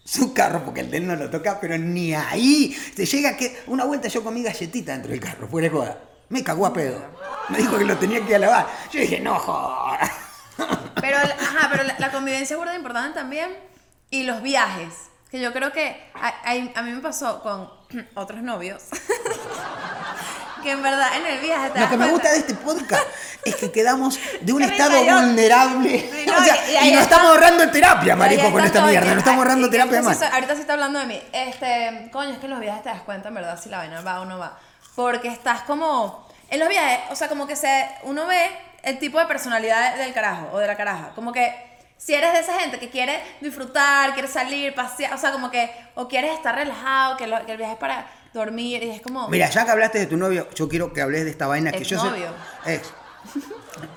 su 0.02 0.32
carro, 0.32 0.64
porque 0.64 0.80
el 0.80 0.90
de 0.90 0.96
él 0.96 1.06
no 1.06 1.14
lo 1.14 1.28
toca, 1.28 1.60
pero 1.60 1.76
ni 1.76 2.14
ahí. 2.14 2.74
Se 2.96 3.04
llega 3.04 3.36
que 3.36 3.64
una 3.66 3.84
vuelta 3.84 4.08
yo 4.08 4.24
comí 4.24 4.42
galletita 4.42 4.92
dentro 4.92 5.10
del 5.10 5.20
carro, 5.20 5.46
fuera 5.46 5.68
de 5.68 5.74
joda. 5.74 6.00
Me 6.30 6.42
cagó 6.42 6.64
a 6.64 6.72
pedo. 6.72 7.04
Me 7.50 7.58
dijo 7.58 7.76
que 7.76 7.84
lo 7.84 7.98
tenía 7.98 8.24
que 8.24 8.38
lavar. 8.38 8.66
Yo 8.90 8.98
dije, 8.98 9.20
no 9.20 9.38
joda. 9.38 10.10
Pero, 11.02 11.18
ajá, 11.18 11.68
pero 11.70 11.82
la, 11.82 11.94
la 11.98 12.10
convivencia 12.10 12.54
es 12.54 12.58
burda 12.58 12.74
importante 12.74 13.18
también. 13.18 13.54
Y 14.08 14.22
los 14.22 14.40
viajes. 14.40 14.94
Que 15.30 15.40
yo 15.40 15.52
creo 15.52 15.72
que 15.72 16.10
hay- 16.14 16.34
hay- 16.44 16.72
a 16.74 16.82
mí 16.82 16.90
me 16.92 17.00
pasó 17.00 17.42
con 17.42 17.70
otros 18.14 18.40
novios. 18.42 18.84
que 20.62 20.70
en 20.70 20.82
verdad 20.82 21.08
en 21.16 21.26
el 21.26 21.40
viaje 21.40 21.70
te 21.70 21.80
Lo 21.80 21.88
que 21.88 21.96
me 21.96 22.08
gusta 22.10 22.30
de 22.30 22.38
este 22.38 22.54
podcast 22.54 23.02
es 23.44 23.56
que 23.56 23.72
quedamos 23.72 24.18
de 24.40 24.52
un 24.52 24.62
estado 24.62 25.02
vulnerable. 25.02 26.08
Sí, 26.12 26.26
no, 26.30 26.36
O 26.38 26.44
sea, 26.44 26.56
y- 26.84 26.86
y 26.86 26.88
y, 26.90 26.92
nos 26.92 27.02
estamos 27.02 27.26
ahorrando 27.30 27.68
terapia, 27.70 28.14
marico, 28.14 28.52
con 28.52 28.64
esta 28.64 28.86
mierda. 28.86 29.08
Nos 29.10 29.18
estamos 29.18 29.38
ahorrando 29.38 29.68
terapia 29.70 30.02
más. 30.02 30.22
ahorita 30.22 30.54
sí 30.54 30.60
está 30.60 30.74
hablando 30.74 31.00
de 31.00 31.06
mí. 31.06 31.22
Este, 31.32 32.08
coño, 32.12 32.30
es 32.30 32.38
que 32.38 32.44
en 32.46 32.50
los 32.52 32.60
viajes 32.60 32.82
te 32.84 32.90
das 32.90 33.02
cuenta, 33.02 33.28
en 33.28 33.34
verdad, 33.34 33.58
si 33.60 33.68
la 33.70 33.78
vaina 33.78 34.00
va 34.02 34.20
o 34.20 34.24
no 34.24 34.38
va. 34.38 34.58
Porque 34.94 35.28
estás 35.28 35.62
como. 35.62 36.28
En 36.48 36.60
los 36.60 36.68
viajes, 36.68 37.00
o 37.10 37.16
sea, 37.16 37.28
como 37.28 37.46
que 37.46 37.56
se, 37.56 37.88
uno 38.02 38.26
ve 38.26 38.50
el 38.82 38.98
tipo 38.98 39.18
de 39.18 39.26
personalidad 39.26 39.96
del 39.96 40.12
carajo 40.12 40.50
o 40.52 40.58
de 40.58 40.66
la 40.66 40.76
caraja. 40.76 41.12
Como 41.14 41.32
que 41.32 41.54
si 41.96 42.14
eres 42.14 42.32
de 42.32 42.40
esa 42.40 42.58
gente 42.58 42.78
que 42.78 42.90
quiere 42.90 43.20
disfrutar, 43.40 44.12
quiere 44.14 44.28
salir, 44.28 44.74
pasear, 44.74 45.14
o 45.14 45.18
sea, 45.18 45.32
como 45.32 45.50
que. 45.50 45.70
O 45.94 46.08
quieres 46.08 46.32
estar 46.34 46.54
relajado, 46.54 47.16
que, 47.16 47.26
lo- 47.26 47.44
que 47.46 47.52
el 47.52 47.58
viaje 47.58 47.74
es 47.74 47.78
para 47.78 48.06
dormir 48.34 48.82
y 48.82 48.90
es 48.90 49.00
como. 49.02 49.28
Mira, 49.28 49.48
ya 49.50 49.64
que 49.64 49.70
hablaste 49.70 49.98
de 50.00 50.06
tu 50.06 50.16
novio, 50.16 50.48
yo 50.54 50.68
quiero 50.68 50.92
que 50.92 51.00
hables 51.02 51.24
de 51.24 51.30
esta 51.30 51.46
vaina 51.46 51.70
que 51.70 51.84
yo 51.84 51.98
sé. 52.00 52.06
Exnovio. 52.06 52.30
Ex. 52.66 52.92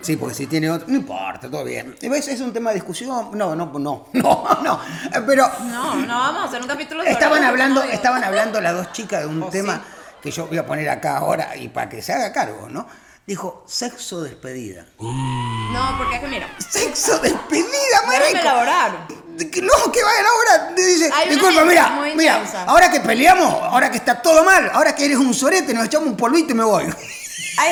Sí, 0.01 0.15
porque 0.17 0.35
si 0.35 0.47
tiene 0.47 0.69
otro. 0.69 0.87
No 0.87 0.95
importa, 0.97 1.49
todo 1.49 1.63
bien. 1.63 1.95
¿Ves? 1.99 2.27
Es 2.27 2.39
un 2.41 2.53
tema 2.53 2.69
de 2.69 2.75
discusión. 2.75 3.31
No, 3.33 3.55
no, 3.55 3.55
no, 3.55 3.79
no, 3.79 4.07
no. 4.13 4.81
Eh, 5.13 5.21
Pero 5.25 5.49
No, 5.63 5.95
no 5.95 6.19
vamos 6.19 6.43
a 6.43 6.45
hacer 6.45 6.61
un 6.61 6.67
capítulo 6.67 7.01
sobre 7.01 7.11
estaban 7.11 7.43
hablando, 7.43 7.81
estaban 7.83 8.23
hablando 8.23 8.61
las 8.61 8.73
dos 8.73 8.91
chicas 8.93 9.21
de 9.21 9.25
un 9.27 9.41
Oh, 9.43 9.49
tema 9.49 9.75
sí. 9.77 9.81
que 10.21 10.31
yo 10.31 10.45
voy 10.47 10.57
a 10.59 10.65
poner 10.65 10.87
acá 10.89 11.17
ahora 11.17 11.55
y 11.57 11.67
para 11.69 11.89
que 11.89 12.01
se 12.01 12.13
haga 12.13 12.31
cargo, 12.31 12.69
¿no? 12.69 12.87
Dijo 13.27 13.63
sexo 13.67 14.21
despedida. 14.21 14.85
No, 14.99 15.95
porque 15.97 16.15
es 16.15 16.21
que 16.21 16.27
mira. 16.27 16.47
¡Sexo 16.59 17.17
despedida, 17.19 17.65
Déjame 18.01 18.19
marico! 18.19 18.39
elaborar. 18.39 19.07
De 19.29 19.49
que 19.49 19.61
No, 19.63 19.73
que 19.91 20.03
vaya 20.03 20.19
ahora. 20.29 20.71
Dice, 20.75 21.05
Hay 21.11 21.23
una 21.27 21.31
disculpa, 21.31 21.53
gente 21.61 21.65
mira, 21.69 21.89
muy 21.89 22.15
mira, 22.15 22.33
intensa. 22.37 22.63
ahora 22.65 22.91
que 22.91 22.99
peleamos, 22.99 23.51
ahora 23.63 23.89
que 23.89 23.97
está 23.97 24.21
todo 24.21 24.43
mal, 24.43 24.69
ahora 24.73 24.93
que 24.95 25.05
eres 25.05 25.17
un 25.17 25.33
sorete, 25.33 25.73
nos 25.73 25.85
echamos 25.85 26.07
un 26.07 26.15
polvito 26.17 26.51
y 26.51 26.55
me 26.55 26.63
voy. 26.63 26.83
Hay 26.83 26.91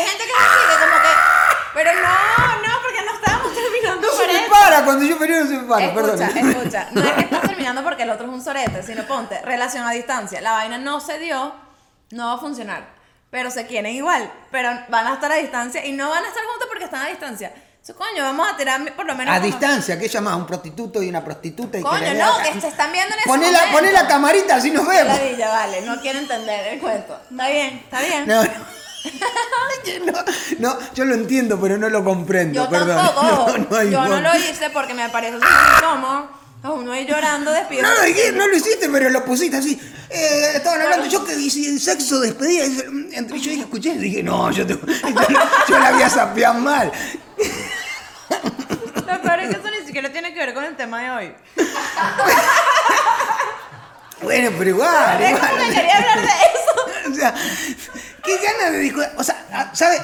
gente 0.02 0.24
que 0.24 0.32
se 0.32 0.50
sigue 0.50 0.80
como 0.80 1.02
que. 1.04 1.10
Pero 1.76 1.92
no, 1.94 2.02
no, 2.02 2.82
porque 2.82 3.02
no 3.06 3.14
estábamos 3.14 3.54
terminando 3.54 4.02
No 4.02 4.08
por 4.08 4.22
se 4.26 4.28
me 4.34 4.40
eso. 4.46 4.52
para, 4.52 4.86
cuando 4.86 5.06
yo 5.06 5.18
peleo 5.20 5.44
no 5.44 5.50
se 5.50 5.56
me 5.58 5.64
para, 5.68 5.86
escucha, 5.86 6.28
perdón. 6.34 6.50
escucha. 6.50 6.88
No 6.92 7.02
es 7.04 7.12
que 7.14 7.22
estás 7.22 7.42
terminando 7.42 7.84
porque 7.84 8.04
el 8.04 8.10
otro 8.10 8.26
es 8.28 8.34
un 8.34 8.44
sorete, 8.44 8.82
sino 8.84 9.04
ponte, 9.06 9.40
relación 9.44 9.86
a 9.86 9.92
distancia. 9.92 10.42
La 10.42 10.52
vaina 10.54 10.78
no 10.80 11.00
se 11.00 11.20
dio, 11.20 11.54
no 12.12 12.28
va 12.28 12.34
a 12.34 12.38
funcionar. 12.40 13.03
Pero 13.34 13.50
se 13.50 13.66
quieren 13.66 13.94
igual. 13.96 14.32
Pero 14.52 14.70
van 14.90 15.08
a 15.08 15.16
estar 15.16 15.32
a 15.32 15.36
distancia 15.36 15.84
y 15.84 15.92
no 15.92 16.08
van 16.10 16.24
a 16.24 16.28
estar 16.28 16.44
juntos 16.46 16.68
porque 16.70 16.86
están 16.86 17.02
a 17.02 17.08
distancia. 17.10 17.52
Eso, 17.84 17.96
coño, 17.96 18.24
vamos 18.24 18.48
a 18.48 18.56
tirar 18.56 18.80
por 18.96 19.08
lo 19.08 19.16
menos. 19.16 19.34
A 19.36 19.40
como- 19.40 19.48
distancia, 19.52 19.98
que 20.00 20.08
llama 20.08 20.36
un 20.36 20.46
prostituto 20.46 21.02
y 21.02 21.10
una 21.10 21.26
prostituta 21.26 21.80
y 21.80 21.82
Coño, 21.82 22.00
que 22.00 22.14
no, 22.14 22.38
que 22.38 22.62
se 22.62 22.68
están 22.68 22.92
viendo 22.94 23.12
en 23.16 23.20
ese 23.22 23.28
Poné 23.28 23.52
la, 23.52 23.58
momento. 23.60 23.78
poné 23.80 23.92
la 23.92 24.08
camarita, 24.08 24.56
así 24.58 24.70
nos 24.70 24.88
vemos. 24.88 25.18
La 25.18 25.24
villa, 25.26 25.50
vale, 25.50 25.82
no 25.82 26.00
quiero 26.00 26.20
entender 26.20 26.74
el 26.76 26.80
cuento. 26.80 27.20
Está 27.30 27.48
bien, 27.50 27.82
está 27.84 28.02
bien. 28.02 28.28
No, 28.28 28.44
no. 28.44 28.50
No, 30.06 30.24
no, 30.60 30.80
yo 30.94 31.04
lo 31.06 31.16
entiendo, 31.16 31.60
pero 31.60 31.78
no 31.78 31.90
lo 31.90 32.04
comprendo, 32.06 32.64
Yo 32.64 32.70
perdón. 32.70 32.96
tampoco. 33.06 33.58
No, 33.58 33.58
no 33.70 33.84
yo 33.84 34.02
no 34.02 34.08
forma. 34.08 34.20
lo 34.34 34.40
hice 34.40 34.70
porque 34.70 34.94
me 34.94 35.10
parece 35.10 35.34
súper 35.34 35.50
incómodo. 35.78 36.30
Uno 36.64 36.94
ahí 36.94 37.06
llorando, 37.06 37.52
despido. 37.52 37.82
No 37.82 38.02
dije, 38.04 38.32
no 38.32 38.48
lo 38.48 38.56
hiciste, 38.56 38.88
pero 38.90 39.10
lo 39.10 39.26
pusiste 39.26 39.58
así. 39.58 39.78
Eh, 40.14 40.52
estaban 40.56 40.82
hablando, 40.82 41.08
yo 41.08 41.26
que 41.26 41.34
hice 41.34 41.68
el 41.68 41.80
sexo 41.82 42.20
despedida. 42.20 42.66
Entre 43.14 43.40
yo 43.40 43.50
dije, 43.50 43.62
escuché, 43.64 43.90
y 43.94 43.98
dije, 43.98 44.22
no, 44.24 44.52
yo, 44.52 44.66
te- 44.66 44.74
yo 45.68 45.80
la 45.80 45.88
había 45.88 46.10
sapeado 46.10 46.54
mal. 46.60 46.92
Lo 49.08 49.22
peor 49.22 49.40
es 49.40 49.50
que 49.50 49.56
eso 49.62 49.72
ni 49.80 49.86
siquiera 49.86 50.12
tiene 50.12 50.34
que 50.34 50.40
ver 50.40 50.54
con 50.54 50.64
el 50.64 50.76
tema 50.76 51.02
de 51.02 51.10
hoy. 51.12 51.34
Bueno, 54.22 54.52
pero 54.58 54.70
igual, 54.70 55.22
igual. 55.22 55.52
que 55.68 55.74
quería 55.76 55.98
hablar 55.98 56.22
de 56.22 56.28
eso. 56.28 56.60
O 57.12 57.14
sea, 57.14 57.34
qué 58.24 58.38
ganas 58.38 58.72
de 58.72 58.80
discutir. 58.80 59.10
O 59.18 59.24
sea, 59.26 59.70
¿sabes? 59.74 60.02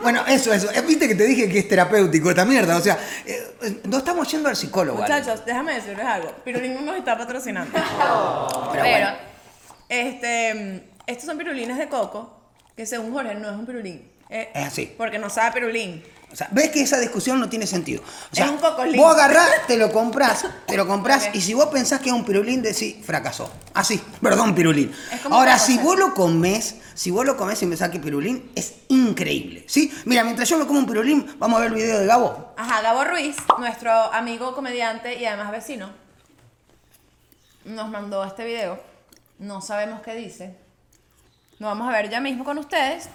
Bueno, 0.00 0.22
eso, 0.28 0.52
eso. 0.52 0.70
Eh, 0.70 0.80
Viste 0.82 1.08
que 1.08 1.16
te 1.16 1.24
dije 1.24 1.48
que 1.48 1.58
es 1.58 1.68
terapéutico 1.68 2.30
esta 2.30 2.44
mierda. 2.44 2.76
O 2.76 2.80
sea, 2.80 2.96
eh, 3.26 3.80
no 3.84 3.98
estamos 3.98 4.30
yendo 4.30 4.48
al 4.48 4.54
psicólogo. 4.54 5.00
Muchachos, 5.02 5.44
déjame 5.44 5.74
decirles 5.74 6.06
algo. 6.06 6.30
Pirulín 6.44 6.74
no 6.76 6.82
nos 6.82 6.96
está 6.98 7.18
patrocinando. 7.18 7.72
Pero 7.72 8.70
Pero, 8.72 8.84
bueno. 8.84 9.08
Este, 9.90 10.88
estos 11.06 11.26
son 11.26 11.36
pirulines 11.36 11.76
de 11.76 11.88
coco, 11.88 12.40
que 12.76 12.86
según 12.86 13.12
Jorge 13.12 13.34
no 13.34 13.48
es 13.50 13.54
un 13.56 13.66
pirulín. 13.66 14.10
Eh, 14.30 14.50
Es 14.54 14.66
así. 14.68 14.94
Porque 14.96 15.18
no 15.18 15.28
sabe 15.28 15.52
pirulín. 15.52 16.02
O 16.32 16.36
sea, 16.36 16.46
ves 16.52 16.70
que 16.70 16.80
esa 16.80 17.00
discusión 17.00 17.40
no 17.40 17.48
tiene 17.48 17.66
sentido. 17.66 18.04
O 18.30 18.36
sea, 18.36 18.44
Es 18.44 18.52
un 18.52 18.58
cocolín. 18.58 18.96
vos 18.96 19.12
agarrás, 19.16 19.66
te 19.66 19.76
lo 19.76 19.90
comprás, 19.90 20.46
te 20.64 20.76
lo 20.76 20.86
comprás, 20.86 21.24
Ok. 21.26 21.34
y 21.34 21.40
si 21.40 21.54
vos 21.54 21.66
pensás 21.66 21.98
que 22.00 22.10
es 22.10 22.14
un 22.14 22.24
pirulín, 22.24 22.62
decís, 22.62 23.04
fracasó. 23.04 23.52
Así, 23.74 24.00
perdón, 24.22 24.54
pirulín. 24.54 24.94
Ahora, 25.28 25.58
si 25.58 25.76
vos 25.78 25.98
lo 25.98 26.14
comés, 26.14 26.76
si 26.94 27.10
vos 27.10 27.26
lo 27.26 27.36
comés 27.36 27.60
y 27.62 27.66
pensás 27.66 27.90
que 27.90 27.98
pirulín, 27.98 28.48
es 28.54 28.74
increíble. 28.86 29.64
¿Sí? 29.66 29.92
Mira, 30.04 30.22
mientras 30.22 30.48
yo 30.48 30.56
me 30.56 30.66
como 30.66 30.78
un 30.78 30.86
pirulín, 30.86 31.34
vamos 31.40 31.58
a 31.58 31.62
ver 31.62 31.72
el 31.72 31.74
video 31.74 31.98
de 31.98 32.06
Gabo. 32.06 32.54
Ajá, 32.56 32.80
Gabo 32.80 33.02
Ruiz, 33.02 33.34
nuestro 33.58 33.90
amigo 33.90 34.54
comediante 34.54 35.18
y 35.18 35.24
además 35.26 35.50
vecino, 35.50 35.90
nos 37.64 37.88
mandó 37.90 38.22
este 38.24 38.44
video. 38.44 38.89
No 39.40 39.62
sabemos 39.62 40.02
qué 40.02 40.14
dice. 40.14 40.54
Lo 41.58 41.66
vamos 41.66 41.88
a 41.88 41.92
ver 41.92 42.10
ya 42.10 42.20
mismo 42.20 42.44
con 42.44 42.58
ustedes. 42.58 43.08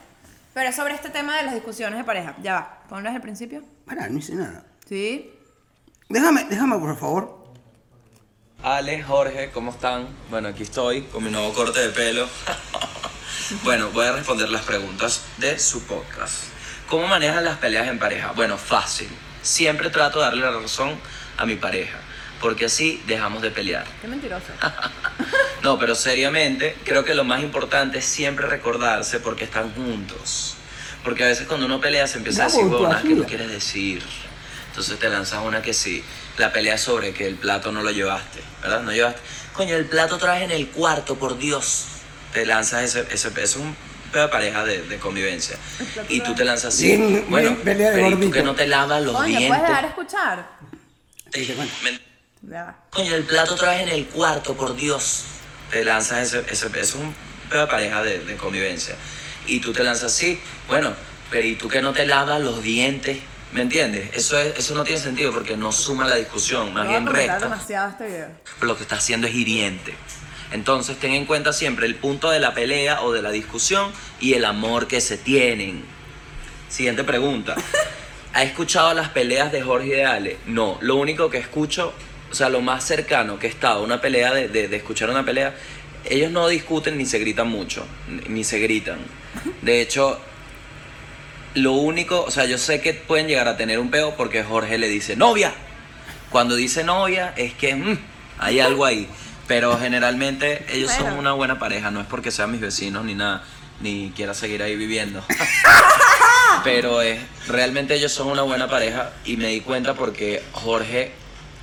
Pero 0.55 0.69
es 0.69 0.75
sobre 0.75 0.95
este 0.95 1.09
tema 1.09 1.37
de 1.37 1.43
las 1.43 1.53
discusiones 1.53 1.99
de 1.99 2.03
pareja. 2.03 2.35
Ya 2.41 2.53
va, 2.53 2.83
ponlo 2.89 3.03
desde 3.03 3.17
el 3.17 3.21
principio. 3.21 3.63
Pará, 3.85 4.09
no 4.09 4.17
hice 4.17 4.33
nada. 4.33 4.65
Sí. 4.87 5.31
Déjame, 6.09 6.45
déjame, 6.45 6.79
por 6.79 6.97
favor. 6.97 7.45
Ale, 8.63 9.03
Jorge, 9.03 9.51
¿cómo 9.51 9.69
están? 9.71 10.07
Bueno, 10.31 10.47
aquí 10.47 10.63
estoy 10.63 11.03
con 11.03 11.23
mi 11.23 11.29
nuevo 11.29 11.53
corte 11.53 11.79
de 11.79 11.89
pelo. 11.89 12.27
bueno, 13.63 13.91
voy 13.91 14.07
a 14.07 14.13
responder 14.13 14.49
las 14.49 14.63
preguntas 14.63 15.21
de 15.37 15.59
su 15.59 15.83
podcast. 15.83 16.45
¿Cómo 16.89 17.05
manejan 17.05 17.43
las 17.45 17.57
peleas 17.57 17.87
en 17.87 17.99
pareja? 17.99 18.31
Bueno, 18.31 18.57
fácil. 18.57 19.09
Siempre 19.43 19.91
trato 19.91 20.19
de 20.19 20.25
darle 20.25 20.41
la 20.41 20.59
razón 20.59 20.97
a 21.37 21.45
mi 21.45 21.55
pareja, 21.55 21.99
porque 22.41 22.65
así 22.65 23.03
dejamos 23.05 23.41
de 23.43 23.51
pelear. 23.51 23.85
Qué 24.01 24.07
mentiroso. 24.07 24.53
No, 25.65 25.79
pero 25.79 25.95
seriamente, 25.95 26.77
creo 26.83 27.03
que 27.03 27.15
lo 27.15 27.23
más 27.23 27.41
importante 27.41 27.97
es 27.97 28.05
siempre 28.05 28.45
recordarse 28.45 29.19
porque 29.19 29.45
están 29.45 29.73
juntos. 29.73 30.53
Porque 31.03 31.23
a 31.23 31.27
veces 31.27 31.47
cuando 31.47 31.65
uno 31.65 31.81
pelea 31.81 32.05
se 32.05 32.19
empieza 32.19 32.43
a 32.43 32.45
decir 32.45 32.65
huevonas 32.65 33.01
que 33.01 33.15
no 33.15 33.23
quieres 33.23 33.49
decir. 33.49 34.03
Entonces 34.67 34.99
te 34.99 35.09
lanzas 35.09 35.43
una 35.43 35.63
que 35.63 35.73
sí. 35.73 36.03
La 36.37 36.53
pelea 36.53 36.77
sobre 36.77 37.15
que 37.15 37.25
el 37.25 37.33
plato 37.33 37.71
no 37.71 37.81
lo 37.81 37.89
llevaste, 37.89 38.41
¿verdad? 38.61 38.83
No 38.83 38.91
llevaste. 38.91 39.19
Coño, 39.53 39.75
el 39.75 39.85
plato 39.85 40.17
otra 40.17 40.33
vez 40.33 40.43
en 40.43 40.51
el 40.51 40.67
cuarto, 40.67 41.15
por 41.15 41.39
Dios. 41.39 41.85
Te 42.31 42.45
lanzas 42.45 42.83
ese, 42.83 42.99
ese, 43.09 43.29
eso 43.29 43.39
es 43.41 43.55
un 43.55 43.75
pedo 44.11 44.23
de 44.23 44.29
pareja 44.29 44.63
de, 44.63 44.83
de 44.83 44.99
convivencia. 44.99 45.57
Y 46.09 46.19
tú 46.19 46.35
te 46.35 46.45
lanzas 46.45 46.75
así. 46.75 46.95
Bien, 46.95 47.25
bueno, 47.27 47.49
bien, 47.49 47.61
pelea 47.63 47.89
de 47.89 48.03
pero 48.03 48.09
¿y 48.09 48.21
tú 48.21 48.31
que 48.31 48.43
no 48.43 48.53
te 48.53 48.67
lavas 48.67 49.01
los 49.01 49.15
Coño, 49.15 49.25
dientes. 49.25 49.47
¿puedes 49.47 49.67
dejar 49.67 49.85
escuchar? 49.85 50.49
Ya 52.43 52.63
va. 52.65 52.75
Coño, 52.91 53.15
el 53.15 53.23
plato 53.23 53.55
otra 53.55 53.71
vez 53.71 53.81
en 53.81 53.89
el 53.89 54.05
cuarto, 54.05 54.53
por 54.53 54.75
Dios. 54.75 55.23
Te 55.71 55.83
lanzas 55.83 56.33
ese, 56.33 56.39
ese, 56.51 56.67
eso 56.67 56.75
es 56.79 56.95
un 56.95 57.15
pareja 57.67 58.03
de, 58.03 58.19
de 58.19 58.35
convivencia. 58.35 58.95
Y 59.47 59.59
tú 59.59 59.73
te 59.73 59.83
lanzas 59.83 60.13
así, 60.13 60.39
bueno, 60.67 60.93
pero 61.29 61.45
¿y 61.47 61.55
tú 61.55 61.67
que 61.67 61.81
no 61.81 61.93
te 61.93 62.05
lavas 62.05 62.41
los 62.41 62.61
dientes? 62.63 63.19
¿Me 63.51 63.61
entiendes? 63.61 64.09
Eso, 64.13 64.37
es, 64.39 64.57
eso 64.57 64.75
no 64.75 64.83
tiene 64.83 64.99
sentido 64.99 65.31
porque 65.31 65.55
no 65.55 65.71
suma 65.71 66.07
la 66.07 66.15
discusión, 66.15 66.73
más 66.73 66.85
No 66.85 66.89
bien 66.89 67.05
resta. 67.05 67.39
demasiado 67.39 67.89
este 67.91 68.07
video. 68.07 68.27
Pero 68.59 68.67
lo 68.67 68.75
que 68.77 68.83
está 68.83 68.95
haciendo 68.97 69.27
es 69.27 69.35
hiriente. 69.35 69.95
Entonces 70.51 70.97
ten 70.99 71.13
en 71.13 71.25
cuenta 71.25 71.53
siempre 71.53 71.85
el 71.85 71.95
punto 71.95 72.29
de 72.29 72.39
la 72.39 72.53
pelea 72.53 73.01
o 73.01 73.11
de 73.11 73.21
la 73.21 73.31
discusión 73.31 73.91
y 74.19 74.33
el 74.33 74.45
amor 74.45 74.87
que 74.87 74.99
se 75.01 75.17
tienen. 75.17 75.83
Siguiente 76.69 77.03
pregunta. 77.03 77.55
¿Ha 78.33 78.43
escuchado 78.43 78.93
las 78.93 79.09
peleas 79.09 79.51
de 79.51 79.61
Jorge 79.61 79.87
y 79.87 79.91
de 79.91 80.05
Ale? 80.05 80.37
No, 80.45 80.77
lo 80.81 80.95
único 80.97 81.29
que 81.29 81.37
escucho, 81.37 81.93
o 82.35 82.37
sea, 82.37 82.49
lo 82.49 82.59
más 82.59 82.83
cercano 82.83 83.39
que 83.39 83.47
he 83.47 83.49
estado 83.49 83.81
una 83.81 84.01
pelea, 84.01 84.33
de, 84.33 84.49
de- 84.49 84.67
de 84.67 84.75
escuchar 84.75 85.09
una 85.09 85.23
pelea, 85.23 85.55
ellos 86.03 86.29
no 86.31 86.49
discuten 86.49 86.97
ni 86.97 87.05
se 87.05 87.17
gritan 87.17 87.47
mucho, 87.47 87.87
ni- 88.27 88.43
se 88.43 88.59
gritan. 88.59 88.97
De 89.61 89.79
hecho, 89.79 90.19
lo 91.53 91.71
único, 91.71 92.25
o 92.25 92.31
sea, 92.31 92.43
yo 92.43 92.57
sé 92.57 92.81
que 92.81 92.93
pueden 92.93 93.27
llegar 93.29 93.47
a 93.47 93.55
tener 93.55 93.79
un 93.79 93.89
peo 93.89 94.17
porque 94.17 94.43
Jorge 94.43 94.77
le 94.77 94.89
dice 94.89 95.15
novia. 95.15 95.53
Cuando 96.29 96.57
dice 96.57 96.83
novia 96.83 97.33
es 97.37 97.53
que 97.53 97.73
mm, 97.73 97.97
hay 98.39 98.59
algo 98.59 98.83
ahí. 98.83 99.07
Pero 99.47 99.77
generalmente 99.79 100.65
ellos 100.73 100.91
son 100.91 101.13
una 101.13 101.31
buena 101.31 101.57
pareja, 101.57 101.89
no 101.89 102.01
es 102.01 102.07
porque 102.07 102.31
sean 102.31 102.51
mis 102.51 102.59
vecinos 102.59 103.05
ni 103.05 103.15
nada, 103.15 103.43
ni 103.79 104.11
quiera 104.13 104.33
seguir 104.33 104.61
ahí 104.61 104.75
viviendo. 104.75 105.23
Pero 106.65 107.01
es, 107.01 107.19
realmente 107.47 107.95
ellos 107.95 108.11
son 108.11 108.27
una 108.27 108.41
buena 108.41 108.67
pareja 108.67 109.11
y 109.23 109.37
me 109.37 109.47
di 109.47 109.61
cuenta 109.61 109.93
porque 109.93 110.41
Jorge 110.51 111.13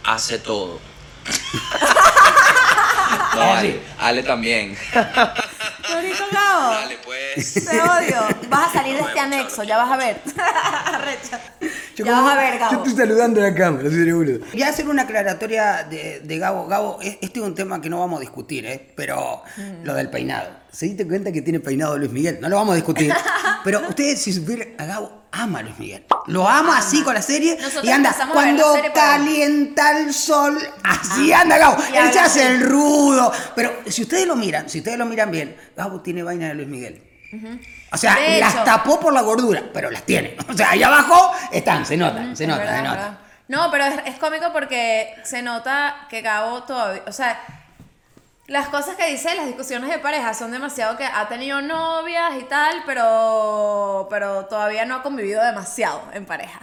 hace 0.05 0.38
todo. 0.38 0.81
No, 3.35 3.41
Ale, 3.41 3.81
Ale 3.99 4.23
también. 4.23 4.77
Florito 4.77 6.25
Gabo, 6.31 6.71
Dale 6.75 6.99
pues. 6.99 7.55
te 7.55 7.81
odio. 7.81 8.29
Vas 8.49 8.69
a 8.69 8.73
salir 8.75 8.95
de 8.95 9.01
este 9.01 9.21
anexo, 9.21 9.62
ya 9.65 9.79
vas 9.79 9.91
a 9.91 9.97
ver. 9.97 10.21
Yo 11.96 12.05
Ya 12.05 12.12
como- 12.12 12.24
vas 12.24 12.37
a 12.37 12.40
ver, 12.40 12.52
Yo 12.55 12.59
Gabo. 12.61 12.85
estoy 12.85 12.96
saludando 13.07 13.40
a 13.40 13.44
la 13.50 13.55
cámara, 13.55 13.88
soy 13.90 14.12
boludo. 14.12 14.40
Quería 14.50 14.68
hacer 14.68 14.88
una 14.88 15.02
aclaratoria 15.02 15.85
de, 15.88 16.20
de 16.20 16.38
Gabo. 16.38 16.66
Gabo, 16.66 16.98
es- 17.02 17.18
este 17.20 17.40
es 17.40 17.44
un 17.46 17.55
tema 17.55 17.81
que 17.81 17.90
no 17.90 18.00
vamos 18.00 18.18
a 18.18 18.20
discutir, 18.20 18.64
¿eh? 18.66 18.92
Pero 18.96 19.42
lo 19.85 19.94
del 19.94 20.09
peinado. 20.11 20.50
¿Se 20.70 20.87
diste 20.87 21.07
cuenta 21.07 21.31
que 21.33 21.42
tiene 21.42 21.61
peinado 21.61 21.98
Luis 21.98 22.11
Miguel? 22.11 22.38
No 22.40 22.48
lo 22.48 22.57
vamos 22.57 22.72
a 22.72 22.76
discutir. 22.76 23.12
Pero 23.64 23.81
ustedes, 23.88 24.20
si 24.22 24.33
supieran, 24.33 24.68
a 24.78 24.87
Gabo 24.87 25.22
ama 25.33 25.59
a 25.59 25.62
Luis 25.62 25.78
Miguel. 25.78 26.05
Lo 26.28 26.48
ama 26.48 26.78
así 26.78 27.02
con 27.02 27.14
la 27.14 27.20
serie 27.22 27.57
Nosotros 27.61 27.85
y 27.85 27.90
anda. 27.90 28.11
a 28.11 28.28
Cuando 28.31 28.64
calienta 28.94 29.98
el 30.00 30.12
sol, 30.14 30.59
así 30.83 31.33
anda 31.33 31.59
Gabo. 31.59 31.76
Y 31.92 31.96
Él 31.96 32.12
se 32.12 32.18
hace 32.20 32.46
el 32.46 32.61
rudo. 32.62 33.31
Pero 33.55 33.70
si 33.87 34.02
ustedes 34.02 34.26
lo 34.26 34.35
miran, 34.37 34.68
si 34.70 34.78
ustedes 34.78 34.96
lo 34.98 35.05
miran 35.07 35.31
bien, 35.31 35.57
Gabo 35.76 36.00
tiene 36.00 36.22
vaina 36.22 36.48
de 36.48 36.55
Luis 36.55 36.68
Miguel. 36.68 37.02
O 37.92 37.96
sea, 37.96 38.16
De 38.16 38.40
las 38.40 38.55
hecho. 38.55 38.64
tapó 38.64 38.98
por 38.98 39.12
la 39.12 39.20
gordura, 39.22 39.62
pero 39.72 39.90
las 39.90 40.02
tiene. 40.02 40.37
O 40.48 40.52
sea, 40.55 40.70
ahí 40.70 40.83
abajo 40.83 41.33
están, 41.52 41.85
se 41.87 41.96
notan, 41.96 42.37
se 42.37 42.46
verdad, 42.46 42.66
se 42.68 42.76
es 42.76 42.83
nota. 42.83 42.94
verdad. 42.94 43.18
No, 43.48 43.70
pero 43.70 43.85
es, 43.85 43.94
es 44.07 44.18
cómico 44.18 44.52
porque 44.52 45.14
se 45.24 45.42
nota 45.42 46.07
que 46.09 46.22
Gabo 46.22 46.62
todavía, 46.62 47.02
o 47.07 47.12
sea, 47.12 47.38
las 48.46 48.68
cosas 48.68 48.96
que 48.96 49.07
dice 49.07 49.35
las 49.35 49.46
discusiones 49.46 49.90
de 49.90 49.98
pareja 49.98 50.35
son 50.35 50.50
demasiado 50.52 50.96
que 50.96 51.05
ha 51.05 51.28
tenido 51.28 51.61
novias 51.62 52.33
y 52.40 52.44
tal, 52.44 52.83
pero, 52.87 54.07
pero 54.11 54.46
todavía 54.46 54.85
no 54.85 54.96
ha 54.96 55.02
convivido 55.02 55.42
demasiado 55.44 56.02
en 56.12 56.24
pareja. 56.26 56.61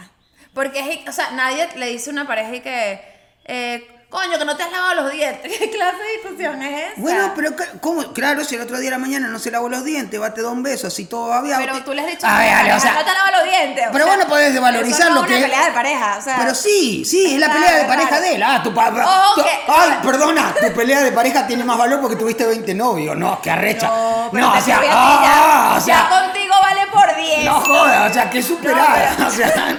Porque 0.54 0.80
es, 0.80 1.08
o 1.08 1.12
sea, 1.12 1.32
nadie 1.32 1.70
le 1.76 1.88
dice 1.88 2.10
a 2.10 2.14
una 2.14 2.28
pareja 2.28 2.56
y 2.56 2.62
que, 2.62 3.02
eh, 3.46 3.88
coño, 4.10 4.40
que 4.40 4.46
no 4.46 4.56
te 4.58 4.64
has 4.64 4.72
lavado 4.72 5.04
los 5.04 5.12
dientes. 5.12 5.52
¿Qué 5.60 5.70
clase 5.70 5.98
de 5.98 6.12
discusión 6.22 6.62
es 6.64 6.92
esa? 6.92 6.94
Bueno, 7.02 7.32
pero 7.36 7.52
¿cómo? 7.80 8.12
Claro, 8.14 8.44
si 8.44 8.56
el 8.56 8.62
otro 8.62 8.78
día 8.78 8.86
de 8.90 8.92
la 8.92 8.98
mañana 8.98 9.28
no 9.28 9.38
se 9.40 9.52
lavó 9.52 9.70
los 9.70 9.84
dientes, 9.86 10.20
va, 10.20 10.34
te 10.34 10.42
da 10.42 10.50
un 10.50 10.64
beso, 10.64 10.88
así 10.88 11.06
todo 11.06 11.28
babiado. 11.28 11.62
Pero 11.64 11.84
tú 11.84 11.94
le 11.94 12.02
has 12.02 12.08
dicho 12.08 12.26
A 12.26 12.40
ver, 12.40 12.74
o 12.74 12.80
sea, 12.80 12.94
no 12.94 13.00
te 13.06 13.14
lavas 13.14 13.32
los 13.38 13.44
dientes. 13.44 13.86
pero 13.92 14.06
sea, 14.06 14.16
vos 14.16 14.24
no 14.24 14.30
podés 14.30 14.54
desvalorizar 14.54 15.12
lo 15.12 15.22
es 15.22 15.28
que- 15.28 15.34
una 15.38 15.42
pelea 15.46 15.66
de 15.66 15.72
pareja, 15.72 16.16
o 16.18 16.22
sea. 16.22 16.38
Pero 16.40 16.56
sí, 16.56 17.06
sí, 17.06 17.34
es 17.34 17.40
la 17.40 17.46
Es 17.48 17.52
pelea 17.54 17.76
de 17.78 17.86
pareja 17.86 18.20
de 18.20 18.36
él. 18.36 18.44
Ah, 18.44 18.62
tu 18.64 18.74
pa- 18.74 18.90
Ojo 18.90 19.36
tu- 19.36 19.44
que- 19.44 19.60
Ay, 19.68 20.00
perdona, 20.04 20.54
tu 20.60 20.74
pelea 20.74 21.02
de 21.04 21.12
pareja 21.12 21.46
tiene 21.46 21.64
más 21.64 21.78
valor 21.78 22.02
porque 22.02 22.16
tuviste 22.16 22.46
20 22.46 22.74
novios. 22.74 23.16
No, 23.16 23.40
qué 23.42 23.52
arrecha. 23.52 23.88
No, 23.88 24.30
pero 24.32 24.48
No, 24.48 24.54
o 24.58 24.62
sea, 24.62 24.82
ah, 24.90 25.72
ya, 25.72 25.78
o 25.78 25.82
sea, 25.82 26.10
ya 26.10 26.10
contigo 26.24 26.56
vale 26.62 26.88
por 26.92 27.16
10. 27.16 27.46
no 27.46 27.62
jodas, 27.62 28.10
o 28.10 28.14
sea, 28.14 28.30
que 28.30 28.42
superada. 28.42 29.16
O 29.28 29.32
sea, 29.32 29.78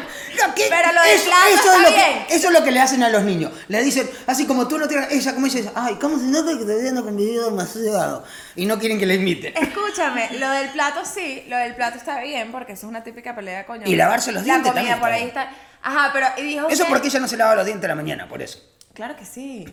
Pero 0.57 0.93
lo 0.93 1.03
eso, 1.03 1.15
eso 1.15 1.55
está 1.57 1.77
es 1.77 1.83
lo 1.83 1.89
bien. 1.91 2.27
Que, 2.27 2.35
eso 2.35 2.49
es 2.49 2.53
lo 2.53 2.65
que 2.65 2.71
le 2.71 2.81
hacen 2.81 3.03
a 3.03 3.09
los 3.09 3.23
niños. 3.23 3.53
Le 3.69 3.83
dicen, 3.83 4.09
así 4.27 4.47
como 4.47 4.67
tú 4.69 4.79
no 4.79 4.87
tienes. 4.89 5.11
Ella, 5.13 5.33
como 5.35 5.47
dice, 5.47 5.71
ay, 5.75 5.97
¿cómo 6.01 6.19
se 6.19 6.25
nota 6.27 6.53
que 6.59 6.65
todavía 6.65 6.93
no 6.93 7.05
convivido 7.05 7.51
demasiado? 7.51 8.25
Y 8.57 8.67
no 8.67 8.79
quieren 8.79 8.99
que 8.99 9.07
le 9.07 9.15
imiten. 9.17 9.55
Escúchame, 9.57 10.31
lo 10.39 10.51
del 10.51 10.71
plato 10.71 11.03
sí, 11.05 11.45
lo 11.49 11.57
del 11.57 11.75
plato 11.75 11.99
está 11.99 12.21
bien 12.21 12.51
porque 12.53 12.73
eso 12.73 12.87
es 12.87 12.91
una 12.91 13.03
típica 13.05 13.35
pelea, 13.35 13.67
coño. 13.67 13.87
Y 13.87 13.97
lavarse 13.97 14.33
los 14.33 14.45
dientes 14.45 14.67
La 14.67 14.73
comida 14.73 14.91
también 14.95 15.01
por 15.01 15.11
ahí 15.11 15.29
está. 15.29 15.51
Ajá, 15.83 16.11
pero 16.13 16.27
y 16.37 16.43
dijo 16.43 16.69
Eso 16.69 16.85
que- 16.85 16.91
porque 16.91 17.09
ella 17.09 17.21
no 17.21 17.29
se 17.29 17.37
lava 17.37 17.55
los 17.55 17.65
dientes 17.65 17.85
a 17.87 17.89
la 17.89 17.95
mañana, 17.95 18.29
por 18.29 18.43
eso. 18.43 18.59
Claro 18.93 19.17
que 19.17 19.25
sí. 19.25 19.65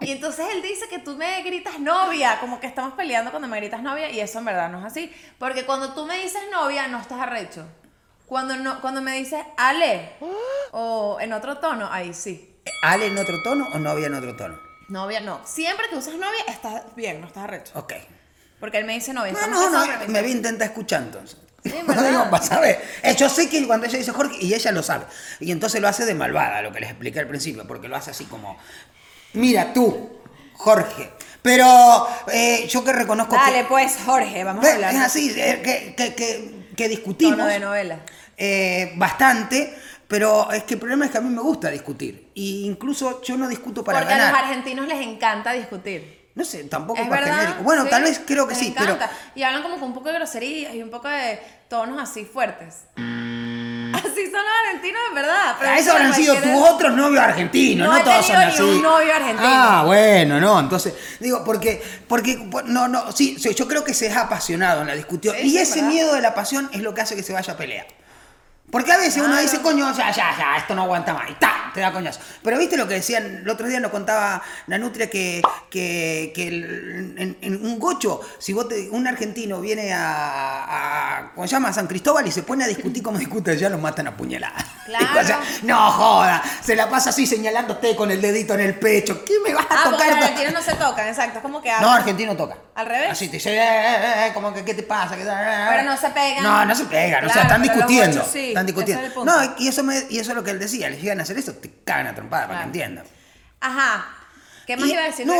Y 0.00 0.12
entonces 0.12 0.46
él 0.54 0.62
dice 0.62 0.86
que 0.88 1.00
tú 1.00 1.16
me 1.16 1.42
gritas 1.42 1.78
novia, 1.80 2.38
como 2.40 2.60
que 2.60 2.66
estamos 2.66 2.94
peleando 2.94 3.30
cuando 3.30 3.48
me 3.48 3.58
gritas 3.58 3.82
novia, 3.82 4.08
y 4.10 4.20
eso 4.20 4.38
en 4.38 4.44
verdad 4.46 4.70
no 4.70 4.78
es 4.78 4.84
así. 4.86 5.12
Porque 5.38 5.66
cuando 5.66 5.92
tú 5.92 6.06
me 6.06 6.16
dices 6.18 6.40
novia, 6.52 6.86
no 6.88 6.98
estás 7.00 7.18
arrecho. 7.20 7.66
Cuando, 8.30 8.54
no, 8.54 8.80
cuando 8.80 9.02
me 9.02 9.16
dices 9.16 9.40
Ale, 9.56 10.12
o 10.70 11.18
en 11.20 11.32
otro 11.32 11.58
tono, 11.58 11.88
ahí 11.90 12.14
sí. 12.14 12.54
¿Ale 12.80 13.06
en 13.06 13.18
otro 13.18 13.42
tono 13.42 13.66
o 13.72 13.78
novia 13.80 14.06
en 14.06 14.14
otro 14.14 14.36
tono? 14.36 14.56
Novia 14.88 15.18
no. 15.18 15.40
Siempre 15.44 15.88
que 15.88 15.96
usas 15.96 16.14
novia, 16.14 16.44
estás 16.46 16.82
bien, 16.94 17.20
no 17.20 17.26
estás 17.26 17.42
arrecho. 17.42 17.72
Ok. 17.74 17.92
Porque 18.60 18.78
él 18.78 18.84
me 18.84 18.92
dice 18.92 19.12
novia. 19.12 19.32
No, 19.32 19.48
no, 19.48 19.70
no, 19.70 19.84
pero 19.84 20.12
me 20.12 20.20
voy 20.20 20.30
a 20.30 20.32
intentar 20.32 20.68
escuchar 20.68 21.02
entonces. 21.02 21.38
Sí, 21.64 21.74
No 21.88 22.02
digo, 22.04 22.24
vas 22.30 22.52
a 22.52 22.60
ver. 22.60 22.80
Eh, 23.02 23.16
Yo 23.16 23.28
sé 23.28 23.50
que 23.50 23.66
cuando 23.66 23.86
ella 23.86 23.98
dice 23.98 24.12
Jorge, 24.12 24.36
y 24.40 24.54
ella 24.54 24.70
lo 24.70 24.84
sabe. 24.84 25.06
Y 25.40 25.50
entonces 25.50 25.80
lo 25.80 25.88
hace 25.88 26.04
de 26.04 26.14
malvada, 26.14 26.62
lo 26.62 26.70
que 26.72 26.78
les 26.78 26.90
expliqué 26.90 27.18
al 27.18 27.26
principio, 27.26 27.66
porque 27.66 27.88
lo 27.88 27.96
hace 27.96 28.12
así 28.12 28.26
como, 28.26 28.56
mira 29.32 29.72
tú, 29.72 30.20
Jorge. 30.54 31.10
Pero 31.42 32.06
eh, 32.32 32.68
yo 32.68 32.84
que 32.84 32.92
reconozco 32.92 33.34
Dale, 33.34 33.62
que... 33.62 33.64
pues, 33.64 33.98
Jorge, 34.06 34.44
vamos 34.44 34.64
a 34.64 34.72
hablar. 34.72 34.94
Es 34.94 35.00
así, 35.00 35.34
eh, 35.36 35.60
que, 35.64 35.96
que, 35.96 36.14
que, 36.14 36.60
que 36.76 36.88
discutimos 36.88 37.36
Tono 37.36 37.48
de 37.48 37.58
novela. 37.58 37.98
Eh, 38.40 38.92
bastante, 38.96 39.76
pero 40.08 40.50
es 40.50 40.64
que 40.64 40.74
el 40.74 40.80
problema 40.80 41.04
es 41.04 41.10
que 41.10 41.18
a 41.18 41.20
mí 41.20 41.28
me 41.28 41.42
gusta 41.42 41.68
discutir. 41.70 42.30
Y 42.34 42.64
incluso 42.66 43.22
yo 43.22 43.36
no 43.36 43.46
discuto 43.48 43.84
para 43.84 43.98
Porque 44.00 44.14
a 44.14 44.16
ganar. 44.16 44.32
los 44.32 44.42
argentinos 44.42 44.88
les 44.88 45.06
encanta 45.06 45.52
discutir. 45.52 46.18
No 46.34 46.44
sé, 46.44 46.64
tampoco 46.64 47.00
Es 47.02 47.08
para 47.08 47.20
verdad. 47.22 47.36
genérico. 47.38 47.62
Bueno, 47.64 47.84
sí, 47.84 47.90
tal 47.90 48.02
vez 48.04 48.20
creo 48.26 48.46
que 48.48 48.54
les 48.54 48.62
sí, 48.62 48.74
pero... 48.76 48.96
Y 49.34 49.42
hablan 49.42 49.62
como 49.62 49.74
con 49.78 49.88
un 49.88 49.94
poco 49.94 50.08
de 50.08 50.14
groserías 50.14 50.74
y 50.74 50.82
un 50.82 50.88
poco 50.88 51.08
de 51.08 51.38
tonos 51.68 52.00
así 52.00 52.24
fuertes. 52.24 52.84
Así 52.96 54.06
así 54.06 54.24
son 54.30 54.40
los 54.40 54.52
argentinos, 54.66 55.00
en 55.08 55.14
verdad. 55.14 55.56
pero 55.58 55.72
eso 55.72 55.92
habrán 55.92 56.14
sido 56.14 56.34
tus 56.36 56.52
otros 56.70 56.94
novios 56.94 57.22
argentinos, 57.22 57.86
No 57.88 57.92
no, 57.94 57.98
he 58.00 58.04
todos 58.04 58.26
son 58.26 58.36
así. 58.36 58.62
ni 58.62 58.68
un 58.70 58.82
novio 58.82 59.14
argentino. 59.14 59.48
Ah, 59.48 59.82
bueno, 59.84 60.40
no, 60.40 60.60
entonces, 60.60 60.94
digo, 61.18 61.42
porque, 61.44 61.82
porque, 62.08 62.38
po- 62.50 62.62
no, 62.62 62.88
no, 62.88 63.12
sí, 63.12 63.36
yo 63.36 63.66
creo 63.68 63.82
que 63.84 63.92
se 63.92 64.06
es 64.06 64.16
apasionado 64.16 64.80
en 64.82 64.86
la 64.86 64.94
discusión. 64.94 65.34
Sí, 65.40 65.48
y 65.48 65.58
ese 65.58 65.76
¿verdad? 65.76 65.88
miedo 65.90 66.14
de 66.14 66.20
la 66.20 66.34
pasión 66.34 66.70
es 66.72 66.80
lo 66.80 66.94
que 66.94 67.00
hace 67.02 67.16
que 67.16 67.22
se 67.22 67.32
vaya 67.32 67.52
a 67.52 67.56
pelear. 67.56 67.86
Porque 68.70 68.92
a 68.92 68.98
veces 68.98 69.22
uno 69.22 69.36
dice, 69.38 69.60
coño, 69.60 69.90
ya, 69.96 70.10
ya, 70.10 70.36
ya, 70.38 70.56
esto 70.58 70.74
no 70.74 70.82
aguanta 70.82 71.12
más. 71.12 71.28
Y 71.30 71.34
¡ta! 71.34 71.70
Te 71.74 71.80
da 71.80 71.92
coñazo. 71.92 72.20
Pero 72.42 72.58
viste 72.58 72.76
lo 72.76 72.86
que 72.88 72.94
decían, 72.94 73.40
el 73.42 73.48
otro 73.48 73.66
día 73.68 73.78
nos 73.80 73.90
contaba 73.90 74.42
la 74.66 74.78
Nutria 74.78 75.08
que, 75.08 75.40
que, 75.70 76.32
que 76.34 76.48
el- 76.48 77.14
en, 77.16 77.36
en 77.40 77.64
un 77.64 77.78
gocho, 77.78 78.20
si 78.38 78.52
vos 78.52 78.68
te- 78.68 78.88
un 78.90 79.06
argentino 79.06 79.60
viene 79.60 79.92
a, 79.92 81.18
a, 81.18 81.30
¿cómo 81.34 81.46
se 81.46 81.52
llama? 81.52 81.68
A 81.68 81.72
San 81.72 81.86
Cristóbal 81.86 82.26
y 82.26 82.32
se 82.32 82.42
pone 82.42 82.64
a 82.64 82.66
discutir 82.66 83.02
como 83.02 83.18
discuten, 83.18 83.56
ya 83.56 83.68
los 83.68 83.80
matan 83.80 84.08
a 84.08 84.16
puñaladas. 84.16 84.64
Claro. 84.90 85.20
O 85.20 85.24
sea, 85.24 85.38
no 85.62 85.92
joda, 85.92 86.42
se 86.64 86.74
la 86.74 86.88
pasa 86.90 87.10
así 87.10 87.24
señalándote 87.24 87.94
con 87.94 88.10
el 88.10 88.20
dedito 88.20 88.54
en 88.54 88.60
el 88.60 88.74
pecho. 88.76 89.24
¿Qué 89.24 89.34
me 89.46 89.54
vas 89.54 89.64
a 89.66 89.68
Ah, 89.70 89.80
porque 89.84 89.98
tocar? 89.98 90.08
los 90.08 90.16
argentinos 90.24 90.52
no 90.52 90.62
se 90.62 90.74
tocan, 90.74 91.06
exacto. 91.06 91.38
Es 91.38 91.42
como 91.42 91.62
que 91.62 91.68
No, 91.70 91.76
hablan. 91.76 91.94
argentino 91.98 92.36
toca. 92.36 92.56
¿Al 92.74 92.86
revés? 92.86 93.10
Así 93.12 93.28
te 93.28 93.34
dice, 93.34 93.54
eh, 93.56 93.60
eh, 93.62 94.26
eh, 94.26 94.30
como 94.34 94.52
que, 94.52 94.64
¿qué 94.64 94.74
te 94.74 94.82
pasa? 94.82 95.14
Pero 95.14 95.82
no 95.84 95.96
se 95.96 96.10
pegan. 96.10 96.42
No, 96.42 96.64
no 96.64 96.74
se 96.74 96.86
pegan, 96.86 97.24
o 97.24 97.28
sea, 97.28 97.34
Claro, 97.34 97.48
están 97.48 97.62
pero 97.62 97.74
los 97.76 97.86
discutiendo. 97.88 98.24
sí, 98.32 98.48
están 98.48 98.59
discutiendo. 98.66 99.04
es. 99.06 99.14
No, 99.16 99.34
y 99.58 99.68
eso, 99.68 99.82
me, 99.82 100.06
y 100.10 100.18
eso 100.18 100.30
es 100.32 100.36
lo 100.36 100.44
que 100.44 100.50
él 100.50 100.58
decía, 100.58 100.88
les 100.90 101.00
llegan 101.00 101.20
a 101.20 101.22
hacer 101.22 101.38
eso, 101.38 101.52
te 101.54 101.70
cagan 101.84 102.08
a 102.08 102.14
trompada 102.14 102.46
para 102.48 102.58
que 102.60 102.64
entiendan. 102.66 103.04
Ajá. 103.60 104.06
¿Qué 104.66 104.76
más 104.76 104.88
Y- 104.88 104.92
iba 104.92 105.02
a 105.02 105.06
decir? 105.06 105.26
No, 105.26 105.34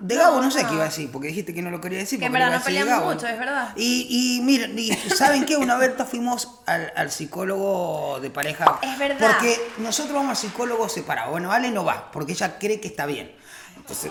de 0.00 0.16
Gabo? 0.16 0.40
no, 0.40 0.50
sé 0.50 0.64
qué 0.66 0.72
iba 0.74 0.82
a 0.82 0.86
decir, 0.86 1.10
porque 1.12 1.28
dijiste 1.28 1.54
que 1.54 1.62
no 1.62 1.70
lo 1.70 1.80
quería 1.80 1.98
decir. 1.98 2.18
Que 2.18 2.26
en 2.26 2.32
verdad 2.32 2.58
no 2.58 2.64
peleamos 2.64 3.14
mucho, 3.14 3.26
es 3.26 3.38
verdad. 3.38 3.72
Y, 3.76 4.38
y 4.38 4.40
miren, 4.42 4.76
y 4.78 4.92
¿saben 4.92 5.44
qué? 5.44 5.56
Una 5.56 5.76
vez 5.76 5.92
fuimos 6.10 6.60
al, 6.66 6.92
al 6.96 7.10
psicólogo 7.12 8.18
de 8.20 8.30
pareja. 8.30 8.80
Es 8.82 8.98
verdad. 8.98 9.18
Porque 9.20 9.60
nosotros 9.78 10.14
vamos 10.14 10.30
al 10.30 10.36
psicólogo 10.36 10.88
separado. 10.88 11.30
Bueno, 11.30 11.52
Ale 11.52 11.70
no 11.70 11.84
va, 11.84 12.10
porque 12.10 12.32
ella 12.32 12.58
cree 12.58 12.80
que 12.80 12.88
está 12.88 13.06
bien. 13.06 13.32
Entonces, 13.76 14.10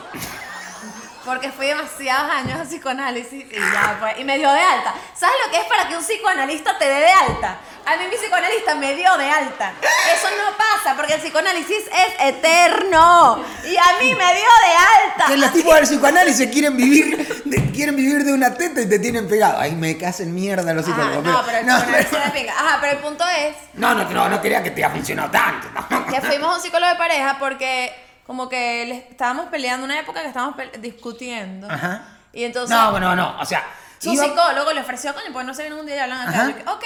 Porque 1.26 1.52
fui 1.52 1.68
demasiados 1.68 2.32
años 2.32 2.60
a 2.60 2.64
psicoanálisis 2.64 3.46
y 3.52 3.56
ya, 3.56 3.98
pues, 4.00 4.18
y 4.20 4.24
me 4.24 4.38
dio 4.40 4.52
de 4.52 4.60
alta. 4.60 4.94
¿Sabes 5.14 5.36
lo 5.46 5.52
que 5.52 5.58
es 5.60 5.66
para 5.68 5.88
que 5.88 5.96
un 5.96 6.04
psicoanalista 6.04 6.78
te 6.80 6.86
dé 6.86 7.00
de 7.00 7.12
alta? 7.12 7.58
A 7.86 7.96
mí 7.98 8.06
mi 8.10 8.16
psicoanalista 8.16 8.76
me 8.76 8.96
dio 8.96 9.16
de 9.18 9.30
alta. 9.30 9.74
Eso 9.82 10.28
no 10.38 10.58
pasa 10.58 10.96
porque 10.96 11.14
el 11.14 11.22
psicoanálisis 11.22 11.78
es 11.88 12.14
eterno. 12.28 13.44
Y 13.66 13.78
a 13.78 13.98
mí 14.00 14.16
me 14.16 14.34
dio 14.34 14.50
de 14.66 15.08
alta. 15.10 15.26
que 15.28 15.38
los 15.38 15.54
tipos 15.54 15.76
del 15.76 15.84
psicoanálisis 15.86 16.50
quieren 16.52 16.76
vivir, 16.76 17.44
de, 17.46 17.72
quieren 17.72 17.96
vivir 17.96 18.24
de 18.24 18.34
una 18.34 18.54
teta 18.54 18.82
y 18.82 18.90
te 18.90 19.00
tienen 19.00 19.28
pegado. 19.28 19.60
Ahí 19.60 19.76
me 19.76 19.98
hacen 20.06 20.34
mierda 20.34 20.74
los 20.74 20.86
psicólogos. 20.86 21.24
no, 21.24 21.44
pero 21.46 21.58
el 21.60 21.66
no, 21.68 21.76
psicoanálisis 21.78 22.18
pero- 22.18 22.34
pinga. 22.34 22.54
Ajá, 22.54 22.78
pero 22.82 22.94
el 22.94 23.00
punto 23.00 23.24
es 23.28 23.56
no, 23.74 23.94
no, 23.94 24.04
no, 24.10 24.30
no 24.30 24.42
quería 24.42 24.62
que 24.64 24.72
te 24.72 24.84
haya 24.84 24.94
funcionado 24.94 25.30
tanto. 25.32 25.68
no. 25.90 26.06
que 26.08 26.22
fuimos 26.22 26.52
a 26.52 26.56
un 26.56 26.62
psicólogo 26.62 26.92
de 26.92 26.98
pareja 26.98 27.38
porque 27.40 27.94
como 28.28 28.48
que 28.50 28.86
le 28.86 28.98
estábamos 29.10 29.48
peleando 29.48 29.86
una 29.86 30.00
época 30.00 30.22
que 30.22 30.28
estábamos 30.28 30.56
discutiendo. 30.80 31.68
Ajá. 31.70 32.04
Y 32.34 32.44
entonces 32.44 32.76
No, 32.76 32.92
bueno, 32.92 33.16
no, 33.16 33.40
o 33.40 33.46
sea. 33.46 33.64
su 34.00 34.14
iba- 34.14 34.24
psicólogo 34.24 34.72
le 34.74 34.82
ofreció, 34.82 35.14
coño, 35.14 35.28
pues 35.34 35.46
no 35.46 35.54
vienen 35.54 35.74
un 35.74 35.86
día 35.86 35.96
y 35.98 36.00
hablan 36.00 36.28
acá. 36.28 36.50
Yo 36.66 36.72
ok. 36.74 36.84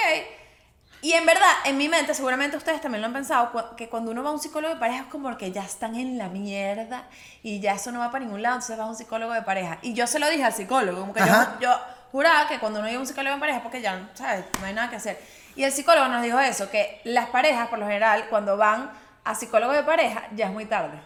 Y 1.02 1.12
en 1.12 1.24
verdad, 1.26 1.50
en 1.66 1.76
mi 1.76 1.88
mente, 1.88 2.14
seguramente 2.14 2.56
ustedes 2.56 2.80
también 2.80 3.00
lo 3.02 3.06
han 3.06 3.12
pensado, 3.12 3.52
cu- 3.52 3.76
que 3.76 3.88
cuando 3.88 4.10
uno 4.10 4.24
va 4.24 4.30
a 4.30 4.32
un 4.32 4.40
psicólogo 4.40 4.74
de 4.74 4.80
pareja 4.80 5.02
es 5.02 5.06
como 5.06 5.36
que 5.36 5.52
ya 5.52 5.62
están 5.62 5.94
en 5.94 6.18
la 6.18 6.28
mierda 6.28 7.04
y 7.42 7.60
ya 7.60 7.74
eso 7.74 7.92
no 7.92 8.00
va 8.00 8.10
para 8.10 8.24
ningún 8.24 8.42
lado, 8.42 8.56
entonces 8.56 8.76
vas 8.76 8.86
a 8.86 8.90
un 8.90 8.96
psicólogo 8.96 9.32
de 9.32 9.42
pareja. 9.42 9.78
Y 9.82 9.92
yo 9.92 10.06
se 10.08 10.18
lo 10.18 10.28
dije 10.28 10.42
al 10.42 10.52
psicólogo, 10.54 10.98
como 11.00 11.14
que 11.14 11.20
yo 11.60 11.78
juraba 12.10 12.48
que 12.48 12.58
cuando 12.58 12.80
uno 12.80 12.88
iba 12.88 12.96
a 12.98 13.00
un 13.00 13.06
psicólogo 13.06 13.34
de 13.36 13.40
pareja 13.40 13.58
es 13.58 13.62
porque 13.62 13.80
ya, 13.82 14.08
¿sabes? 14.14 14.46
No 14.58 14.66
hay 14.66 14.72
nada 14.74 14.90
que 14.90 14.96
hacer. 14.96 15.22
Y 15.54 15.62
el 15.64 15.70
psicólogo 15.70 16.08
nos 16.08 16.22
dijo 16.22 16.40
eso, 16.40 16.70
que 16.70 17.00
las 17.04 17.26
parejas, 17.28 17.68
por 17.68 17.78
lo 17.78 17.86
general, 17.86 18.26
cuando 18.28 18.56
van 18.56 18.90
a 19.22 19.34
psicólogo 19.34 19.74
de 19.74 19.82
pareja, 19.84 20.24
ya 20.34 20.46
es 20.46 20.52
muy 20.52 20.64
tarde. 20.64 20.98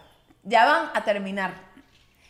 Ya 0.44 0.64
van 0.66 0.90
a 0.94 1.05
terminar. 1.05 1.55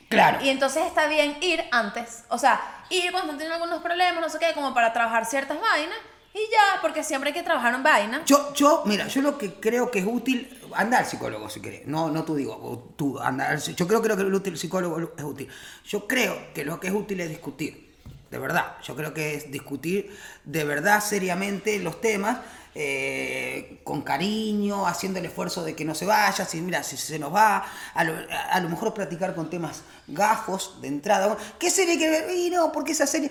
Claro. 0.09 0.39
Y 0.45 0.49
entonces 0.49 0.85
está 0.87 1.07
bien 1.07 1.37
ir 1.41 1.63
antes. 1.71 2.25
O 2.29 2.39
sea, 2.39 2.61
ir 2.91 3.13
cuando 3.13 3.37
tienen 3.37 3.53
algunos 3.53 3.81
problemas, 3.83 4.21
no 4.21 4.29
sé 4.29 4.39
qué, 4.39 4.53
como 4.55 4.75
para 4.75 4.93
trabajar 4.93 5.25
ciertas 5.25 5.61
vainas. 5.61 5.97
Y 6.33 6.39
ya, 6.51 6.81
porque 6.81 7.03
siempre 7.03 7.31
hay 7.31 7.35
que 7.35 7.43
trabajar 7.43 7.75
en 7.75 7.83
vainas. 7.83 8.23
Yo, 8.25 8.53
yo, 8.55 8.83
mira, 8.87 9.07
yo 9.09 9.21
lo 9.21 9.37
que 9.37 9.55
creo 9.55 9.91
que 9.91 9.99
es 10.01 10.07
útil, 10.07 10.61
anda 10.77 10.99
al 10.99 11.07
psicólogo 11.07 11.49
si 11.49 11.61
querés. 11.61 11.87
No, 11.87 12.09
no 12.09 12.25
tú 12.25 12.37
digo, 12.37 12.93
tú 12.97 13.19
anda 13.19 13.49
al 13.51 13.59
psi- 13.59 13.75
Yo 13.75 13.87
creo, 13.89 14.01
creo 14.01 14.17
que 14.17 14.23
el 14.23 14.35
útil 14.35 14.57
psicólogo 14.57 14.99
es 15.17 15.25
útil. 15.25 15.49
Yo 15.85 16.07
creo 16.07 16.53
que 16.55 16.65
lo 16.65 16.79
que 16.79 16.89
es 16.89 16.93
útil 16.93 17.21
es 17.21 17.29
discutir. 17.29 17.91
De 18.31 18.39
verdad. 18.39 18.77
Yo 18.83 18.95
creo 18.95 19.13
que 19.13 19.35
es 19.35 19.51
discutir 19.51 20.17
de 20.45 20.63
verdad, 20.65 21.01
seriamente, 21.01 21.81
los 21.81 22.01
temas. 22.01 22.39
Eh, 22.75 23.81
con 23.85 24.03
cariño, 24.03 24.87
haciendo 24.87 25.19
el 25.19 25.27
esfuerzo 25.27 25.63
de 25.65 25.75
que 25.75 25.85
no 25.85 25.95
se 25.95 26.07
vaya, 26.07 26.45
si 26.45 26.61
mira, 26.61 26.83
si 26.83 26.97
se 26.97 27.19
nos 27.19 27.35
va, 27.35 27.65
a 27.95 28.05
lo, 28.05 28.15
a- 28.53 28.61
lo 28.61 28.69
mejor 28.69 28.95
platicar 28.95 29.35
con 29.35 29.51
temas 29.51 29.83
gafos 30.07 30.81
de 30.81 30.89
entrada. 30.89 31.37
¿Qué 31.59 31.71
serie 31.71 31.99
que 31.99 32.09
ver? 32.09 32.31
Y 32.31 32.51
no, 32.51 32.71
porque 32.73 32.93
esa 32.93 33.07
serie. 33.07 33.31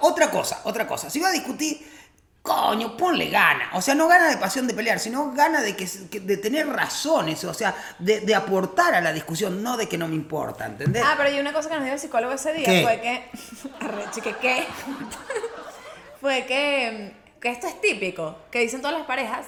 Otra 0.00 0.30
cosa, 0.30 0.60
otra 0.64 0.86
cosa. 0.86 1.10
Si 1.10 1.20
va 1.20 1.28
a 1.28 1.32
discutir, 1.32 2.00
Coño, 2.42 2.96
ponle 2.96 3.28
gana. 3.28 3.68
O 3.74 3.82
sea, 3.82 3.94
no 3.94 4.08
gana 4.08 4.30
de 4.30 4.38
pasión 4.38 4.66
de 4.66 4.72
pelear, 4.72 4.98
sino 4.98 5.30
gana 5.32 5.60
de, 5.60 5.76
que, 5.76 5.86
que- 6.10 6.20
de 6.20 6.38
tener 6.38 6.66
razones, 6.66 7.44
o 7.44 7.52
sea, 7.52 7.74
de, 7.98 8.20
de 8.20 8.34
aportar 8.34 8.94
a 8.94 9.02
la 9.02 9.12
discusión, 9.12 9.62
no 9.62 9.76
de 9.76 9.86
que 9.90 9.98
no 9.98 10.08
me 10.08 10.14
importa, 10.14 10.64
¿entendés? 10.64 11.02
Ah, 11.04 11.12
pero 11.18 11.28
hay 11.28 11.38
una 11.38 11.52
cosa 11.52 11.68
que 11.68 11.74
nos 11.74 11.84
dijo 11.84 11.94
el 11.96 12.00
psicólogo 12.00 12.32
ese 12.32 12.54
día 12.54 12.64
¿Qué? 12.64 12.82
fue 12.82 13.00
que. 13.02 13.30
Arreche, 13.84 14.22
que 14.22 14.34
qué. 14.36 14.66
fue 16.22 16.46
que, 16.46 17.14
que 17.40 17.48
esto 17.50 17.66
es 17.66 17.80
típico, 17.80 18.36
que 18.50 18.60
dicen 18.60 18.80
todas 18.80 18.96
las 18.96 19.06
parejas, 19.06 19.46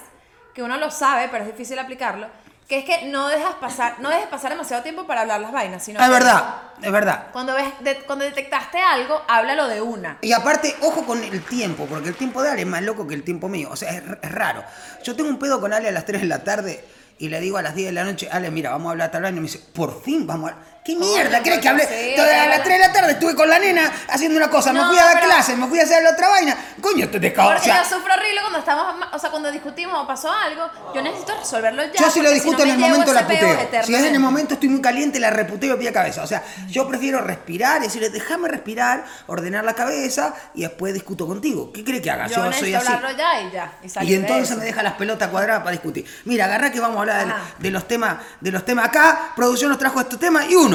que 0.53 0.63
uno 0.63 0.77
lo 0.77 0.89
sabe, 0.91 1.27
pero 1.29 1.43
es 1.43 1.51
difícil 1.51 1.77
aplicarlo, 1.79 2.27
que 2.67 2.79
es 2.79 2.85
que 2.85 3.05
no 3.07 3.27
dejas 3.27 3.55
pasar, 3.55 3.99
no 3.99 4.09
dejes 4.09 4.27
pasar 4.27 4.51
demasiado 4.51 4.81
tiempo 4.83 5.05
para 5.05 5.21
hablar 5.21 5.41
las 5.41 5.51
vainas, 5.51 5.83
sino 5.83 5.99
es 5.99 6.05
que 6.05 6.11
verdad, 6.11 6.55
es 6.81 6.91
verdad. 6.91 7.27
Cuando 7.31 7.53
ves, 7.53 7.65
de- 7.81 7.97
cuando 8.03 8.25
detectaste 8.25 8.79
algo, 8.79 9.21
háblalo 9.27 9.67
de 9.67 9.81
una. 9.81 10.17
Y 10.21 10.31
aparte, 10.31 10.75
ojo 10.81 11.05
con 11.05 11.23
el 11.23 11.43
tiempo, 11.45 11.85
porque 11.87 12.09
el 12.09 12.15
tiempo 12.15 12.41
de 12.41 12.49
Ale 12.51 12.61
es 12.61 12.67
más 12.67 12.81
loco 12.81 13.05
que 13.07 13.13
el 13.15 13.23
tiempo 13.23 13.49
mío. 13.49 13.69
O 13.71 13.75
sea, 13.75 13.91
es, 13.91 14.01
es 14.21 14.31
raro. 14.31 14.63
Yo 15.03 15.15
tengo 15.15 15.29
un 15.29 15.37
pedo 15.39 15.59
con 15.59 15.73
Ale 15.73 15.89
a 15.89 15.91
las 15.91 16.05
3 16.05 16.21
de 16.21 16.27
la 16.27 16.43
tarde 16.43 16.83
y 17.19 17.29
le 17.29 17.39
digo 17.41 17.57
a 17.57 17.61
las 17.61 17.75
10 17.75 17.87
de 17.89 17.93
la 17.93 18.03
noche, 18.05 18.29
Ale, 18.31 18.49
mira, 18.49 18.71
vamos 18.71 18.87
a 18.87 18.91
hablar 18.91 19.11
tal 19.11 19.23
vaina. 19.23 19.37
Y 19.37 19.41
me 19.41 19.47
dice, 19.47 19.59
por 19.73 20.01
fin 20.01 20.25
vamos 20.25 20.49
a 20.49 20.53
hablar. 20.53 20.82
¿Qué 20.83 20.95
mierda? 20.97 21.41
¿Crees 21.41 21.59
que 21.59 21.69
hablé? 21.69 22.13
Toda- 22.17 22.27
a 22.27 22.37
las 22.37 22.45
claro. 22.47 22.63
3 22.65 22.77
de 22.77 22.87
la 22.87 22.91
tarde 22.93 23.11
estuve 23.13 23.35
con 23.35 23.49
la 23.49 23.57
nena 23.57 23.89
haciendo 24.09 24.35
una 24.37 24.49
cosa, 24.49 24.73
me 24.73 24.79
No, 24.79 24.89
fui 24.89 24.97
a 24.99 25.05
dar 25.05 25.13
pero- 25.15 25.27
clases, 25.27 25.57
me 25.57 25.67
fui 25.67 25.79
a 25.79 25.83
hacer 25.83 26.03
la 26.03 26.09
otra 26.11 26.27
vaina. 26.27 26.57
Coño, 26.81 27.07
te 27.09 27.21
te 27.21 27.31
Porque 27.31 27.57
o 27.57 27.63
sea, 27.63 27.83
yo 27.83 27.89
sufro 27.89 28.13
horrible 28.13 28.41
cuando 28.41 28.59
estamos, 28.59 28.97
ma- 28.97 29.09
o 29.13 29.17
sea, 29.17 29.29
cuando 29.29 29.49
discutimos 29.49 29.97
o 29.97 30.05
pasó 30.05 30.29
algo, 30.29 30.69
yo 30.93 31.01
necesito 31.01 31.37
resolverlo 31.39 31.83
ya. 31.85 32.01
Yo 32.01 32.09
si 32.09 32.19
lo 32.19 32.25
porque 32.25 32.33
discuto 32.33 32.57
no 32.57 32.63
en 32.63 32.67
me 32.67 32.73
el 32.73 32.79
llevo 32.79 32.89
momento 32.91 33.13
la 33.13 33.27
peo 33.27 33.57
puteo. 33.63 33.83
Si 33.83 33.95
es 33.95 34.03
en 34.03 34.13
el 34.13 34.19
momento 34.19 34.53
estoy 34.55 34.67
muy 34.69 34.81
caliente, 34.81 35.19
la 35.21 35.29
reputeo 35.29 35.79
pie 35.79 35.87
a 35.89 35.93
cabeza. 35.93 36.21
O 36.23 36.27
sea, 36.27 36.43
yo 36.67 36.85
prefiero 36.87 37.21
respirar 37.21 37.79
y 37.81 37.85
decirle, 37.85 38.09
déjame 38.09 38.49
respirar, 38.49 39.05
ordenar 39.27 39.63
la 39.63 39.75
cabeza 39.75 40.33
y 40.53 40.63
después 40.63 40.93
discuto 40.93 41.25
contigo. 41.25 41.71
¿Qué 41.71 41.85
crees 41.85 42.01
que 42.01 42.11
haga? 42.11 42.27
Yo, 42.27 42.35
soy 42.35 42.49
necesito 42.49 42.77
así. 42.79 42.87
hablarlo 42.87 43.17
ya 43.17 43.41
y 43.41 43.51
ya. 43.51 43.71
Y, 43.83 43.87
salir 43.89 44.09
Y 44.09 44.13
de 44.15 44.19
entonces 44.19 44.49
eso. 44.49 44.59
me 44.59 44.65
deja 44.65 44.83
las 44.83 44.93
pelotas 44.95 45.29
cuadradas 45.29 45.61
para 45.63 45.71
discutir. 45.71 46.05
Mira, 46.25 46.43
agarrá 46.43 46.69
que 46.73 46.81
vamos 46.81 46.97
a 46.97 46.99
hablar 46.99 47.25
de, 47.25 47.31
Ajá. 47.31 47.41
de 47.57 47.71
los 47.71 47.87
temas, 47.87 48.17
de 48.41 48.51
los 48.51 48.65
temas 48.65 48.89
acá. 48.89 49.31
Producción 49.33 49.69
nos 49.69 49.79
trajo 49.79 50.01
estos 50.01 50.19
temas. 50.19 50.49
Y 50.49 50.55
uno, 50.55 50.72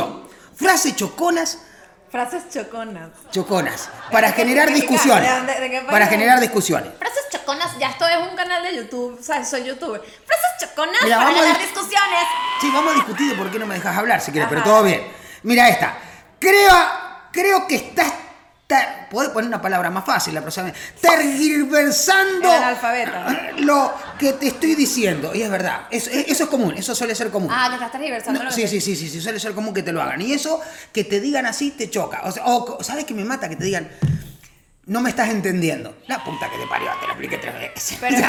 frase 0.54 0.94
choconas, 0.96 1.58
Frases 2.10 2.48
choconas. 2.50 3.10
choconas. 3.30 3.90
Para 4.10 4.32
generar 4.32 4.72
discusiones. 4.72 5.28
¿De 5.28 5.36
dónde- 5.36 5.60
de 5.60 5.70
qué 5.70 5.76
país 5.80 5.90
Para 5.90 6.06
generar 6.06 6.40
discusiones. 6.40 6.90
Frases 6.98 7.24
choconas, 7.30 7.78
ya 7.78 7.90
esto 7.90 8.06
es 8.08 8.16
un 8.30 8.34
canal 8.34 8.62
de 8.62 8.76
YouTube, 8.76 9.18
¿sabes? 9.22 9.48
Soy 9.48 9.64
youtuber. 9.64 10.00
Frases 10.00 10.50
choconas 10.70 11.02
Mira, 11.04 11.18
para 11.18 11.30
dis- 11.32 11.58
discusiones. 11.58 12.24
Sí, 12.62 12.70
vamos 12.72 12.92
a 12.92 12.94
discutir 12.96 13.28
de 13.30 13.34
por 13.36 13.50
qué 13.50 13.58
no 13.58 13.66
me 13.66 13.74
dejas 13.74 13.94
hablar, 13.96 14.20
si 14.22 14.32
quieres, 14.32 14.48
pero 14.48 14.62
todo 14.62 14.82
bien. 14.84 15.06
Mira 15.42 15.68
esta. 15.68 15.98
Creo, 16.38 16.72
creo 17.30 17.66
que 17.66 17.76
estás. 17.76 18.10
Ter- 18.68 19.08
Podés 19.10 19.30
poner 19.30 19.48
una 19.48 19.60
palabra 19.60 19.90
más 19.90 20.04
fácil 20.04 20.34
la 20.34 20.42
próxima 20.42 20.66
vez. 20.66 20.74
Tergiversando 21.00 22.48
lo 23.58 23.92
que 24.18 24.34
te 24.34 24.48
estoy 24.48 24.74
diciendo. 24.74 25.34
Y 25.34 25.42
es 25.42 25.50
verdad. 25.50 25.86
Eso, 25.90 26.10
eso 26.10 26.44
es 26.44 26.50
común. 26.50 26.74
Eso 26.76 26.94
suele 26.94 27.14
ser 27.14 27.30
común. 27.30 27.50
Ah, 27.52 27.66
que 27.68 27.74
estás 27.74 27.90
tergiversando 27.90 28.38
No, 28.38 28.44
lo 28.44 28.54
que 28.54 28.68
sí, 28.68 28.68
sí, 28.68 28.80
sí, 28.80 28.94
sí, 28.96 29.08
sí, 29.08 29.20
suele 29.20 29.40
ser 29.40 29.54
común 29.54 29.72
que 29.74 29.82
te 29.82 29.92
lo 29.92 30.00
hagan. 30.02 30.20
Y 30.20 30.32
eso, 30.32 30.60
que 30.92 31.02
te 31.04 31.20
digan 31.20 31.46
así, 31.46 31.70
te 31.72 31.88
choca. 31.90 32.20
O 32.24 32.30
sea, 32.32 32.44
o, 32.46 32.82
¿sabes 32.84 33.04
qué 33.06 33.14
me 33.14 33.24
mata? 33.24 33.48
Que 33.48 33.56
te 33.56 33.64
digan, 33.64 33.88
no 34.86 35.00
me 35.00 35.10
estás 35.10 35.30
entendiendo. 35.30 35.96
La 36.06 36.22
puta 36.22 36.48
que 36.50 36.58
te 36.58 36.66
parió, 36.66 36.90
te 37.00 37.06
lo 37.06 37.12
expliqué 37.12 37.38
tres 37.38 37.54
veces. 37.58 37.98
Pero- 38.00 38.16
o, 38.20 38.24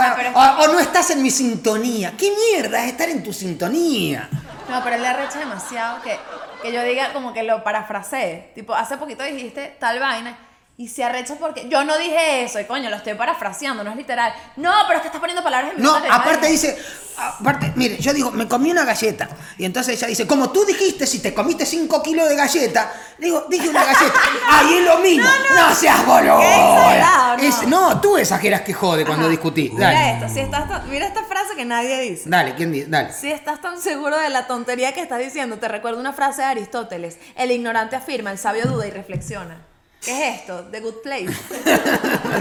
ajá, 0.00 0.14
pero- 0.16 0.30
o- 0.32 0.64
o 0.64 0.66
no 0.72 0.80
estás 0.80 1.10
en 1.10 1.22
mi 1.22 1.30
sintonía. 1.30 2.14
¿Qué 2.16 2.32
mierda 2.52 2.82
es 2.84 2.92
estar 2.92 3.08
en 3.10 3.22
tu 3.22 3.32
sintonía? 3.32 4.28
No, 4.70 4.82
pero 4.82 4.96
le 4.98 5.06
arrecha 5.06 5.38
demasiado 5.38 6.00
que, 6.02 6.18
que 6.64 6.72
yo 6.72 6.82
diga 6.82 7.12
como 7.12 7.34
que 7.34 7.42
lo 7.42 7.62
parafrasee. 7.62 8.52
Tipo, 8.54 8.74
hace 8.74 8.96
poquito 8.96 9.22
dijiste 9.22 9.76
tal 9.78 10.00
vaina 10.00 10.36
y 10.78 10.88
se 10.88 11.04
arrecha 11.04 11.36
porque 11.38 11.68
yo 11.68 11.84
no 11.84 11.96
dije 11.98 12.42
eso 12.42 12.58
y 12.58 12.64
coño, 12.64 12.88
lo 12.88 12.96
estoy 12.96 13.14
parafraseando, 13.14 13.84
no 13.84 13.90
es 13.90 13.96
literal. 13.96 14.34
No, 14.56 14.72
pero 14.86 14.96
es 14.96 15.02
que 15.02 15.08
estás 15.08 15.20
poniendo 15.20 15.44
palabras 15.44 15.72
en 15.72 15.76
mi 15.76 15.82
No, 15.82 15.94
aparte 16.10 16.48
dice, 16.48 16.76
aparte, 17.16 17.72
mire, 17.76 17.98
yo 17.98 18.12
digo, 18.12 18.30
me 18.30 18.46
comí 18.48 18.70
una 18.70 18.84
galleta. 18.84 19.28
Y 19.58 19.64
entonces 19.64 19.96
ella 19.96 20.08
dice, 20.08 20.26
como 20.26 20.50
tú 20.50 20.64
dijiste, 20.64 21.06
si 21.06 21.20
te 21.20 21.32
comiste 21.34 21.64
5 21.66 22.02
kilos 22.02 22.28
de 22.28 22.36
galleta, 22.36 22.92
digo, 23.18 23.44
dije 23.48 23.68
una 23.68 23.84
galleta. 23.84 24.18
Ahí 24.50 24.74
es 24.74 24.84
lo 24.84 24.98
mismo. 24.98 25.24
No, 25.54 25.68
No 25.68 25.74
seas 25.74 26.04
boludo. 26.06 26.38
¿no? 26.38 27.34
Es- 27.42 27.66
no, 27.68 28.00
tú 28.00 28.16
exageras 28.16 28.62
que 28.62 28.72
jode 28.72 29.04
cuando 29.04 29.24
Ajá. 29.24 29.30
discutís. 29.30 29.72
Mira 29.72 29.90
Dale. 29.92 30.12
esto, 30.14 30.28
si 30.34 30.40
estás 30.40 30.68
tan- 30.68 30.88
mira 30.90 31.06
esta 31.06 31.24
frase 31.24 31.54
que 31.56 31.64
nadie 31.64 32.00
dice. 32.00 32.22
Dale, 32.28 32.54
¿quién 32.54 32.72
dice? 32.72 32.86
Dale. 32.88 33.12
Si 33.12 33.30
estás 33.30 33.60
tan 33.60 33.80
seguro 33.80 34.18
de 34.18 34.30
la 34.30 34.46
tontería 34.46 34.92
que 34.92 35.00
estás 35.02 35.18
diciendo, 35.18 35.58
te 35.58 35.68
recuerdo 35.68 36.00
una 36.00 36.12
frase 36.12 36.42
de 36.42 36.48
Aristóteles. 36.48 37.18
El 37.36 37.50
ignorante 37.50 37.96
afirma, 37.96 38.30
el 38.30 38.38
sabio 38.38 38.66
duda 38.66 38.86
y 38.86 38.90
reflexiona. 38.90 39.66
¿Qué 40.04 40.28
es 40.28 40.40
esto? 40.40 40.66
The 40.70 40.80
Good 40.80 41.02
Place. 41.02 41.26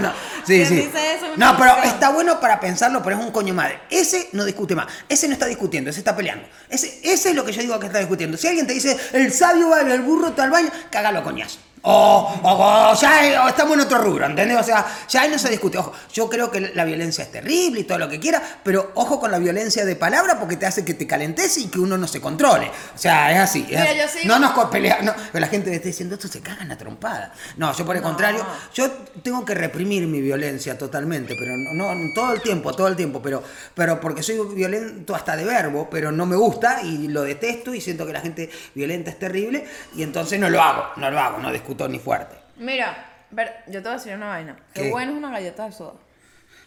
No, 0.02 0.12
sí, 0.46 0.56
¿Quién 0.56 0.68
sí. 0.68 0.76
dice 0.76 1.16
eso 1.16 1.26
en 1.28 1.34
una 1.34 1.52
No, 1.52 1.58
pero 1.58 1.84
está 1.84 2.10
bueno 2.10 2.40
para 2.40 2.60
pensarlo, 2.60 3.02
pero 3.04 3.18
es 3.18 3.24
un 3.26 3.32
coño 3.32 3.54
madre. 3.54 3.80
Ese 3.90 4.30
no 4.34 4.44
discute 4.44 4.76
más. 4.76 4.88
Ese 5.08 5.28
no 5.28 5.34
está 5.34 5.46
discutiendo, 5.46 5.90
ese 5.92 6.00
está 6.00 6.16
peleando. 6.16 6.48
Ese, 6.68 7.00
ese 7.04 7.30
es 7.30 7.36
lo 7.36 7.46
que 7.46 7.52
yo 7.52 7.62
digo 7.62 7.80
que 7.80 7.86
está 7.88 8.00
discutiendo. 8.00 8.38
Si 8.38 8.48
alguien 8.48 8.66
te 8.68 8.74
dice, 8.74 8.98
el 9.14 9.32
sabio 9.32 9.70
va 9.70 9.82
el 9.82 10.02
burro 10.02 10.30
está 10.30 10.44
al 10.44 10.52
baño, 10.52 10.70
cágalo 10.90 11.20
a 11.20 11.24
coñazo. 11.24 11.60
O, 11.86 12.40
o- 12.44 12.92
o 12.92 12.96
ya 12.96 13.44
o 13.46 13.50
estamos 13.50 13.74
en 13.76 13.82
otro 13.82 13.98
rubro, 13.98 14.26
¿entendés? 14.26 14.58
O 14.58 14.64
sea, 14.64 14.86
ya 15.10 15.22
ahí 15.22 15.30
no 15.30 15.38
se 15.38 15.50
discute. 15.50 15.78
Ojo, 15.78 15.92
yo 16.14 16.30
creo 16.30 16.50
que 16.50 16.62
la 16.74 16.86
violencia 16.86 17.26
es 17.26 17.32
terrible 17.32 17.82
y 17.82 17.84
todo 17.84 17.98
lo 17.98 18.08
que 18.08 18.20
quiera, 18.22 18.42
pero 18.64 18.92
ojo 18.96 19.20
con 19.20 19.32
la 19.32 19.38
violencia 19.38 19.84
de 19.84 19.96
palabra 19.98 20.40
porque 20.40 20.56
te 20.56 20.66
hace 20.66 20.86
que 20.86 20.94
te 20.94 21.06
calentes 21.06 21.58
y 21.58 21.68
que 21.68 21.80
uno 21.80 21.98
no 21.98 22.08
se 22.08 22.22
controle. 22.22 22.72
O 22.96 22.98
sea, 22.98 23.32
es 23.34 23.40
así. 23.40 23.64
es 23.64 23.68
Mira, 23.72 23.84
así. 23.84 23.98
yo 24.00 24.08
sigo- 24.08 24.34
No 24.34 24.40
nos 24.40 24.52
co- 24.52 24.70
pelea- 24.70 25.02
no, 25.02 25.14
pero 25.34 25.42
la 25.42 25.48
gente 25.48 25.70
me 25.72 25.76
está 25.76 25.88
diciendo, 25.90 26.16
esto 26.16 26.30
se 26.30 26.40
cagan 26.40 26.72
a 26.72 26.78
trompada. 26.78 27.34
No, 27.58 27.74
yo 27.76 27.86
por 27.86 27.98
el 27.98 28.02
contrario, 28.02 28.46
yo 28.74 28.90
tengo 29.22 29.44
que 29.44 29.54
reprimir 29.54 30.08
mi 30.08 30.22
violencia 30.22 30.78
totalmente, 30.78 31.36
pero 31.38 31.52
no, 31.58 31.94
no 31.94 32.14
todo 32.16 32.32
el 32.32 32.42
tiempo, 32.42 32.74
todo 32.74 32.88
el 32.88 32.96
tiempo, 32.96 33.22
pero, 33.22 33.44
pero 33.76 34.00
porque 34.00 34.24
soy 34.24 34.40
violento 34.56 35.16
hasta 35.16 35.36
de 35.36 35.44
verbo, 35.44 35.90
pero 35.92 36.14
no 36.14 36.26
me 36.26 36.38
gusta 36.38 36.82
y 36.82 37.10
lo 37.10 37.24
detesto 37.24 37.74
y 37.74 37.82
siento 37.82 38.06
que 38.08 38.14
la 38.14 38.22
gente 38.22 38.50
violenta 38.74 39.10
es 39.10 39.20
terrible 39.20 39.66
y 39.98 40.04
entonces 40.04 40.40
no 40.40 40.50
lo 40.50 40.62
hago, 40.62 40.86
no 40.96 41.12
lo 41.12 41.20
hago, 41.20 41.40
no 41.40 41.52
discuto 41.52 41.73
ni 41.90 42.00
fuerte. 42.00 42.36
Mira, 42.58 43.06
ver, 43.32 43.64
yo 43.68 43.74
te 43.82 43.90
voy 43.90 43.90
a 43.90 43.98
decir 43.98 44.14
una 44.16 44.28
vaina. 44.28 44.56
Qué, 44.74 44.84
¿Qué? 44.84 44.90
bueno 44.92 45.12
es 45.12 45.18
una 45.18 45.32
galleta 45.32 45.66
de 45.66 45.72
soda. 45.72 45.94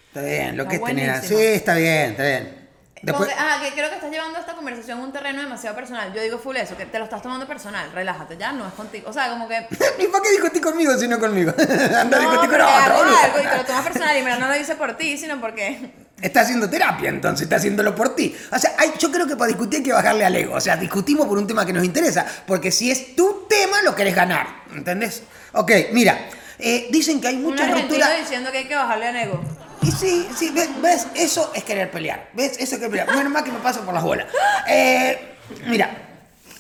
Está 0.09 0.23
bien, 0.23 0.57
lo 0.57 0.63
Está 0.65 0.71
que 0.71 0.77
es 0.77 0.85
tener. 0.85 1.11
buenísimo. 1.11 1.39
Sí, 1.39 1.45
está 1.47 1.75
bien, 1.75 2.11
está 2.13 2.23
bien. 2.25 2.67
Después, 3.03 3.29
Porque- 3.29 3.35
ah, 3.39 3.61
que 3.63 3.73
creo 3.73 3.89
que 3.91 3.97
estás 3.97 4.11
llevando 4.11 4.39
esta 4.39 4.55
conversación 4.55 4.99
a 4.99 5.05
un 5.05 5.13
terreno 5.13 5.43
demasiado 5.43 5.77
personal. 5.77 6.13
Yo 6.15 6.23
digo 6.23 6.39
full 6.39 6.57
eso, 6.57 6.77
que 6.77 6.87
te 6.87 6.99
lo 6.99 7.05
estás 7.05 7.21
tomando 7.23 7.47
personal. 7.47 7.93
Relájate, 7.93 8.37
ya 8.39 8.53
no 8.53 8.67
es 8.67 8.73
contigo. 8.73 9.11
O 9.11 9.13
sea, 9.13 9.29
como 9.29 9.47
que. 9.47 9.67
¿Y 9.99 10.07
para 10.07 10.25
qué 10.25 10.31
discutí 10.31 10.61
conmigo 10.61 10.97
si 10.97 11.07
no 11.07 11.19
conmigo? 11.21 11.53
Anda 11.59 12.19
a 12.19 12.23
No, 12.23 12.31
porque 12.31 12.49
con 12.49 12.61
otro, 12.63 12.67
algo 12.67 13.05
y 13.39 13.47
te 13.47 13.57
lo 13.59 13.65
tomas 13.65 13.83
personal 13.85 14.17
y 14.17 14.23
mira, 14.23 14.39
no 14.39 14.49
lo 14.49 14.55
dice 14.55 14.75
por 14.77 14.97
ti, 14.97 15.19
sino 15.19 15.39
porque. 15.41 16.07
Está 16.23 16.41
haciendo 16.41 16.69
terapia, 16.71 17.11
entonces 17.11 17.43
está 17.45 17.57
haciéndolo 17.57 17.95
por 17.95 18.17
ti. 18.17 18.35
O 18.51 18.59
sea, 18.59 18.73
hay- 18.79 18.95
yo 18.99 19.13
creo 19.13 19.27
que 19.27 19.37
para 19.37 19.49
discutir 19.49 19.81
hay 19.81 19.85
que 19.85 19.93
bajarle 19.93 20.25
al 20.25 20.35
ego. 20.35 20.55
O 20.55 20.61
sea, 20.63 20.75
discutimos 20.79 21.27
por 21.27 21.37
un 21.37 21.47
tema 21.47 21.67
que 21.67 21.75
nos 21.75 21.85
interesa. 21.85 22.27
Porque 22.47 22.73
si 22.73 22.91
es 22.91 23.15
tu 23.15 23.47
tema, 23.47 23.83
lo 23.83 23.95
querés 23.95 24.15
ganar. 24.15 24.47
¿Entendés? 24.75 25.23
Ok, 25.53 25.71
mira. 25.93 26.19
eh, 26.59 26.89
dicen 26.91 27.21
que 27.21 27.29
hay 27.29 27.37
Un 27.37 27.43
mucha 27.43 27.65
argentino 27.65 27.99
ruptura. 28.05 28.17
diciendo 28.17 28.51
que 28.53 28.59
hay 28.59 28.65
que 28.67 28.75
bajarle 28.75 29.07
a 29.07 29.23
ego. 29.23 29.41
Y 29.83 29.91
sí, 29.93 30.27
sí, 30.37 30.51
ves, 30.51 30.69
ves, 30.81 31.07
eso 31.15 31.53
es 31.55 31.63
querer 31.65 31.91
pelear. 31.91 32.31
¿Ves? 32.33 32.53
Eso 32.59 32.63
es 32.77 32.81
querer 32.81 32.91
pelear. 32.91 33.15
Menos 33.15 33.33
mal 33.33 33.45
que 33.45 33.53
me 33.53 33.59
paso 33.61 33.83
por 33.83 33.95
las 33.95 34.03
bolas. 34.03 34.27
Eh, 34.69 35.35
mira. 35.67 36.03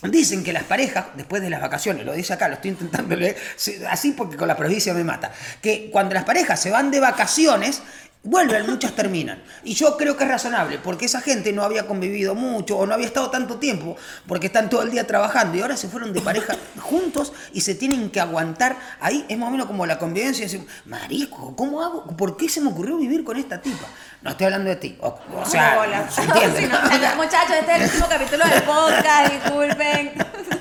Dicen 0.02 0.44
que 0.44 0.52
las 0.52 0.62
parejas, 0.62 1.06
después 1.14 1.42
de 1.42 1.48
las 1.50 1.60
vacaciones, 1.60 2.04
lo 2.04 2.12
dice 2.12 2.32
acá, 2.34 2.46
lo 2.48 2.54
estoy 2.56 2.70
intentando 2.72 3.16
leer, 3.16 3.34
sí, 3.56 3.80
así 3.88 4.12
porque 4.12 4.36
con 4.36 4.46
la 4.46 4.56
provincia 4.56 4.92
me 4.92 5.02
mata, 5.02 5.32
que 5.60 5.88
cuando 5.90 6.14
las 6.14 6.22
parejas 6.22 6.60
se 6.60 6.70
van 6.70 6.90
de 6.90 7.00
vacaciones, 7.00 7.82
vuelven, 8.22 8.66
muchas 8.66 8.92
terminan. 8.92 9.42
Y 9.64 9.74
yo 9.74 9.96
creo 9.96 10.16
que 10.16 10.24
es 10.24 10.30
razonable, 10.30 10.78
porque 10.78 11.06
esa 11.06 11.20
gente 11.20 11.52
no 11.52 11.62
había 11.62 11.86
convivido 11.86 12.34
mucho 12.34 12.76
o 12.76 12.86
no 12.86 12.94
había 12.94 13.06
estado 13.06 13.30
tanto 13.30 13.58
tiempo, 13.58 13.96
porque 14.26 14.46
están 14.46 14.68
todo 14.68 14.82
el 14.82 14.90
día 14.90 15.06
trabajando 15.06 15.56
y 15.56 15.60
ahora 15.60 15.76
se 15.76 15.88
fueron 15.88 16.12
de 16.12 16.20
pareja 16.20 16.56
juntos 16.80 17.32
y 17.52 17.60
se 17.60 17.74
tienen 17.74 18.10
que 18.10 18.20
aguantar 18.20 18.76
ahí. 19.00 19.24
Es 19.28 19.38
más 19.38 19.48
o 19.48 19.52
menos 19.52 19.66
como 19.66 19.86
la 19.86 19.98
convivencia. 19.98 20.42
y 20.44 20.48
decir, 20.48 20.66
Marico, 20.84 21.54
¿cómo 21.56 21.82
hago? 21.82 22.06
¿Por 22.16 22.36
qué 22.36 22.48
se 22.48 22.60
me 22.60 22.70
ocurrió 22.70 22.96
vivir 22.96 23.24
con 23.24 23.36
esta 23.36 23.60
tipa? 23.60 23.86
No 24.22 24.30
estoy 24.30 24.46
hablando 24.46 24.70
de 24.70 24.76
ti. 24.76 24.98
O, 25.00 25.18
o 25.34 25.46
sea, 25.46 25.76
muchachos, 27.16 27.56
este 27.60 27.72
es 27.72 27.80
el 27.80 27.84
último 27.84 28.08
capítulo 28.08 28.44
del 28.44 28.62
podcast, 28.62 29.32
disculpen. 29.32 30.12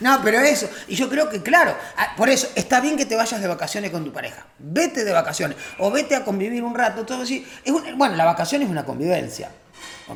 No, 0.00 0.20
pero 0.22 0.40
eso, 0.40 0.68
y 0.88 0.94
yo 0.96 1.08
creo 1.08 1.28
que 1.28 1.42
claro, 1.42 1.76
ah, 1.96 2.14
por 2.16 2.28
eso 2.28 2.48
está 2.54 2.80
bien 2.80 2.96
que 2.96 3.06
te 3.06 3.16
vayas 3.16 3.40
de 3.40 3.48
vacaciones 3.48 3.90
con 3.90 4.04
tu 4.04 4.12
pareja. 4.12 4.46
Vete 4.58 5.04
de 5.04 5.12
vacaciones 5.12 5.56
o 5.78 5.90
vete 5.90 6.14
a 6.16 6.24
convivir 6.24 6.62
un 6.62 6.74
rato, 6.74 7.04
todo 7.04 7.22
así. 7.22 7.46
Es 7.64 7.72
bueno, 7.96 8.16
la 8.16 8.24
vacación 8.24 8.62
es 8.62 8.68
una 8.68 8.84
convivencia. 8.84 9.50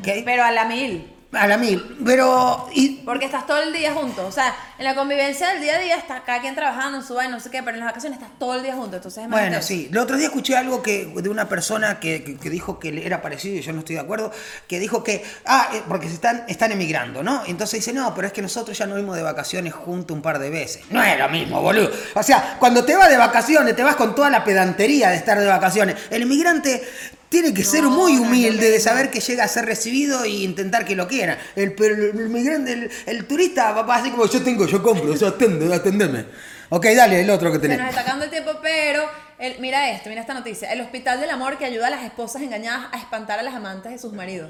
Pero 0.03 0.43
a 0.43 0.51
la 0.51 0.65
mil. 0.65 1.20
A 1.33 1.47
la 1.47 1.57
mil. 1.57 1.97
Pero. 2.05 2.67
Y, 2.73 2.97
Porque 3.05 3.25
estás 3.25 3.47
todo 3.47 3.61
el 3.61 3.71
día 3.71 3.93
juntos. 3.93 4.25
O 4.27 4.31
sea, 4.33 4.53
en 4.77 4.83
la 4.83 4.95
convivencia 4.95 5.47
del 5.49 5.61
día 5.61 5.75
a 5.77 5.79
día 5.79 5.95
está 5.95 6.23
cada 6.23 6.41
quien 6.41 6.55
trabajando 6.55 6.97
en 6.97 7.03
su 7.05 7.13
vaina, 7.15 7.35
no 7.35 7.39
sé 7.39 7.49
qué, 7.49 7.63
pero 7.63 7.75
en 7.77 7.79
las 7.79 7.87
vacaciones 7.87 8.19
estás 8.19 8.37
todo 8.37 8.55
el 8.55 8.63
día 8.63 8.73
juntos. 8.75 8.95
Entonces 8.95 9.23
es 9.23 9.29
más 9.29 9.39
Bueno, 9.39 9.61
sí. 9.61 9.87
El 9.89 9.97
otro 9.97 10.17
día 10.17 10.27
escuché 10.27 10.57
algo 10.57 10.81
que, 10.83 11.05
de 11.15 11.29
una 11.29 11.47
persona 11.47 11.99
que, 12.01 12.23
que- 12.23 12.37
que 12.37 12.49
dijo 12.49 12.79
que 12.79 13.05
era 13.05 13.21
parecido 13.21 13.55
y 13.55 13.61
yo 13.61 13.71
no 13.71 13.79
estoy 13.79 13.95
de 13.95 14.01
acuerdo, 14.01 14.31
que 14.67 14.79
dijo 14.79 15.03
que, 15.05 15.23
ah, 15.45 15.69
eh, 15.73 15.81
porque 15.87 16.07
se 16.09 16.15
están, 16.15 16.43
están 16.49 16.71
emigrando, 16.73 17.23
¿no? 17.23 17.43
Entonces 17.47 17.79
dice, 17.79 17.93
no, 17.93 18.13
pero 18.13 18.27
es 18.27 18.33
que 18.33 18.41
nosotros 18.41 18.77
ya 18.77 18.85
nos 18.85 18.97
vimos 18.97 19.15
de 19.15 19.23
vacaciones 19.23 19.73
juntos 19.73 20.13
un 20.15 20.21
par 20.21 20.37
de 20.39 20.49
veces. 20.49 20.83
No 20.89 21.01
es 21.01 21.17
lo 21.17 21.29
mismo, 21.29 21.61
boludo. 21.61 21.91
O 22.15 22.23
sea, 22.23 22.57
cuando 22.59 22.83
te 22.83 22.95
vas 22.95 23.09
de 23.09 23.15
vacaciones, 23.17 23.73
te 23.75 23.83
vas 23.83 23.95
con 23.95 24.15
toda 24.15 24.29
la 24.29 24.43
pedantería 24.43 25.09
de 25.11 25.15
estar 25.15 25.39
de 25.39 25.47
vacaciones. 25.47 25.95
El 26.09 26.23
inmigrante 26.23 26.83
tiene 27.31 27.53
que 27.53 27.63
ser 27.63 27.85
No, 27.85 27.89
muy 27.89 28.17
no 28.17 28.25
es 28.25 28.27
lo 28.27 28.27
humilde 28.27 28.65
de 28.69 28.71
mismo. 28.73 28.83
saber 28.83 29.09
que 29.09 29.21
llega 29.21 29.45
a 29.45 29.47
ser 29.47 29.65
recibido 29.65 30.25
e 30.25 30.29
intentar 30.29 30.83
que 30.83 30.97
lo 30.97 31.07
quieran. 31.07 31.37
El, 31.55 31.73
el, 31.79 32.19
el 32.19 32.29
migrante, 32.29 32.89
el, 33.05 33.25
turista 33.25 33.71
va 33.71 33.95
así 33.95 34.11
como 34.11 34.27
yo 34.27 34.41
tengo, 34.43 34.67
yo 34.67 34.83
compro, 34.83 35.13
o 35.13 35.17
sea, 35.17 35.29
atende, 35.29 35.73
atendeme. 35.73 36.25
Ok, 36.73 36.85
dale, 36.95 37.19
el 37.19 37.29
otro 37.29 37.51
que 37.51 37.59
Se 37.59 37.77
nos 37.77 37.89
está 37.89 37.99
acabando 37.99 38.23
el 38.23 38.31
tiempo, 38.31 38.51
pero 38.61 39.03
el- 39.37 39.59
mira 39.59 39.89
esto, 39.89 40.07
mira 40.07 40.21
esta 40.21 40.33
noticia. 40.33 40.71
El 40.71 40.79
Hospital 40.79 41.19
del 41.19 41.29
Amor 41.29 41.57
que 41.57 41.65
ayuda 41.65 41.87
a 41.87 41.89
las 41.89 42.03
esposas 42.03 42.41
engañadas 42.41 42.87
a 42.93 42.97
espantar 42.97 43.39
a 43.39 43.43
las 43.43 43.53
amantes 43.53 43.91
de 43.91 43.99
sus 43.99 44.13
maridos. 44.13 44.49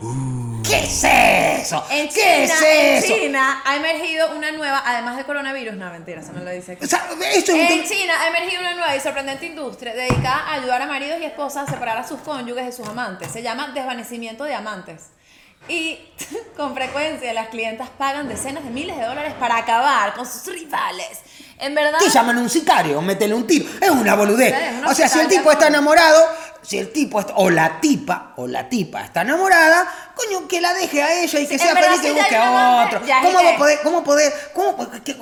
¿Qué 0.64 0.84
es 0.84 1.04
eso? 1.04 1.84
En 1.90 2.08
¿Qué 2.10 2.14
China, 2.14 2.54
es 2.54 2.62
en 2.62 2.98
eso? 3.04 3.16
China 3.18 3.64
ha 3.66 3.76
emergido 3.76 4.36
una 4.36 4.52
nueva, 4.52 4.84
además 4.86 5.18
de 5.18 5.24
coronavirus, 5.24 5.74
no 5.74 5.90
mentira, 5.90 6.22
eso 6.22 6.32
no 6.32 6.42
lo 6.44 6.52
dice 6.52 6.74
aquí. 6.74 6.86
O 6.86 6.88
sea, 6.88 7.10
esto 7.34 7.54
es 7.54 7.72
En 7.72 7.84
China 7.86 8.14
ha 8.22 8.28
emergido 8.28 8.62
una 8.62 8.76
nueva 8.76 8.96
y 8.96 9.00
sorprendente 9.00 9.48
industria 9.48 9.96
dedicada 9.96 10.42
a 10.48 10.54
ayudar 10.54 10.80
a 10.84 10.86
maridos 10.86 11.20
y 11.20 11.26
esposas 11.26 11.68
a 11.68 11.74
separar 11.74 11.98
a 11.98 12.08
sus 12.08 12.20
cónyuges 12.22 12.68
de 12.68 12.72
sus 12.72 12.88
amantes. 12.88 13.32
Se 13.32 13.42
llama 13.42 13.70
desvanecimiento 13.74 14.44
de 14.44 14.54
amantes. 14.54 15.08
Y 15.68 15.98
con 16.58 16.76
frecuencia 16.76 17.34
las 17.34 17.48
clientas 17.48 17.90
pagan 17.98 18.28
decenas 18.28 18.64
de 18.64 18.70
miles 18.70 18.96
de 18.98 19.06
dólares 19.06 19.34
para 19.40 19.58
acabar 19.58 20.14
con 20.14 20.26
sus 20.26 20.46
rivales. 20.54 21.20
En 21.62 21.76
verdad, 21.76 22.00
¿Qué 22.00 22.10
llaman 22.10 22.38
un 22.40 22.50
sicario? 22.50 23.02
Métele 23.02 23.34
un 23.34 23.46
tiro. 23.48 23.66
Es 23.80 23.90
una 23.90 24.16
boludez. 24.16 24.54
Sí, 24.56 24.82
o 24.86 24.94
sea, 24.96 25.08
si 25.08 25.20
el 25.20 25.28
tipo 25.28 25.52
está 25.52 25.68
amor. 25.68 25.78
enamorado, 25.78 26.28
si 26.64 26.80
el 26.80 26.92
tipo 26.92 27.20
está- 27.20 27.34
o 27.36 27.50
la 27.52 27.80
tipa, 27.80 28.34
o 28.38 28.48
la 28.48 28.68
tipa 28.68 29.02
está 29.06 29.22
enamorada, 29.22 29.86
coño, 30.16 30.48
que 30.48 30.60
la 30.60 30.74
deje 30.74 31.02
a 31.04 31.14
ella 31.22 31.40
y 31.40 31.48
que 31.48 31.58
Sí, 31.60 31.64
sea 31.64 31.76
feliz 31.76 32.04
y 32.04 32.10
busque 32.12 32.36
a 32.36 32.86
otro. 32.88 33.06
ya 33.06 33.22
¿Cómo 33.22 33.40
a 33.40 33.56
poder, 33.58 33.80
cómo 33.84 34.04
poder, 34.04 34.34
cómo, 34.54 34.76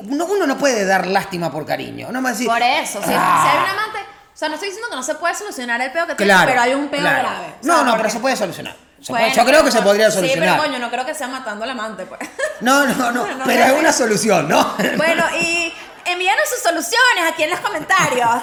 uno, 0.08 0.47
no 0.47 0.58
puede 0.58 0.86
dar 0.86 1.08
lástima 1.08 1.52
por 1.52 1.65
cariño? 1.65 2.08
No 2.12 2.21
me 2.21 2.32
decir, 2.32 2.47
por 2.47 2.62
eso, 2.62 2.99
si, 3.04 3.12
"Ah". 3.13 3.41
si 3.43 3.58
hay 3.58 3.63
un 3.63 3.69
amante, 3.69 3.99
o 4.34 4.38
sea, 4.38 4.47
no 4.47 4.54
estoy 4.56 4.69
diciendo 4.69 4.89
que 4.89 4.95
no 4.95 5.04
se 5.04 5.15
puede 5.15 5.36
solucionar 5.36 5.82
el 5.82 5.91
peo 5.91 6.08
que 6.08 6.15
tiene, 6.15 6.32
Claro, 6.32 6.49
pero 6.49 6.62
hay 6.62 6.73
un 6.73 6.88
peo 6.88 7.02
claro. 7.02 7.19
grave. 7.30 7.45
O 7.60 7.63
sea, 7.63 7.73
No, 7.73 7.78
no, 7.80 7.84
porque- 7.91 7.97
pero 7.97 8.10
se 8.12 8.19
puede 8.19 8.36
solucionar. 8.38 8.75
Se 9.02 9.13
Bueno, 9.13 9.28
puede- 9.28 9.36
yo 9.38 9.45
creo 9.45 9.63
que 9.63 9.71
se 9.71 9.82
podría 9.82 10.10
Sí, 10.12 10.17
solucionar. 10.17 10.49
pero 10.58 10.63
coño, 10.63 10.80
no 10.80 10.89
creo 10.91 11.06
que 11.06 11.13
sea 11.15 11.28
matando 11.30 11.63
al 11.63 11.69
amante, 11.69 12.06
pues. 12.06 12.19
no, 12.62 12.86
no, 12.86 13.12
no, 13.12 13.25
No 13.38 13.43
pero 13.45 13.63
es 13.65 13.71
una 13.80 13.93
solución, 13.93 14.49
¿no? 14.49 14.75
Bueno, 14.97 15.23
y 15.39 15.73
envíanos 16.12 16.48
sus 16.50 16.60
soluciones 16.62 17.32
aquí 17.32 17.43
en 17.43 17.52
los 17.52 17.60
comentarios. 17.60 18.30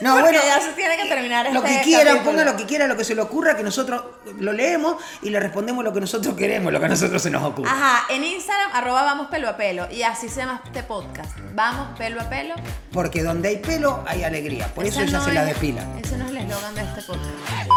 No, 0.00 0.14
Porque 0.20 0.30
bueno, 0.30 0.40
ya 0.46 0.60
se 0.62 0.72
tiene 0.72 0.96
que 0.96 1.04
terminar 1.10 1.52
Lo 1.52 1.62
este 1.62 1.76
que 1.78 1.84
quieran, 1.84 2.24
pongan 2.24 2.46
lo 2.46 2.56
que 2.56 2.64
quieran, 2.64 2.88
lo 2.88 2.96
que 2.96 3.04
se 3.04 3.14
le 3.14 3.20
ocurra, 3.20 3.54
que 3.54 3.62
nosotros 3.62 4.02
lo 4.38 4.52
leemos 4.54 4.96
y 5.20 5.28
le 5.28 5.38
respondemos 5.40 5.84
lo 5.84 5.92
que 5.92 6.00
nosotros 6.00 6.34
queremos, 6.34 6.72
lo 6.72 6.80
que 6.80 6.86
a 6.86 6.88
nosotros 6.88 7.20
se 7.20 7.28
nos 7.28 7.42
ocurre. 7.42 7.68
Ajá, 7.68 8.06
en 8.08 8.24
Instagram, 8.24 8.70
arroba 8.72 9.02
vamos 9.02 9.26
pelo 9.28 9.46
a 9.50 9.56
pelo. 9.58 9.90
Y 9.90 10.02
así 10.02 10.30
se 10.30 10.40
llama 10.40 10.62
este 10.64 10.82
podcast. 10.84 11.36
Vamos 11.52 11.98
pelo 11.98 12.18
a 12.20 12.30
pelo. 12.30 12.54
Porque 12.94 13.22
donde 13.22 13.50
hay 13.50 13.56
pelo 13.58 14.02
hay 14.06 14.24
alegría. 14.24 14.68
Por 14.74 14.86
eso 14.86 15.02
ella 15.02 15.18
no 15.18 15.24
se 15.24 15.32
la 15.34 15.42
es- 15.42 15.54
depila. 15.54 15.82
Ese 16.02 16.16
no 16.16 16.24
es 16.24 16.30
el 16.30 16.36
eslogan 16.38 16.74
de 16.74 16.80
este 16.82 17.02
podcast. 17.02 17.68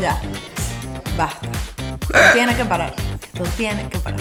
Ya. 0.00 0.20
Basta. 1.16 1.48
Esto 1.90 2.32
tiene 2.32 2.54
que 2.56 2.64
parar. 2.64 2.94
Esto 3.34 3.44
tiene 3.56 3.88
que 3.88 3.98
parar. 3.98 4.20